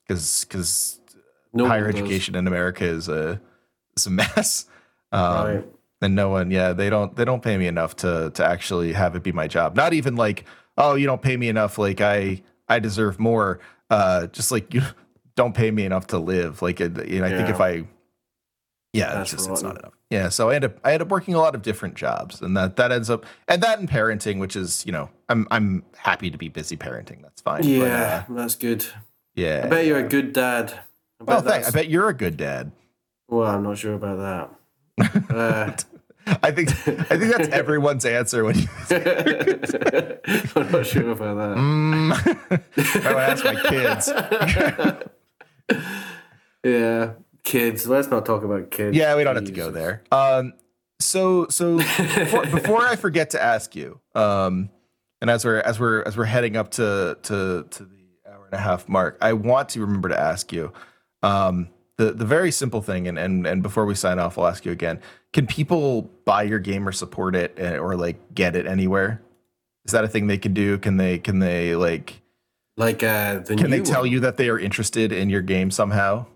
[0.07, 1.01] because because
[1.53, 3.41] No higher education in America is a
[3.97, 4.65] is a mess.
[5.13, 5.65] Um, Right.
[6.01, 9.15] and no one, yeah, they don't they don't pay me enough to to actually have
[9.15, 9.77] it be my job.
[9.77, 10.45] Not even like,
[10.79, 13.61] oh, you don't pay me enough, like I I deserve more.
[13.91, 14.83] Uh, just like you
[15.37, 16.63] don't pay me enough to live.
[16.63, 16.81] Like,
[17.21, 17.85] know, I think if I,
[18.93, 19.93] yeah, That's it's just it's not enough.
[20.11, 22.57] Yeah, so I end up I end up working a lot of different jobs, and
[22.57, 26.31] that that ends up and that and parenting, which is you know I'm I'm happy
[26.31, 27.23] to be busy parenting.
[27.23, 27.63] That's fine.
[27.63, 28.85] but, Yeah, uh, that's good.
[29.35, 29.63] yeah.
[29.65, 30.73] I bet you're a good dad.
[31.21, 31.69] I bet well, thanks.
[31.69, 32.73] I bet you're a good dad.
[33.29, 34.51] Well, I'm not sure about that.
[35.31, 35.75] Uh,
[36.43, 41.57] I think I think that's everyone's answer when you I'm not sure about that.
[41.57, 42.13] mm,
[43.07, 44.13] I would ask my kids.
[46.63, 47.87] Yeah, kids.
[47.87, 48.97] Let's not talk about kids.
[48.97, 50.03] Yeah, we don't have to go there.
[50.13, 50.53] Um,
[50.99, 54.71] so so before, before I forget to ask you, um,
[55.21, 58.55] and as we're as we're as we're heading up to to to the hour and
[58.55, 60.73] a half mark, I want to remember to ask you
[61.23, 64.67] um, the the very simple thing, and and and before we sign off, I'll ask
[64.67, 65.01] you again:
[65.33, 69.23] Can people buy your game or support it, eh, or like get it anywhere?
[69.87, 70.77] Is that a thing they can do?
[70.79, 72.21] Can they can they like
[72.77, 74.11] Like uh, the can they tell one.
[74.11, 76.27] you that they are interested in your game somehow?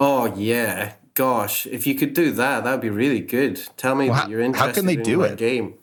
[0.00, 1.66] Oh yeah, gosh!
[1.66, 3.60] If you could do that, that'd be really good.
[3.76, 5.38] Tell me Well, that how- you're interested how can they in do it?
[5.38, 5.74] game.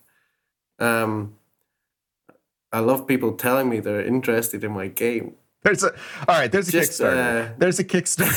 [0.80, 1.36] Um,
[2.72, 5.36] I love people telling me they're interested in my game.
[5.64, 5.94] There's a
[6.28, 6.52] all right.
[6.52, 7.50] There's a Just, Kickstarter.
[7.52, 8.30] uh, there's a Kickstarter.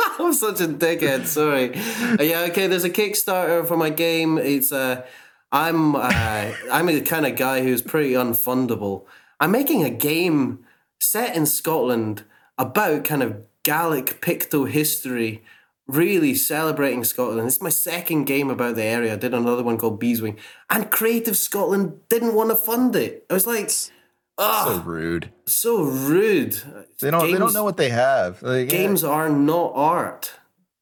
[0.26, 1.26] I'm such a dickhead.
[1.26, 1.74] Sorry.
[1.74, 2.46] Uh, yeah.
[2.50, 2.66] Okay.
[2.66, 4.38] There's a Kickstarter for my game.
[4.38, 5.06] It's uh,
[5.50, 9.04] I'm uh, I'm the kind of guy who's pretty unfundable.
[9.40, 10.64] I'm making a game
[11.00, 12.24] set in Scotland
[12.58, 15.42] about kind of Gaelic Picto history,
[15.86, 17.46] really celebrating Scotland.
[17.46, 19.14] It's my second game about the area.
[19.14, 20.36] I did another one called Beeswing,
[20.68, 23.24] and Creative Scotland didn't want to fund it.
[23.30, 23.70] I was like,
[24.40, 25.30] so rude.
[25.46, 26.54] so, rude.
[27.00, 27.30] They don't.
[27.30, 28.42] they don't know what they have.
[28.42, 28.78] Like, yeah.
[28.78, 30.32] games are not art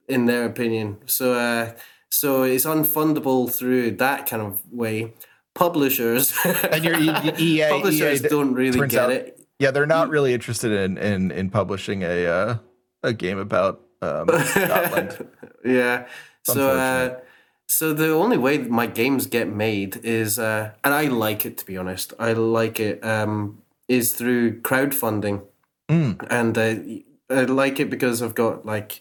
[0.08, 1.70] in their opinion so uh
[2.10, 5.12] so it's unfundable through that kind of way
[5.54, 6.96] publishers And your
[7.38, 11.30] EA, publishers EA don't really get out- it Yeah, they're not really interested in in
[11.30, 12.56] in publishing a uh,
[13.02, 15.28] a game about um, Scotland.
[15.64, 16.06] yeah
[16.44, 17.20] so uh.
[17.68, 21.66] So the only way my games get made is uh and i like it to
[21.66, 25.42] be honest i like it um is through crowdfunding
[25.90, 26.26] Mm.
[26.28, 26.74] and uh,
[27.34, 29.00] I like it because I've got like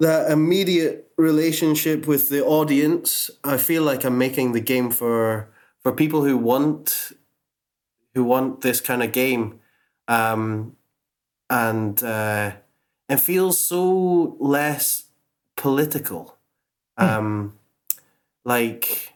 [0.00, 3.30] that immediate relationship with the audience.
[3.44, 5.50] I feel like I'm making the game for
[5.82, 7.12] for people who want
[8.14, 9.60] who want this kind of game,
[10.08, 10.76] um,
[11.48, 12.52] and uh,
[13.08, 15.04] it feels so less
[15.56, 16.36] political.
[16.96, 17.54] Um,
[18.44, 19.12] like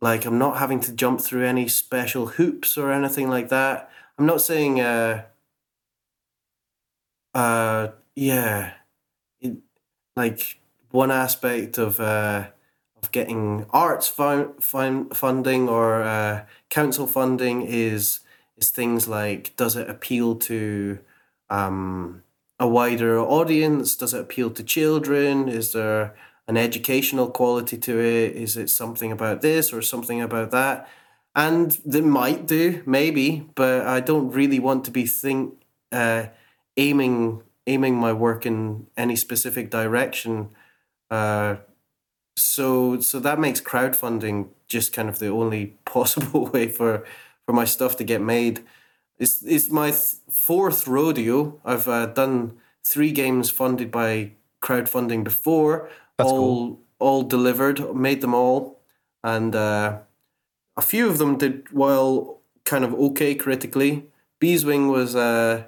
[0.00, 3.90] like I'm not having to jump through any special hoops or anything like that.
[4.18, 5.24] I'm not saying uh
[7.34, 8.74] uh yeah
[9.40, 9.56] it,
[10.16, 10.58] like
[10.90, 12.48] one aspect of uh
[13.02, 18.20] of getting arts fun, fun, funding or uh, council funding is
[18.56, 20.98] is things like does it appeal to
[21.50, 22.22] um,
[22.58, 23.96] a wider audience?
[23.96, 25.48] Does it appeal to children?
[25.48, 26.14] Is there
[26.48, 28.36] an educational quality to it?
[28.36, 30.88] Is it something about this or something about that?
[31.34, 35.54] And they might do, maybe, but I don't really want to be think
[35.90, 36.26] uh,
[36.76, 40.50] aiming aiming my work in any specific direction.
[41.10, 41.56] Uh,
[42.36, 47.04] so so that makes crowdfunding just kind of the only possible way for
[47.46, 48.60] for my stuff to get made.
[49.18, 51.60] It's it's my th- fourth rodeo.
[51.64, 52.54] I've uh, done
[52.84, 55.88] three games funded by crowdfunding before.
[56.22, 56.80] That's all cool.
[56.98, 58.80] all delivered, made them all,
[59.22, 59.98] and uh,
[60.76, 64.06] a few of them did well, kind of okay critically.
[64.40, 65.64] Beeswing was uh,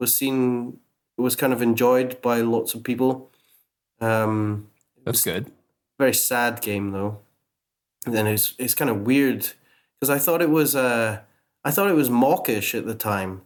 [0.00, 0.78] was seen
[1.16, 3.30] was kind of enjoyed by lots of people.
[4.00, 4.68] Um,
[5.04, 5.50] That's good.
[5.98, 7.18] very sad game though.
[8.06, 9.52] And then it's it's kind of weird
[9.98, 11.20] because I thought it was uh
[11.64, 13.42] I thought it was mawkish at the time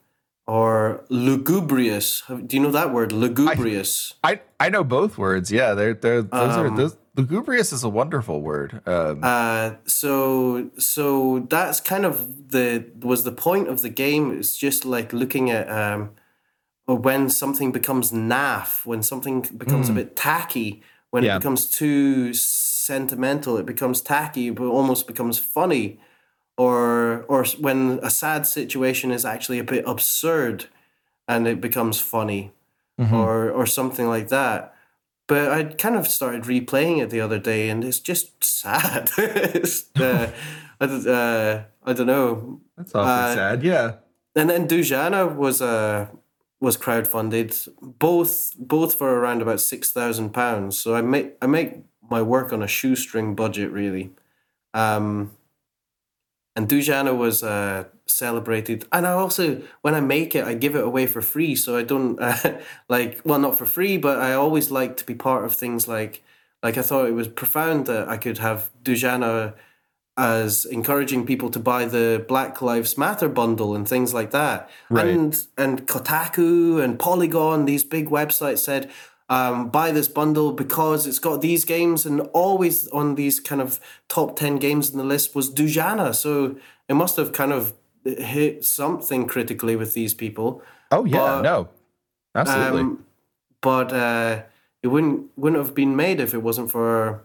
[0.47, 2.23] or lugubrious.
[2.29, 3.13] Do you know that word?
[3.13, 4.15] Lugubrious.
[4.25, 5.53] I I know both words.
[5.53, 8.81] Yeah, they're they're those um, are those lugubrious is a wonderful word.
[8.87, 14.37] Um, uh, so so that's kind of the was the point of the game.
[14.39, 16.11] It's just like looking at um,
[16.87, 19.93] when something becomes naff, when something becomes mm.
[19.93, 21.37] a bit tacky, when yeah.
[21.37, 26.01] it becomes too sentimental, it becomes tacky, but almost becomes funny,
[26.57, 30.67] or or when a sad situation is actually a bit absurd,
[31.29, 32.53] and it becomes funny,
[33.01, 33.15] mm-hmm.
[33.15, 34.75] or or something like that.
[35.29, 39.11] But I kind of started replaying it the other day, and it's just sad.
[39.19, 40.31] it's, uh,
[40.81, 42.61] I, uh, I don't know.
[42.77, 43.63] That's awfully uh, sad.
[43.63, 43.93] Yeah.
[44.35, 46.09] And then Dujanah was uh,
[46.61, 50.79] was crowdfunded, both both for around about six thousand pounds.
[50.79, 51.79] So I make I make
[52.11, 54.11] my work on a shoestring budget, really.
[54.75, 55.33] Um,
[56.55, 60.85] and Dujanah was uh, celebrated, and I also when I make it, I give it
[60.85, 61.55] away for free.
[61.57, 62.59] So I don't uh,
[62.89, 66.23] like well, not for free, but I always like to be part of things like
[66.63, 69.55] like I thought it was profound that I could have Dujanah
[70.17, 74.69] as encouraging people to buy the Black Lives Matter bundle and things like that.
[74.91, 75.07] Right.
[75.07, 78.91] And and Kotaku and Polygon, these big websites said,
[79.29, 83.81] um, buy this bundle because it's got these games and always on these kind of
[84.09, 86.15] top 10 games in the list was Dujanah.
[86.15, 86.57] So
[86.89, 87.73] it must have kind of
[88.05, 90.63] hit something critically with these people.
[90.91, 91.69] Oh yeah, but, no.
[92.35, 92.81] Absolutely.
[92.81, 93.05] Um,
[93.61, 94.43] but uh,
[94.83, 97.25] it wouldn't wouldn't have been made if it wasn't for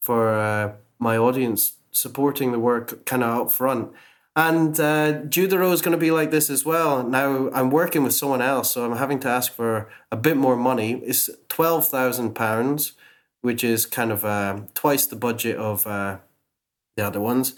[0.00, 3.92] for uh, my audience supporting the work kind of up front.
[4.38, 7.02] And uh, Judero is going to be like this as well.
[7.02, 10.54] Now I'm working with someone else, so I'm having to ask for a bit more
[10.54, 11.02] money.
[11.04, 12.92] It's twelve thousand pounds,
[13.40, 16.18] which is kind of uh, twice the budget of uh,
[16.96, 17.54] the other ones,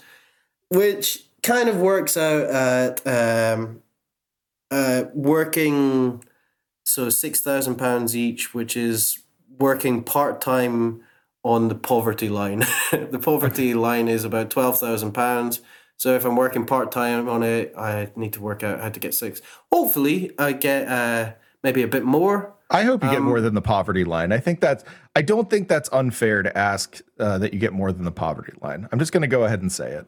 [0.69, 3.83] which kind of works out at um,
[4.71, 6.23] uh, working
[6.83, 9.19] so six thousand pounds each, which is
[9.59, 11.03] working part time
[11.43, 12.65] on the poverty line.
[12.91, 15.61] the poverty line is about twelve thousand pounds.
[16.01, 18.99] So if I'm working part time on it, I need to work out how to
[18.99, 19.39] get six.
[19.71, 22.55] Hopefully, I get uh, maybe a bit more.
[22.71, 24.31] I hope you um, get more than the poverty line.
[24.31, 24.83] I think that's.
[25.15, 28.53] I don't think that's unfair to ask uh, that you get more than the poverty
[28.63, 28.89] line.
[28.91, 30.07] I'm just going to go ahead and say it.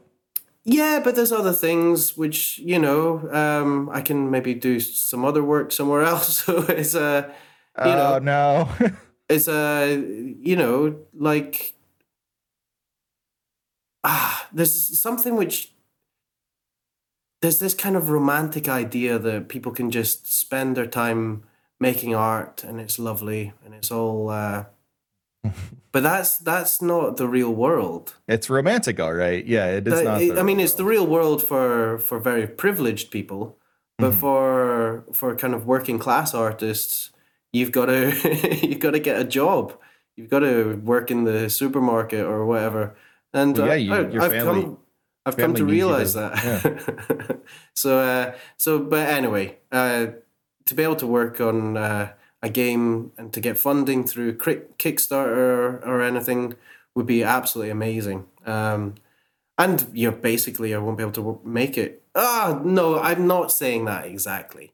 [0.64, 5.44] Yeah, but there's other things which you know um, I can maybe do some other
[5.44, 6.38] work somewhere else.
[6.38, 7.32] So it's a,
[7.78, 8.92] uh, you oh, know, no.
[9.30, 11.76] it's a you know like
[14.04, 15.70] ah there's something which
[17.44, 21.44] there's this kind of romantic idea that people can just spend their time
[21.80, 24.66] making art and it's lovely and it's all uh,
[25.92, 30.04] but that's that's not the real world it's romantic all right yeah it is that,
[30.04, 33.58] not i mean it's the real world for for very privileged people
[33.98, 34.20] but mm-hmm.
[34.20, 37.12] for for kind of working class artists
[37.54, 39.80] you've got to you've got to get a job.
[40.18, 42.96] You've got to work in the supermarket or whatever.
[43.34, 44.78] And well, yeah, you, I, your I've family, come
[45.26, 46.44] I've come to realize that.
[46.44, 47.36] Yeah.
[47.76, 50.08] so uh, so but anyway, uh,
[50.66, 55.86] to be able to work on uh, a game and to get funding through Kickstarter
[55.86, 56.56] or anything
[56.96, 58.26] would be absolutely amazing.
[58.46, 58.96] Um,
[59.58, 62.04] and you know, basically, I won't be able to make it.
[62.16, 64.74] Ah, no, I'm not saying that exactly.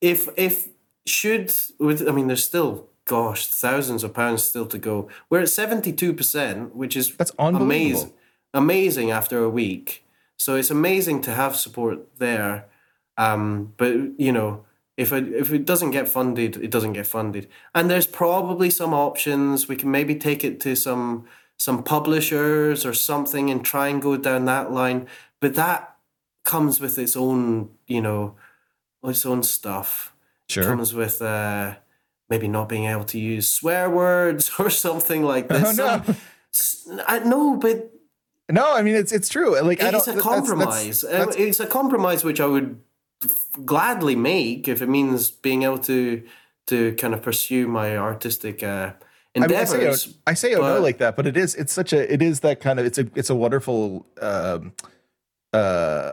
[0.00, 0.68] If if
[1.06, 5.08] should with I mean there's still gosh thousands of pounds still to go.
[5.30, 8.12] We're at seventy two percent, which is that's amazing.
[8.54, 10.06] Amazing after a week.
[10.38, 12.66] So it's amazing to have support there.
[13.16, 14.64] Um, but you know,
[14.96, 17.48] if it if it doesn't get funded, it doesn't get funded.
[17.74, 19.68] And there's probably some options.
[19.68, 21.26] We can maybe take it to some
[21.56, 25.06] some publishers or something and try and go down that line.
[25.40, 25.96] But that
[26.44, 28.36] comes with its own, you know,
[29.02, 30.14] its own stuff.
[30.48, 30.64] Sure.
[30.64, 31.76] Comes with uh,
[32.28, 35.78] maybe not being able to use swear words or something like this.
[35.78, 37.04] Oh, no.
[37.06, 37.93] I know, but
[38.50, 39.60] no, I mean it's it's true.
[39.60, 41.00] Like it's a compromise.
[41.00, 42.80] That's, that's, that's, it's a compromise which I would
[43.64, 46.22] gladly make if it means being able to
[46.66, 48.92] to kind of pursue my artistic uh,
[49.34, 49.72] endeavors.
[49.72, 51.72] I, mean, I, say, I say oh but, no like that, but it is it's
[51.72, 54.72] such a it is that kind of it's a it's a wonderful um,
[55.52, 56.12] uh,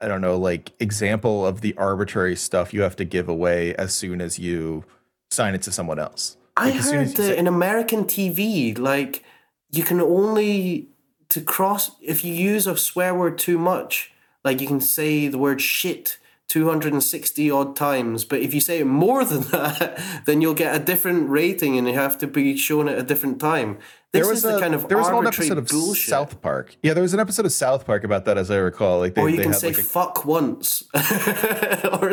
[0.00, 3.94] I don't know, like example of the arbitrary stuff you have to give away as
[3.94, 4.84] soon as you
[5.30, 6.36] sign it to someone else.
[6.58, 9.24] Like I heard that say- in American TV, like
[9.70, 10.88] you can only
[11.30, 14.12] to cross if you use a swear word too much,
[14.44, 18.24] like you can say the word shit 260 odd times.
[18.24, 21.86] But if you say it more than that, then you'll get a different rating and
[21.86, 23.78] you have to be shown at a different time.
[24.12, 26.10] This there was is a, the kind of there was arbitrary episode of bullshit.
[26.10, 26.74] South Park.
[26.82, 28.98] Yeah, there was an episode of South Park about that, as I recall.
[28.98, 31.00] Like they, or you they can say like a, fuck once or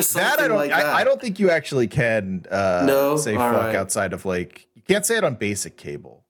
[0.03, 0.39] something that.
[0.39, 0.57] I don't.
[0.57, 0.85] like that.
[0.85, 3.18] I, I don't think you actually can uh, No?
[3.18, 3.76] say All fuck right.
[3.76, 6.23] outside of like you can't say it on basic cable.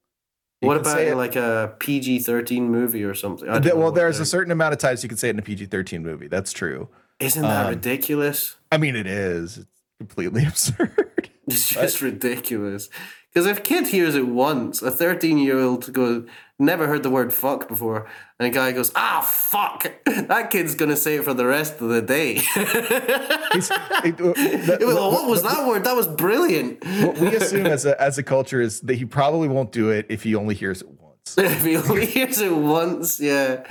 [0.61, 3.47] You what about it- like a PG 13 movie or something?
[3.47, 5.43] I Th- well, there's a certain amount of times you can say it in a
[5.43, 6.27] PG-13 movie.
[6.27, 6.89] That's true.
[7.19, 8.55] Isn't that um, ridiculous?
[8.71, 9.59] I mean, it is.
[9.59, 9.67] It's
[9.99, 11.03] completely absurd.
[11.49, 12.89] It's just ridiculous.
[13.31, 16.27] Because if a kid hears it once, a 13 year old goes,
[16.59, 18.05] never heard the word fuck before,
[18.39, 21.81] and a guy goes, ah, fuck, that kid's going to say it for the rest
[21.81, 22.35] of the day.
[22.35, 25.83] It- the- Well, what was that word?
[25.83, 26.83] That was brilliant.
[27.03, 30.05] what we assume as a as a culture is that he probably won't do it
[30.09, 31.35] if he only hears it once.
[31.37, 33.63] if he only hears it once, yeah.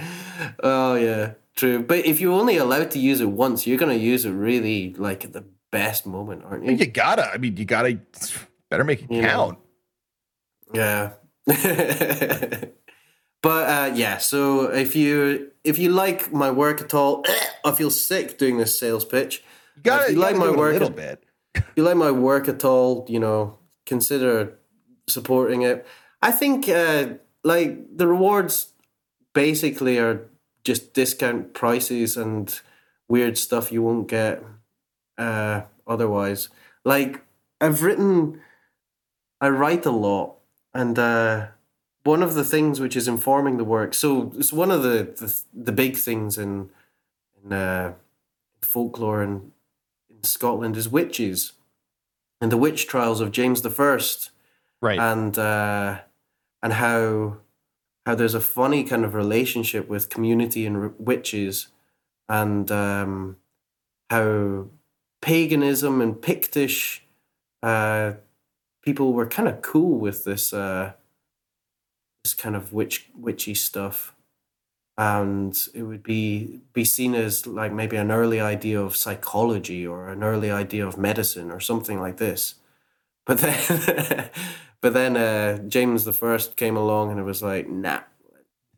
[0.63, 1.83] Oh, yeah, true.
[1.83, 4.93] But if you're only allowed to use it once, you're going to use it really
[4.95, 6.73] like at the best moment, aren't you?
[6.73, 7.31] You gotta.
[7.33, 7.99] I mean, you gotta.
[8.71, 9.29] Better make it You know.
[9.29, 9.59] count.
[10.75, 11.13] Yeah.
[13.47, 17.23] But uh, yeah, so if you if you like my work at all,
[17.65, 19.45] I feel sick doing this sales pitch.
[19.77, 20.05] You gotta.
[20.07, 21.23] If you you like my work- a little bit.
[21.55, 24.59] If you like my work at all, you know, consider
[25.07, 25.87] supporting it.
[26.21, 27.11] I think uh,
[27.45, 28.73] like the rewards
[29.33, 30.27] basically are
[30.65, 32.61] just discount prices and
[33.09, 34.43] weird stuff you won't get
[35.19, 36.49] uh, otherwise.
[36.85, 37.23] Like
[37.61, 38.41] I've written,
[39.41, 40.39] I write a lot,
[40.75, 41.47] and uh,
[42.07, 43.95] one of the things which is informing the work.
[43.95, 46.71] So it's one of the the, the big things in
[47.43, 47.95] in uh,
[48.63, 49.53] folklore and
[50.09, 51.53] in Scotland is witches,
[52.41, 54.31] and the witch trials of James the First
[54.81, 54.99] Right.
[54.99, 56.01] and uh,
[56.63, 57.39] and how
[58.07, 61.69] how there's a funny kind of relationship with community and r- witches,
[62.29, 63.37] and um,
[64.11, 64.67] how
[65.21, 67.01] paganism and Pictish
[67.63, 68.13] uh,
[68.83, 70.93] people were kind of cool with this uh,
[72.35, 74.15] kind of witch witchy stuff,
[74.97, 80.09] and it would be be seen as like maybe an early idea of psychology or
[80.09, 82.57] an early idea of medicine or something like this.
[83.27, 84.31] But then,
[84.81, 88.01] but then uh, James the First came along and it was like, nah.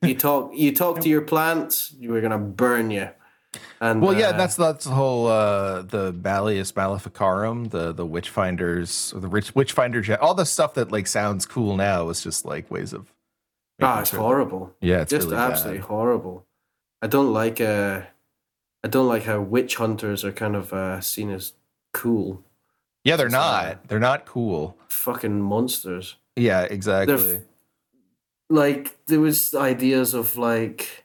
[0.03, 1.93] You talk, you talk to your plants.
[1.99, 3.09] You were gonna burn you.
[3.81, 8.31] And well, yeah, uh, that's that's the whole uh, the Malleus Maleficarum, the the witch
[8.31, 12.23] finders, or the rich witch finder, all the stuff that like sounds cool now was
[12.23, 13.13] just like ways of.
[13.81, 14.75] Ah, making it's sure- horrible.
[14.81, 15.89] Yeah, it's just really absolutely bad.
[15.89, 16.47] horrible.
[17.03, 18.03] I don't like uh,
[18.85, 21.53] I don't like how witch hunters are kind of uh, seen as
[21.93, 22.43] cool,
[23.05, 23.89] Yeah, they're It's, uh, not.
[23.89, 24.77] They're not cool.
[24.89, 26.17] fucking monsters.
[26.37, 27.17] Yeah, exactly.
[27.17, 27.43] They're
[28.51, 31.05] like there was ideas of like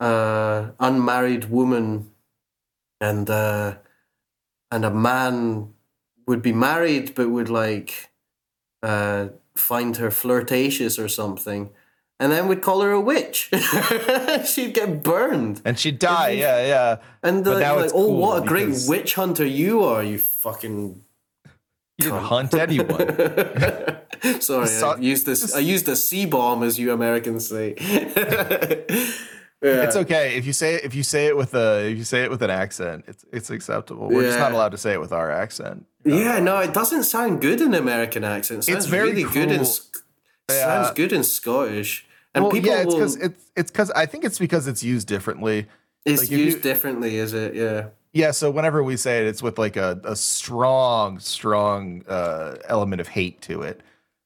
[0.00, 2.10] uh unmarried woman
[3.00, 3.74] and uh
[4.70, 5.72] and a man
[6.26, 8.10] would be married but would like
[8.82, 11.70] uh find her flirtatious or something
[12.22, 13.50] and then we'd call her a witch
[14.52, 16.30] she'd get burned and she'd die.
[16.30, 16.96] You- Yeah, yeah.
[17.22, 20.18] and uh, like, now like, oh cool what a great witch hunter you are you
[20.18, 21.02] fucking
[21.98, 23.06] You didn't hunt anyone.
[24.40, 25.54] Sorry, So- I used this.
[25.54, 27.74] I used a C bomb, as you Americans say.
[29.64, 32.24] It's okay if you say it, if you say it with a if you say
[32.24, 33.04] it with an accent.
[33.06, 34.08] It's it's acceptable.
[34.08, 35.86] We're just not allowed to say it with our accent.
[36.04, 38.60] Yeah, no, it doesn't sound good in American accent.
[38.60, 39.64] It sounds It's very really good in.
[40.50, 40.66] Yeah.
[40.82, 44.24] Sounds good in Scottish, and well, people yeah, it's because it's it's because I think
[44.24, 45.66] it's because it's used differently.
[46.04, 47.54] it's like, used you- differently, is it?
[47.54, 47.88] Yeah.
[48.14, 53.00] Yeah, so whenever we say it, it's with like a, a strong, strong uh, element
[53.00, 53.80] of hate to it.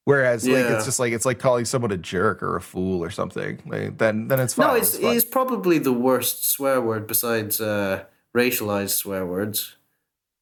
[0.05, 3.11] Whereas like it's just like it's like calling someone a jerk or a fool or
[3.11, 3.61] something.
[3.67, 4.67] Like, then then it's fine.
[4.69, 8.05] No, it's it's probably the worst swear word besides uh,
[8.37, 9.77] racialized swear words,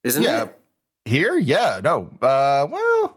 [0.04, 0.44] isn't Yeah.
[0.44, 0.58] it?
[1.06, 1.36] here.
[1.36, 2.10] Yeah, no.
[2.22, 3.16] Uh, well,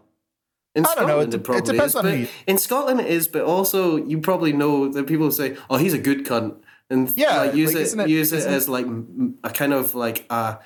[0.78, 1.96] In I don't know, Scotland, it it, it depends is.
[1.96, 3.28] on who you- in Scotland, it is.
[3.28, 6.56] But also, you probably know that people say, "Oh, he's a good cunt,"
[6.90, 8.86] and Yeah, like, use like, it, it- use it as like
[9.44, 10.60] a kind of like a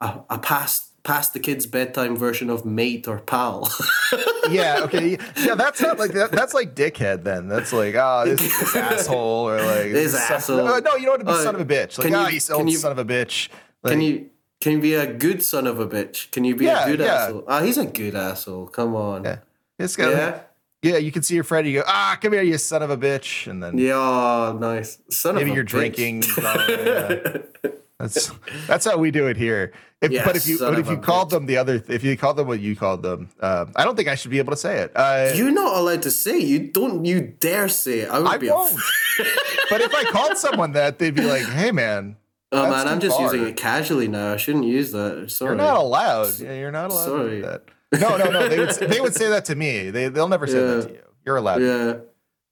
[0.00, 3.68] a, a past past the kid's bedtime version of mate or pal.
[4.50, 5.54] yeah, okay, yeah.
[5.56, 7.22] That's not like that, that's like dickhead.
[7.24, 10.66] Then that's like ah, this, this asshole or like This son- asshole.
[10.68, 11.26] Uh, no, you know what?
[11.28, 11.98] Uh, son of a bitch.
[11.98, 13.48] Like can ah, you- you, old you- son of a bitch.
[13.82, 14.30] Like, can you
[14.60, 16.30] can you be a good son of a bitch?
[16.30, 17.14] Can you be Yeah, a good yeah.
[17.14, 17.44] asshole?
[17.48, 18.68] Ah, he's a good asshole.
[18.68, 19.24] Come on.
[19.24, 19.38] Yeah.
[19.78, 20.40] This guy, Yeah.
[20.82, 21.66] yeah, you can see your friend.
[21.66, 24.98] You go, ah, come here, you son of a bitch, and then Yeah, oh, nice.
[25.10, 25.68] Son maybe of a you're bitch.
[25.68, 26.24] drinking.
[26.44, 27.70] uh, yeah.
[27.98, 28.32] That's
[28.66, 29.72] that's how we do it here.
[30.00, 31.30] If, Yeah, but if you but if you called bitch.
[31.32, 34.08] them the other, if you called them what you called them, um, I don't think
[34.08, 34.90] I should be able to say it.
[34.96, 36.36] Uh, You're not allowed to say.
[36.40, 37.04] You don't.
[37.04, 38.10] You dare say it.
[38.10, 38.48] I would I be.
[38.50, 38.74] won't.
[39.70, 42.16] but if I called someone that, they'd be like, "Hey, man,
[42.50, 43.32] Oh man, I'm just far.
[43.32, 44.32] using it casually now.
[44.32, 45.30] I shouldn't use that.
[45.30, 45.50] Sorry.
[45.50, 46.38] You're not allowed.
[46.40, 47.62] Yeah, You're not allowed to do that.
[47.92, 48.48] No, no, no.
[48.48, 49.90] They would they would say that to me.
[49.90, 51.02] They they'll never say that to you.
[51.24, 51.60] You're allowed.
[51.62, 51.94] yeah.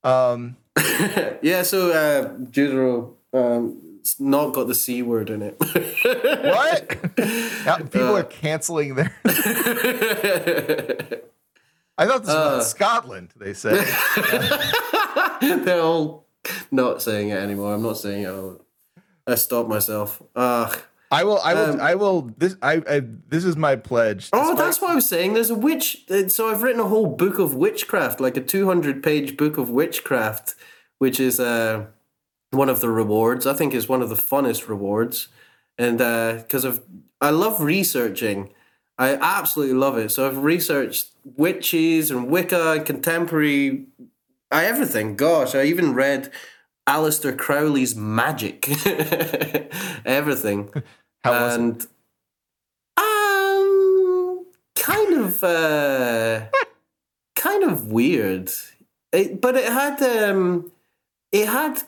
[0.04, 0.56] Um.
[1.42, 5.56] yeah, so uh um it's not got the C word in it.
[6.42, 6.96] What?
[7.66, 8.20] Now, people Uh.
[8.20, 9.12] are canceling their.
[11.98, 12.48] I thought this was Uh.
[12.54, 13.28] about Scotland.
[13.36, 13.74] They say.
[15.40, 16.24] They're all
[16.70, 17.74] not saying it anymore.
[17.74, 18.28] I'm not saying it.
[18.28, 18.60] I'll-
[19.26, 20.22] I stopped myself.
[20.34, 20.78] Ugh.
[21.10, 21.38] I will.
[21.40, 21.70] I will.
[21.74, 22.22] Um, I will.
[22.38, 22.56] This.
[22.62, 23.02] I, I.
[23.28, 24.28] This is my pledge.
[24.32, 25.34] Oh, Despite- that's what I was saying.
[25.34, 26.04] There's a witch.
[26.10, 29.70] uh, So I've written a whole book of witchcraft, like a 200 page book of
[29.70, 30.54] witchcraft,
[30.98, 31.86] which is uh,
[32.50, 33.46] one of the rewards.
[33.46, 35.28] I think is one of the funnest rewards,
[35.76, 36.82] and because of
[37.20, 38.50] I love researching.
[38.98, 40.10] I absolutely love it.
[40.10, 43.86] So I've researched witches and Wicca and contemporary,
[44.50, 45.16] I, everything.
[45.16, 46.30] Gosh, I even read
[46.86, 48.68] Aleister Crowley's Magic.
[50.04, 50.70] everything
[51.24, 51.60] How was it?
[51.60, 51.86] and
[52.96, 56.46] um kind of uh
[57.36, 58.50] kind of weird
[59.12, 60.70] it, but it had um
[61.32, 61.82] it had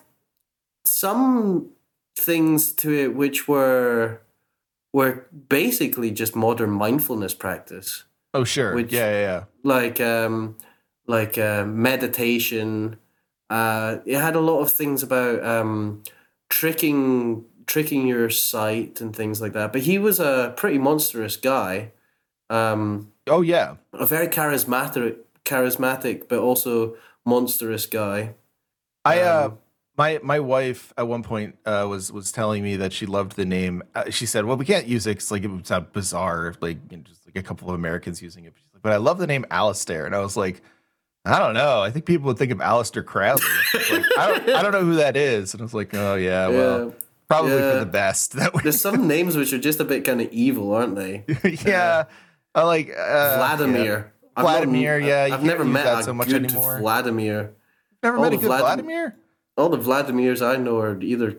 [0.85, 1.69] some
[2.17, 4.21] things to it which were
[4.93, 8.03] were basically just modern mindfulness practice
[8.35, 8.73] Oh, sure.
[8.73, 9.43] which- yeah, yeah, yeah.
[9.63, 10.57] like um
[11.07, 12.97] like uh, meditation
[13.49, 16.01] uh it had a lot of things about um
[16.49, 21.91] tricking tricking your sight and things like that but he was a pretty monstrous guy
[22.49, 23.75] um Oh, yeah.
[23.93, 25.15] a very charismatic
[25.45, 26.95] charismatic but also
[27.25, 28.35] monstrous guy
[29.05, 29.57] I uh Um,
[29.97, 33.45] my my wife at one point uh was was telling me that she loved the
[33.45, 33.83] name.
[33.93, 36.77] Uh, she said, "Well, we can't use it 'cause, like it would sound bizarre like
[36.89, 39.27] you know, just like a couple of Americans using it." Like, but I love the
[39.27, 40.61] name Alistair, and I was like,
[41.25, 41.81] I don't know.
[41.81, 43.43] I think people would think of Aleister Crowley.
[43.91, 46.47] like, I don't I don't know who that is, and I was like, oh yeah,
[46.47, 46.95] well,
[47.33, 47.39] Yeah.
[47.39, 48.31] probably for the best.
[48.39, 51.23] That there's some names which are just a bit kind of evil aren't they
[51.65, 52.05] yeah.
[52.55, 56.45] I like uh, vladimir not- Vladimir, yeah, i've never met that a so much good
[56.45, 56.79] anymore.
[56.79, 57.53] vladimir.
[58.01, 59.15] Never all met a good Vladim- Vladimir.
[59.57, 61.37] all the vladimirs i know are either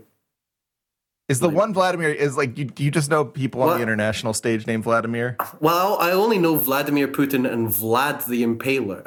[1.29, 2.67] Is the one Vladimir is like you?
[2.67, 5.37] Do you just know people on the international stage named Vladimir?
[5.59, 9.01] Well, I only know Vladimir Putin and Vlad the Impaler.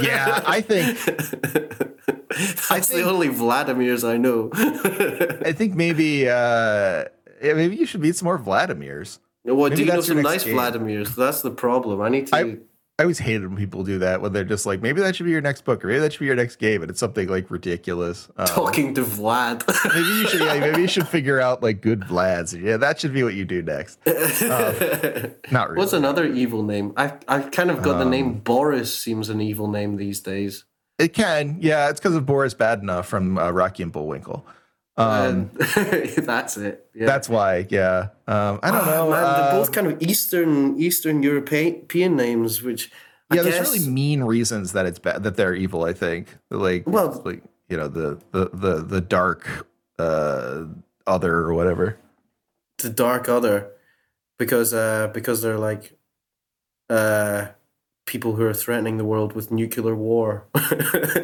[0.00, 0.94] Yeah, I think
[2.68, 4.50] That's think- the only Vladimirs I know.
[5.44, 7.04] I think maybe uh
[7.42, 9.18] yeah, maybe you should meet some more Vladimirs.
[9.44, 10.56] well, Maybe do you know some nice game.
[10.56, 11.14] Vladimirs?
[11.14, 12.00] That's the problem.
[12.00, 12.36] I need to.
[12.36, 12.56] I-
[12.98, 15.32] I always hated when people do that when they're just like, maybe that should be
[15.32, 17.50] your next book, or maybe that should be your next game, and it's something like
[17.50, 18.28] ridiculous.
[18.36, 19.66] Um, talking to Vlad.
[19.94, 22.52] maybe you should, yeah, maybe you should figure out like good Vlads.
[22.62, 24.00] Yeah, that should be what you do next.
[24.04, 25.78] Not really.
[25.78, 26.92] What's another evil name?
[26.96, 28.96] I I kind of got the name Um, Boris.
[28.96, 30.64] Seems an evil name these days.
[31.00, 31.88] It can, yeah.
[31.90, 34.44] It's because of Boris Badenov from uh, Rocky and Bullwinkle.
[34.96, 36.86] Um, that's it.
[36.94, 37.06] Yeah.
[37.06, 38.08] that's why, yeah.
[38.26, 39.10] Um, I don't Ah, know.
[39.10, 42.90] Man, uh, they're both kind of Eastern Eastern European names, which
[43.30, 45.84] I yeah, there's really mean reasons that it's bad that they're evil.
[45.84, 49.66] I think, like, Well- like you know, the the the the dark
[49.98, 50.64] uh,
[51.06, 51.96] other or whatever.
[52.78, 53.70] the dark other
[54.38, 55.92] because uh because they're like
[56.90, 57.46] uh
[58.06, 60.46] people who are threatening the world with nuclear war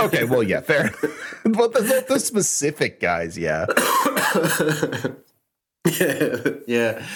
[0.01, 0.91] Okay, well, yeah, fair.
[1.45, 3.67] but the, the specific guys, yeah.
[6.01, 6.37] yeah
[6.67, 7.07] yeah.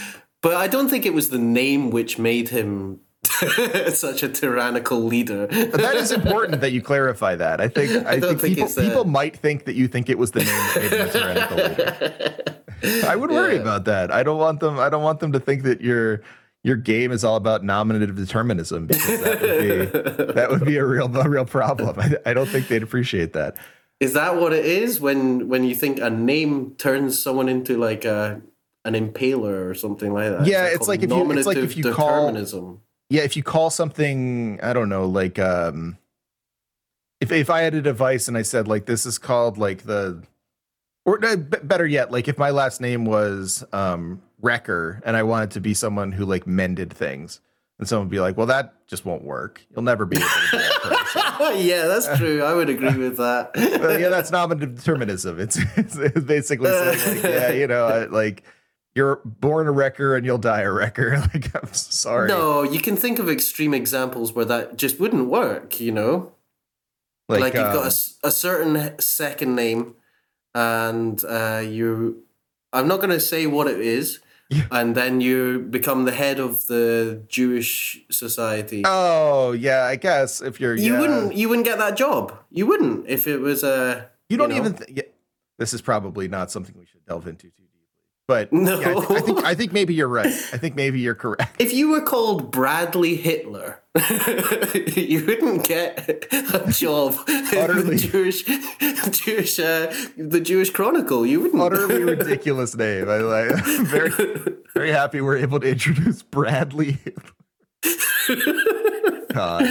[0.42, 3.00] but i don't think it was the name which made him
[3.92, 7.60] such a tyrannical leader that is important that you clarify that.
[7.60, 10.30] I think I, don't think, think people, people might think that you think it was
[10.32, 13.06] the name that made him a tyrannical leader.
[13.06, 13.60] I would worry Yeah.
[13.60, 14.10] about that.
[14.10, 14.78] I don't want them.
[14.78, 16.22] I don't want them to think that your
[16.64, 20.84] your game is all about nominative determinism because that would be that would be a
[20.84, 21.98] real a real problem.
[21.98, 23.56] I, I don't think they'd appreciate that.
[24.00, 28.04] is that what it is when when you think a name turns someone into like
[28.04, 28.40] a
[28.84, 30.46] an impaler or something like that?
[30.46, 32.80] Yeah, that it's like if you- it's like if you call- determinism
[33.10, 35.96] Yeah, if you call something, I don't know, like um
[37.20, 40.22] if if I had a device and I said like this is called like the
[41.06, 45.50] or uh, better yet, like if my last name was um Wrecker and I wanted
[45.52, 47.40] to be someone who like mended things.
[47.78, 49.64] And someone would be like, "Well, that just won't work.
[49.70, 50.56] You'll never be able to
[51.40, 53.50] that yeah that's true i would agree with that
[53.80, 55.40] Well, yeah, that's nominative determinism.
[55.40, 58.42] It's, it's, it's basically saying like, yeah, you know, like
[58.94, 61.18] you're born a wrecker and you'll die a wrecker.
[61.32, 62.28] Like, I'm sorry.
[62.28, 66.32] No, you can think of extreme examples where that just wouldn't work, you know?
[67.28, 67.92] Like, you've got a um,
[68.24, 69.94] a, certain second name
[70.54, 72.24] and uh, you.
[72.72, 74.18] I'm not going to say what it is.
[74.50, 74.64] Yeah.
[74.72, 78.82] And then you become the head of the Jewish society.
[78.84, 81.00] Oh yeah, I guess if you're you yeah.
[81.00, 81.34] wouldn't.
[81.36, 82.36] You wouldn't get that job.
[82.50, 84.10] You wouldn't if it was a.
[84.28, 84.56] You don't know?
[84.56, 84.74] even.
[84.74, 85.02] Th- yeah,
[85.58, 87.62] this is probably not something we should delve into too.
[88.30, 88.78] But No.
[88.78, 90.26] yeah, I, think, I think I think maybe you're right.
[90.26, 91.56] I think maybe you're correct.
[91.60, 93.82] If you were called Bradley Hitler,
[94.94, 97.80] you wouldn't get a job Utterly.
[97.80, 98.44] in the Jewish,
[99.24, 101.26] Jewish, uh, the Jewish Chronicle.
[101.26, 101.60] You wouldn't.
[101.60, 103.08] Utterly ridiculous name.
[103.10, 103.50] I like.
[103.66, 104.10] I'm very
[104.74, 106.98] very happy we're able to introduce Bradley.
[109.34, 109.64] God.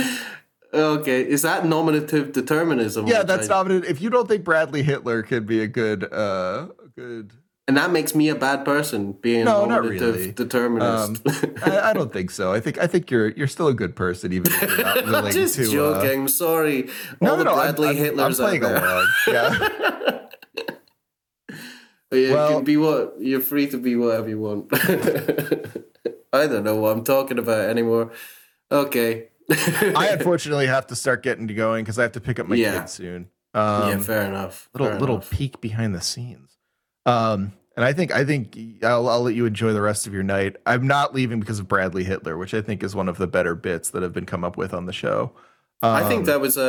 [0.74, 3.08] Okay, is that nominative determinism?
[3.08, 3.90] Yeah, that's I- nominated.
[3.90, 7.32] If you don't think Bradley Hitler could be a good, uh, good,
[7.70, 10.32] and that makes me a bad person being No, not really.
[10.32, 11.22] determinist.
[11.28, 12.52] um, I, I don't think so.
[12.52, 15.26] I think I think you're you're still a good person, even if you're not willing
[15.28, 15.66] I'm just to.
[15.66, 16.28] uh, joking.
[16.28, 16.90] Sorry,
[17.22, 17.52] no, all no, the no.
[17.52, 19.08] I'm, Bradley I'm, I'm Hitlers playing along.
[19.28, 20.16] Yeah.
[22.12, 24.68] You Well- can be what you're free to be whatever you want.
[26.34, 28.12] I don't know what I'm talking about anymore.
[28.72, 29.28] Okay.
[29.52, 32.56] I unfortunately have to start getting to going because I have to pick up my
[32.56, 32.80] Yeah.
[32.80, 33.30] kids soon.
[33.54, 34.70] Um, yeah, fair enough.
[34.74, 35.30] little fair little enough.
[35.32, 36.58] peek behind the scenes.
[37.06, 40.24] Um, and I think I think I'll, I'll let you enjoy the rest of your
[40.24, 40.58] night.
[40.66, 43.56] I'm not leaving because of Bradley Hitler, which I think is one of the better
[43.56, 45.32] bits that have been come up with on the show.
[45.82, 46.62] I think Um, that was a,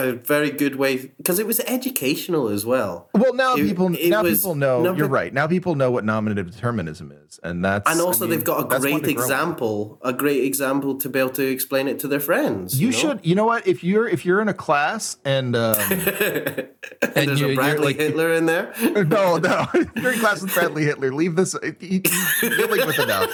[0.00, 3.10] a, a very good way because it was educational as well.
[3.12, 4.80] Well, now It- people it now was- people know.
[4.82, 5.34] no, you're right.
[5.34, 8.60] Now people know what nominative determinism is, and that's And I also, mean, they've got
[8.64, 9.10] a great to grow with.
[9.10, 12.80] example, a great example to be able to explain it to their friends.
[12.80, 12.96] You know?
[12.96, 13.20] should.
[13.22, 13.66] You know what?
[13.66, 16.00] If you're if you're in a class and um, and
[17.02, 18.72] and there's you- a Bradley like- Hitler in there.
[19.04, 19.66] no, no,
[19.96, 21.52] you're in class with Bradley Hitler, leave this.
[21.52, 23.26] dealing with it now.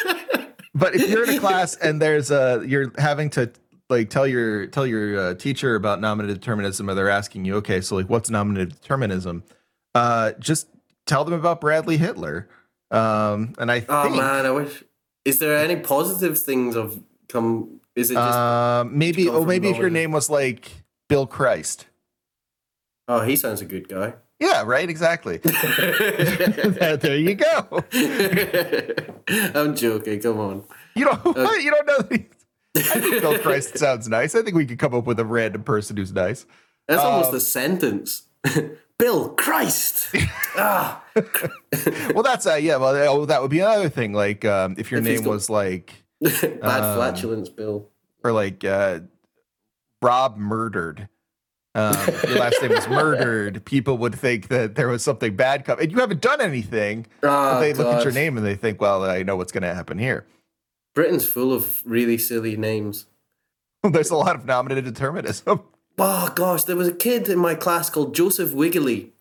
[0.77, 3.49] But if you're in a class and there's a you're having to
[3.90, 7.81] like tell your tell your uh, teacher about nominative determinism, or they're asking you, okay,
[7.81, 9.44] so like what's nominative determinism?
[9.94, 10.69] Uh, just
[11.06, 12.48] tell them about Bradley Hitler.
[12.90, 14.85] Um, and I think, Oh man, I wish.
[15.24, 17.81] Is there any positive things of come?
[17.97, 18.39] Is it just?
[18.39, 20.70] uh, maybe oh maybe if your name was like
[21.09, 21.86] Bill Christ.
[23.09, 24.15] oh, he sounds a good guy.
[24.40, 24.90] Yeah, right.
[24.90, 25.36] Exactly.
[25.39, 27.85] there you go.
[29.55, 30.20] I'm joking.
[30.20, 30.65] Come on.
[30.97, 31.62] You don't.
[31.62, 32.19] you don't know.
[32.74, 34.34] That he, I think Bill Christ sounds nice.
[34.34, 36.44] I think we could come up with a random person who's nice.
[36.88, 38.22] That's almost Um, a sentence.
[38.98, 40.14] Bill Christ.
[40.56, 41.02] ah,
[42.14, 42.76] Well, that's uh, yeah.
[42.76, 44.12] Well, oh, that would be another thing.
[44.12, 47.88] Like, um, if your If name got- was like, bad Um, flatulence, Bill.
[48.22, 49.01] or like uh,
[50.02, 51.09] Rob murdered.
[51.76, 51.96] Um,
[52.28, 53.64] your last name was murdered.
[53.64, 57.06] People would think that there was something bad coming, and you haven't done anything.
[57.24, 59.74] Oh, they look at your name and they think, "Well, I know what's going to
[59.74, 60.24] happen here."
[60.95, 63.07] Britain's full of really silly names.
[63.83, 65.62] There's a lot of nominative determinism.
[65.99, 69.12] Oh gosh, there was a kid in my class called Joseph Wiggly,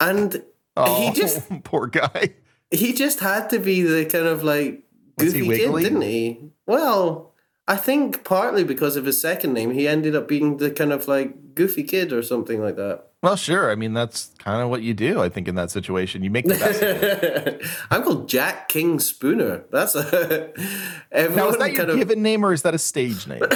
[0.00, 0.42] and
[0.76, 2.34] Oh, he just poor guy.
[2.70, 4.84] he just had to be the kind of like
[5.18, 6.52] goofy kid, didn't he?
[6.66, 7.34] Well,
[7.66, 11.08] I think partly because of his second name, he ended up being the kind of
[11.08, 13.07] like goofy kid or something like that.
[13.20, 13.72] Well, sure.
[13.72, 15.20] I mean, that's kind of what you do.
[15.20, 17.86] I think in that situation, you make the best.
[17.90, 19.64] I'm called Jack King Spooner.
[19.72, 20.52] That's a
[21.12, 21.96] Now, is that your of.
[21.98, 23.40] given name or is that a stage name?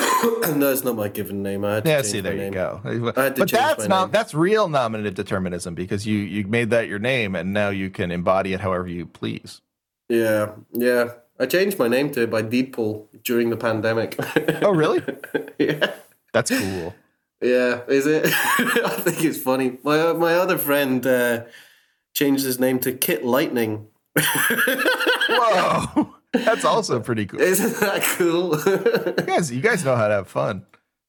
[0.56, 1.64] no, it's not my given name.
[1.64, 2.52] I yeah, see, there you name.
[2.52, 2.80] go.
[2.84, 4.12] I had to But that's not name.
[4.12, 8.10] that's real nominative determinism because you you made that your name and now you can
[8.10, 9.60] embody it however you please.
[10.09, 11.12] Yeah, yeah.
[11.39, 14.16] I changed my name to by deed poll during the pandemic.
[14.62, 15.02] Oh, really?
[15.59, 15.93] yeah.
[16.32, 16.94] That's cool.
[17.43, 18.27] Yeah, is it?
[18.27, 19.78] I think it's funny.
[19.82, 21.44] My my other friend uh,
[22.14, 23.89] changed his name to Kit Lightning.
[25.28, 27.40] Whoa, that's also pretty cool.
[27.40, 28.59] Isn't that cool?
[28.60, 30.64] You guys, you guys know how to have fun.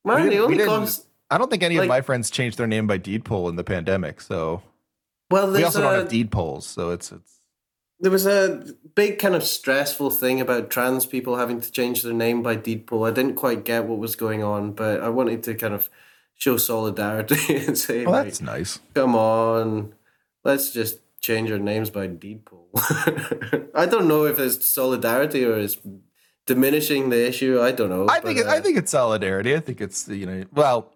[0.05, 2.68] Man, the we only cons- I don't think any Like- of my friends changed their
[2.68, 4.22] name by deed poll in the pandemic.
[4.22, 4.61] So
[5.30, 6.65] well, we also don't have deed polls.
[6.65, 7.39] So it's it's
[7.99, 8.65] there was a
[8.95, 12.85] big kind of stressful thing about trans people having to change their name by deed
[12.88, 13.05] poll.
[13.05, 15.89] I didn't quite get what was going on, but I wanted to kind of
[16.44, 18.80] show solidarity and say, well, like, that's nice.
[18.94, 19.94] come on,
[20.44, 22.70] let's just change our names by deed poll.
[22.76, 25.78] I don't know if it's solidarity or it's
[26.45, 27.61] diminishing the issue.
[27.61, 28.07] I don't know.
[28.10, 29.56] I think but, it, I uh, think it's solidarity.
[29.56, 30.90] I think it's you know well.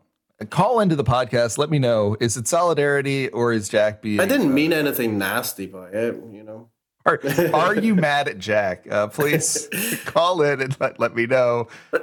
[0.51, 1.57] Call into the podcast.
[1.57, 2.15] Let me know.
[2.19, 4.19] Is it solidarity or is Jack being?
[4.19, 6.69] I didn't uh, mean anything nasty by it, you know.
[7.07, 7.19] Are,
[7.53, 8.85] are you mad at Jack?
[8.91, 9.67] Uh, please
[10.05, 11.67] call in and let, let me know.
[11.93, 11.97] Uh,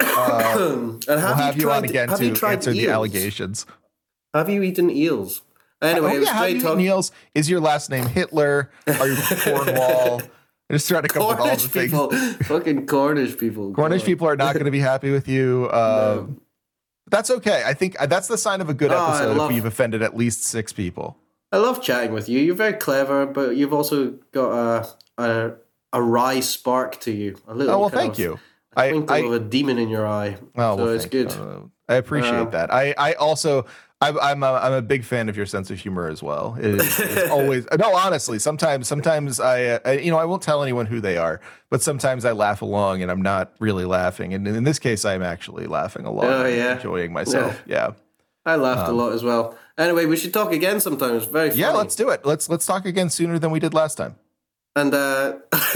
[1.07, 3.65] and have we'll you have you tried, on again to answer the allegations.
[4.33, 5.41] Have you eaten eels?
[5.81, 7.11] Anyway, oh yeah, have you eaten eels?
[7.35, 8.71] Is your last name Hitler?
[8.87, 10.21] Are you from Cornwall?
[10.69, 11.91] I'm just trying to come up with all the Cornish things.
[11.91, 12.09] people,
[12.47, 13.71] fucking Cornish people.
[13.73, 14.05] Cornish God.
[14.07, 15.69] people are not going to be happy with you.
[15.71, 16.41] Um,
[17.11, 17.61] That's okay.
[17.63, 20.01] I think uh, that's the sign of a good Oh, episode love- if we've offended
[20.01, 21.17] at least six people.
[21.55, 22.39] I love chatting with you.
[22.39, 24.87] You're very clever, but you've also got a
[25.23, 25.51] a,
[25.93, 27.37] a wry spark to you.
[27.47, 27.73] A little.
[27.75, 28.39] Oh well, thank of you.
[28.75, 30.35] I, I of a demon in your eye.
[30.57, 31.31] Oh, so well, it's good.
[31.31, 31.39] you.
[31.41, 32.73] Uh, I appreciate Um, that.
[32.73, 33.65] I, I also
[34.01, 36.57] I'm I'm a, I'm a big fan of your sense of humor as well.
[36.59, 38.37] It is, it's always no, honestly.
[38.39, 42.25] Sometimes sometimes I, I you know I won't tell anyone who they are, but sometimes
[42.25, 46.05] I laugh along and I'm not really laughing, and in this case I'm actually laughing
[46.05, 46.75] a lot, Oh, yeah.
[46.75, 47.61] enjoying myself.
[47.65, 47.91] Yeah.
[48.45, 49.57] I laughed a lot as well.
[49.77, 51.15] Anyway, we should talk again sometime.
[51.15, 51.61] It's very funny.
[51.61, 52.25] yeah, let's do it.
[52.25, 54.15] Let's let's talk again sooner than we did last time.
[54.77, 55.37] And uh,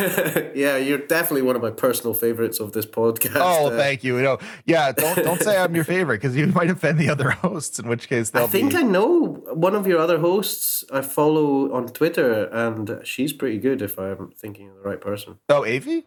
[0.53, 3.37] yeah, you're definitely one of my personal favorites of this podcast.
[3.37, 4.17] Oh, Uh, thank you.
[4.17, 7.29] You know, yeah, don't don't say I'm your favorite because you might offend the other
[7.45, 7.79] hosts.
[7.79, 8.77] In which case, they'll I think be.
[8.77, 13.81] I know one of your other hosts I follow on Twitter, and she's pretty good
[13.81, 15.39] if I'm thinking of the right person.
[15.49, 16.05] oh, Avi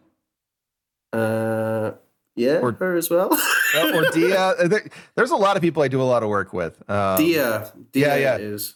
[1.11, 1.91] Uh,
[2.35, 3.29] yeah, Or- her as well.
[3.75, 4.53] Or Dia.
[4.67, 6.77] There- There's a lot of people I do a lot of work with.
[6.89, 8.37] Um, Dia, Dia yeah, yeah.
[8.37, 8.75] is.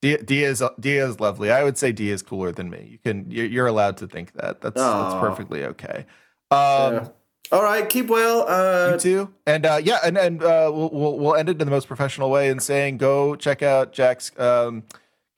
[0.00, 1.50] Dia, Dia is Dia is lovely.
[1.50, 2.88] I would say Dia is cooler than me.
[2.90, 4.60] You can you're, allowed to think that.
[4.60, 6.06] That's that's perfectly okay.
[6.50, 6.58] Um,
[6.94, 7.08] yeah.
[7.52, 8.46] All right, keep well.
[8.48, 11.58] Uh, You too, and uh, yeah, and and uh, we'll, we'll we'll end it in
[11.66, 14.82] the most professional way in saying go check out Jack's um,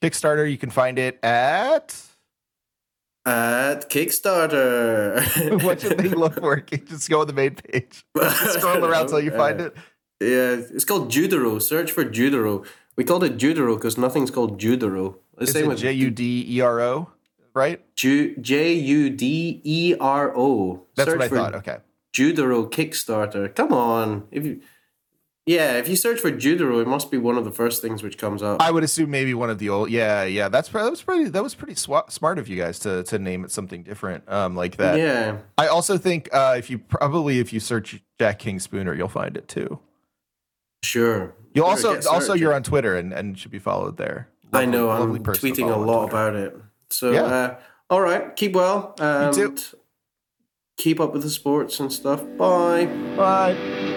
[0.01, 0.49] Kickstarter.
[0.51, 2.01] You can find it at
[3.27, 5.63] at Kickstarter.
[5.65, 6.61] what should they look for?
[6.61, 8.05] Just go on the main page.
[8.17, 9.77] Scroll around till you find it.
[10.21, 11.61] Yeah, it's called Judero.
[11.61, 12.67] Search for Judero.
[12.97, 15.17] We called it Judero because nothing's called Judero.
[15.37, 17.11] The Is same it J U D E R O?
[17.53, 17.83] Right.
[17.95, 20.87] J U D E R O.
[20.95, 21.55] That's Search what I thought.
[21.57, 21.79] Okay.
[22.15, 23.55] Judero Kickstarter.
[23.55, 24.27] Come on.
[24.31, 24.61] If you
[25.47, 28.19] Yeah, if you search for Judero, it must be one of the first things which
[28.19, 28.61] comes up.
[28.61, 29.91] I would assume maybe one of the old.
[29.91, 30.49] Yeah, yeah.
[30.49, 31.31] That's that was pretty.
[31.31, 34.57] That was pretty swa- smart of you guys to to name it something different, um,
[34.57, 34.99] like that.
[34.99, 35.39] yeah.
[35.57, 39.37] I also think uh, if you probably if you search Jack King Spooner, you'll find
[39.37, 39.79] it too.
[40.83, 41.33] Sure.
[41.55, 44.29] You'll Sure, also also you're on Twitter and, and should be followed there.
[44.53, 44.91] I know.
[44.91, 46.57] I'm lovely tweeting a lot about it.
[46.91, 47.23] So, Yeah.
[47.23, 47.57] uh,
[47.89, 48.35] all right.
[48.37, 48.95] Keep well.
[48.99, 49.65] And.
[50.77, 52.23] Keep up with the sports and stuff.
[52.37, 52.87] Bye.
[53.17, 53.95] Bye.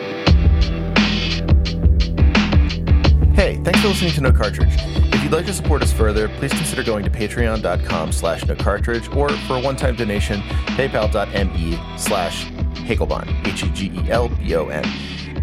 [3.39, 4.75] Hey, thanks for listening to No Cartridge.
[5.13, 9.07] If you'd like to support us further, please consider going to patreon.com slash no cartridge
[9.15, 10.41] or for a one-time donation,
[10.75, 12.47] paypal.me slash
[12.83, 14.83] Hegelbon, E H-E-G-E-L-B-O-N.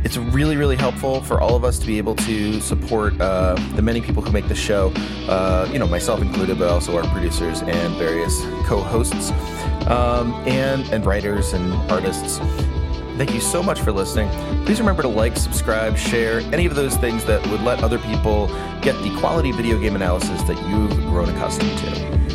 [0.04, 3.80] It's really, really helpful for all of us to be able to support uh, the
[3.80, 4.92] many people who make the show,
[5.26, 9.30] uh, you know, myself included, but also our producers and various co-hosts,
[9.88, 12.40] um, and, and writers and artists.
[13.16, 14.28] Thank you so much for listening.
[14.66, 18.48] Please remember to like, subscribe, share, any of those things that would let other people
[18.82, 22.25] get the quality video game analysis that you've grown accustomed to.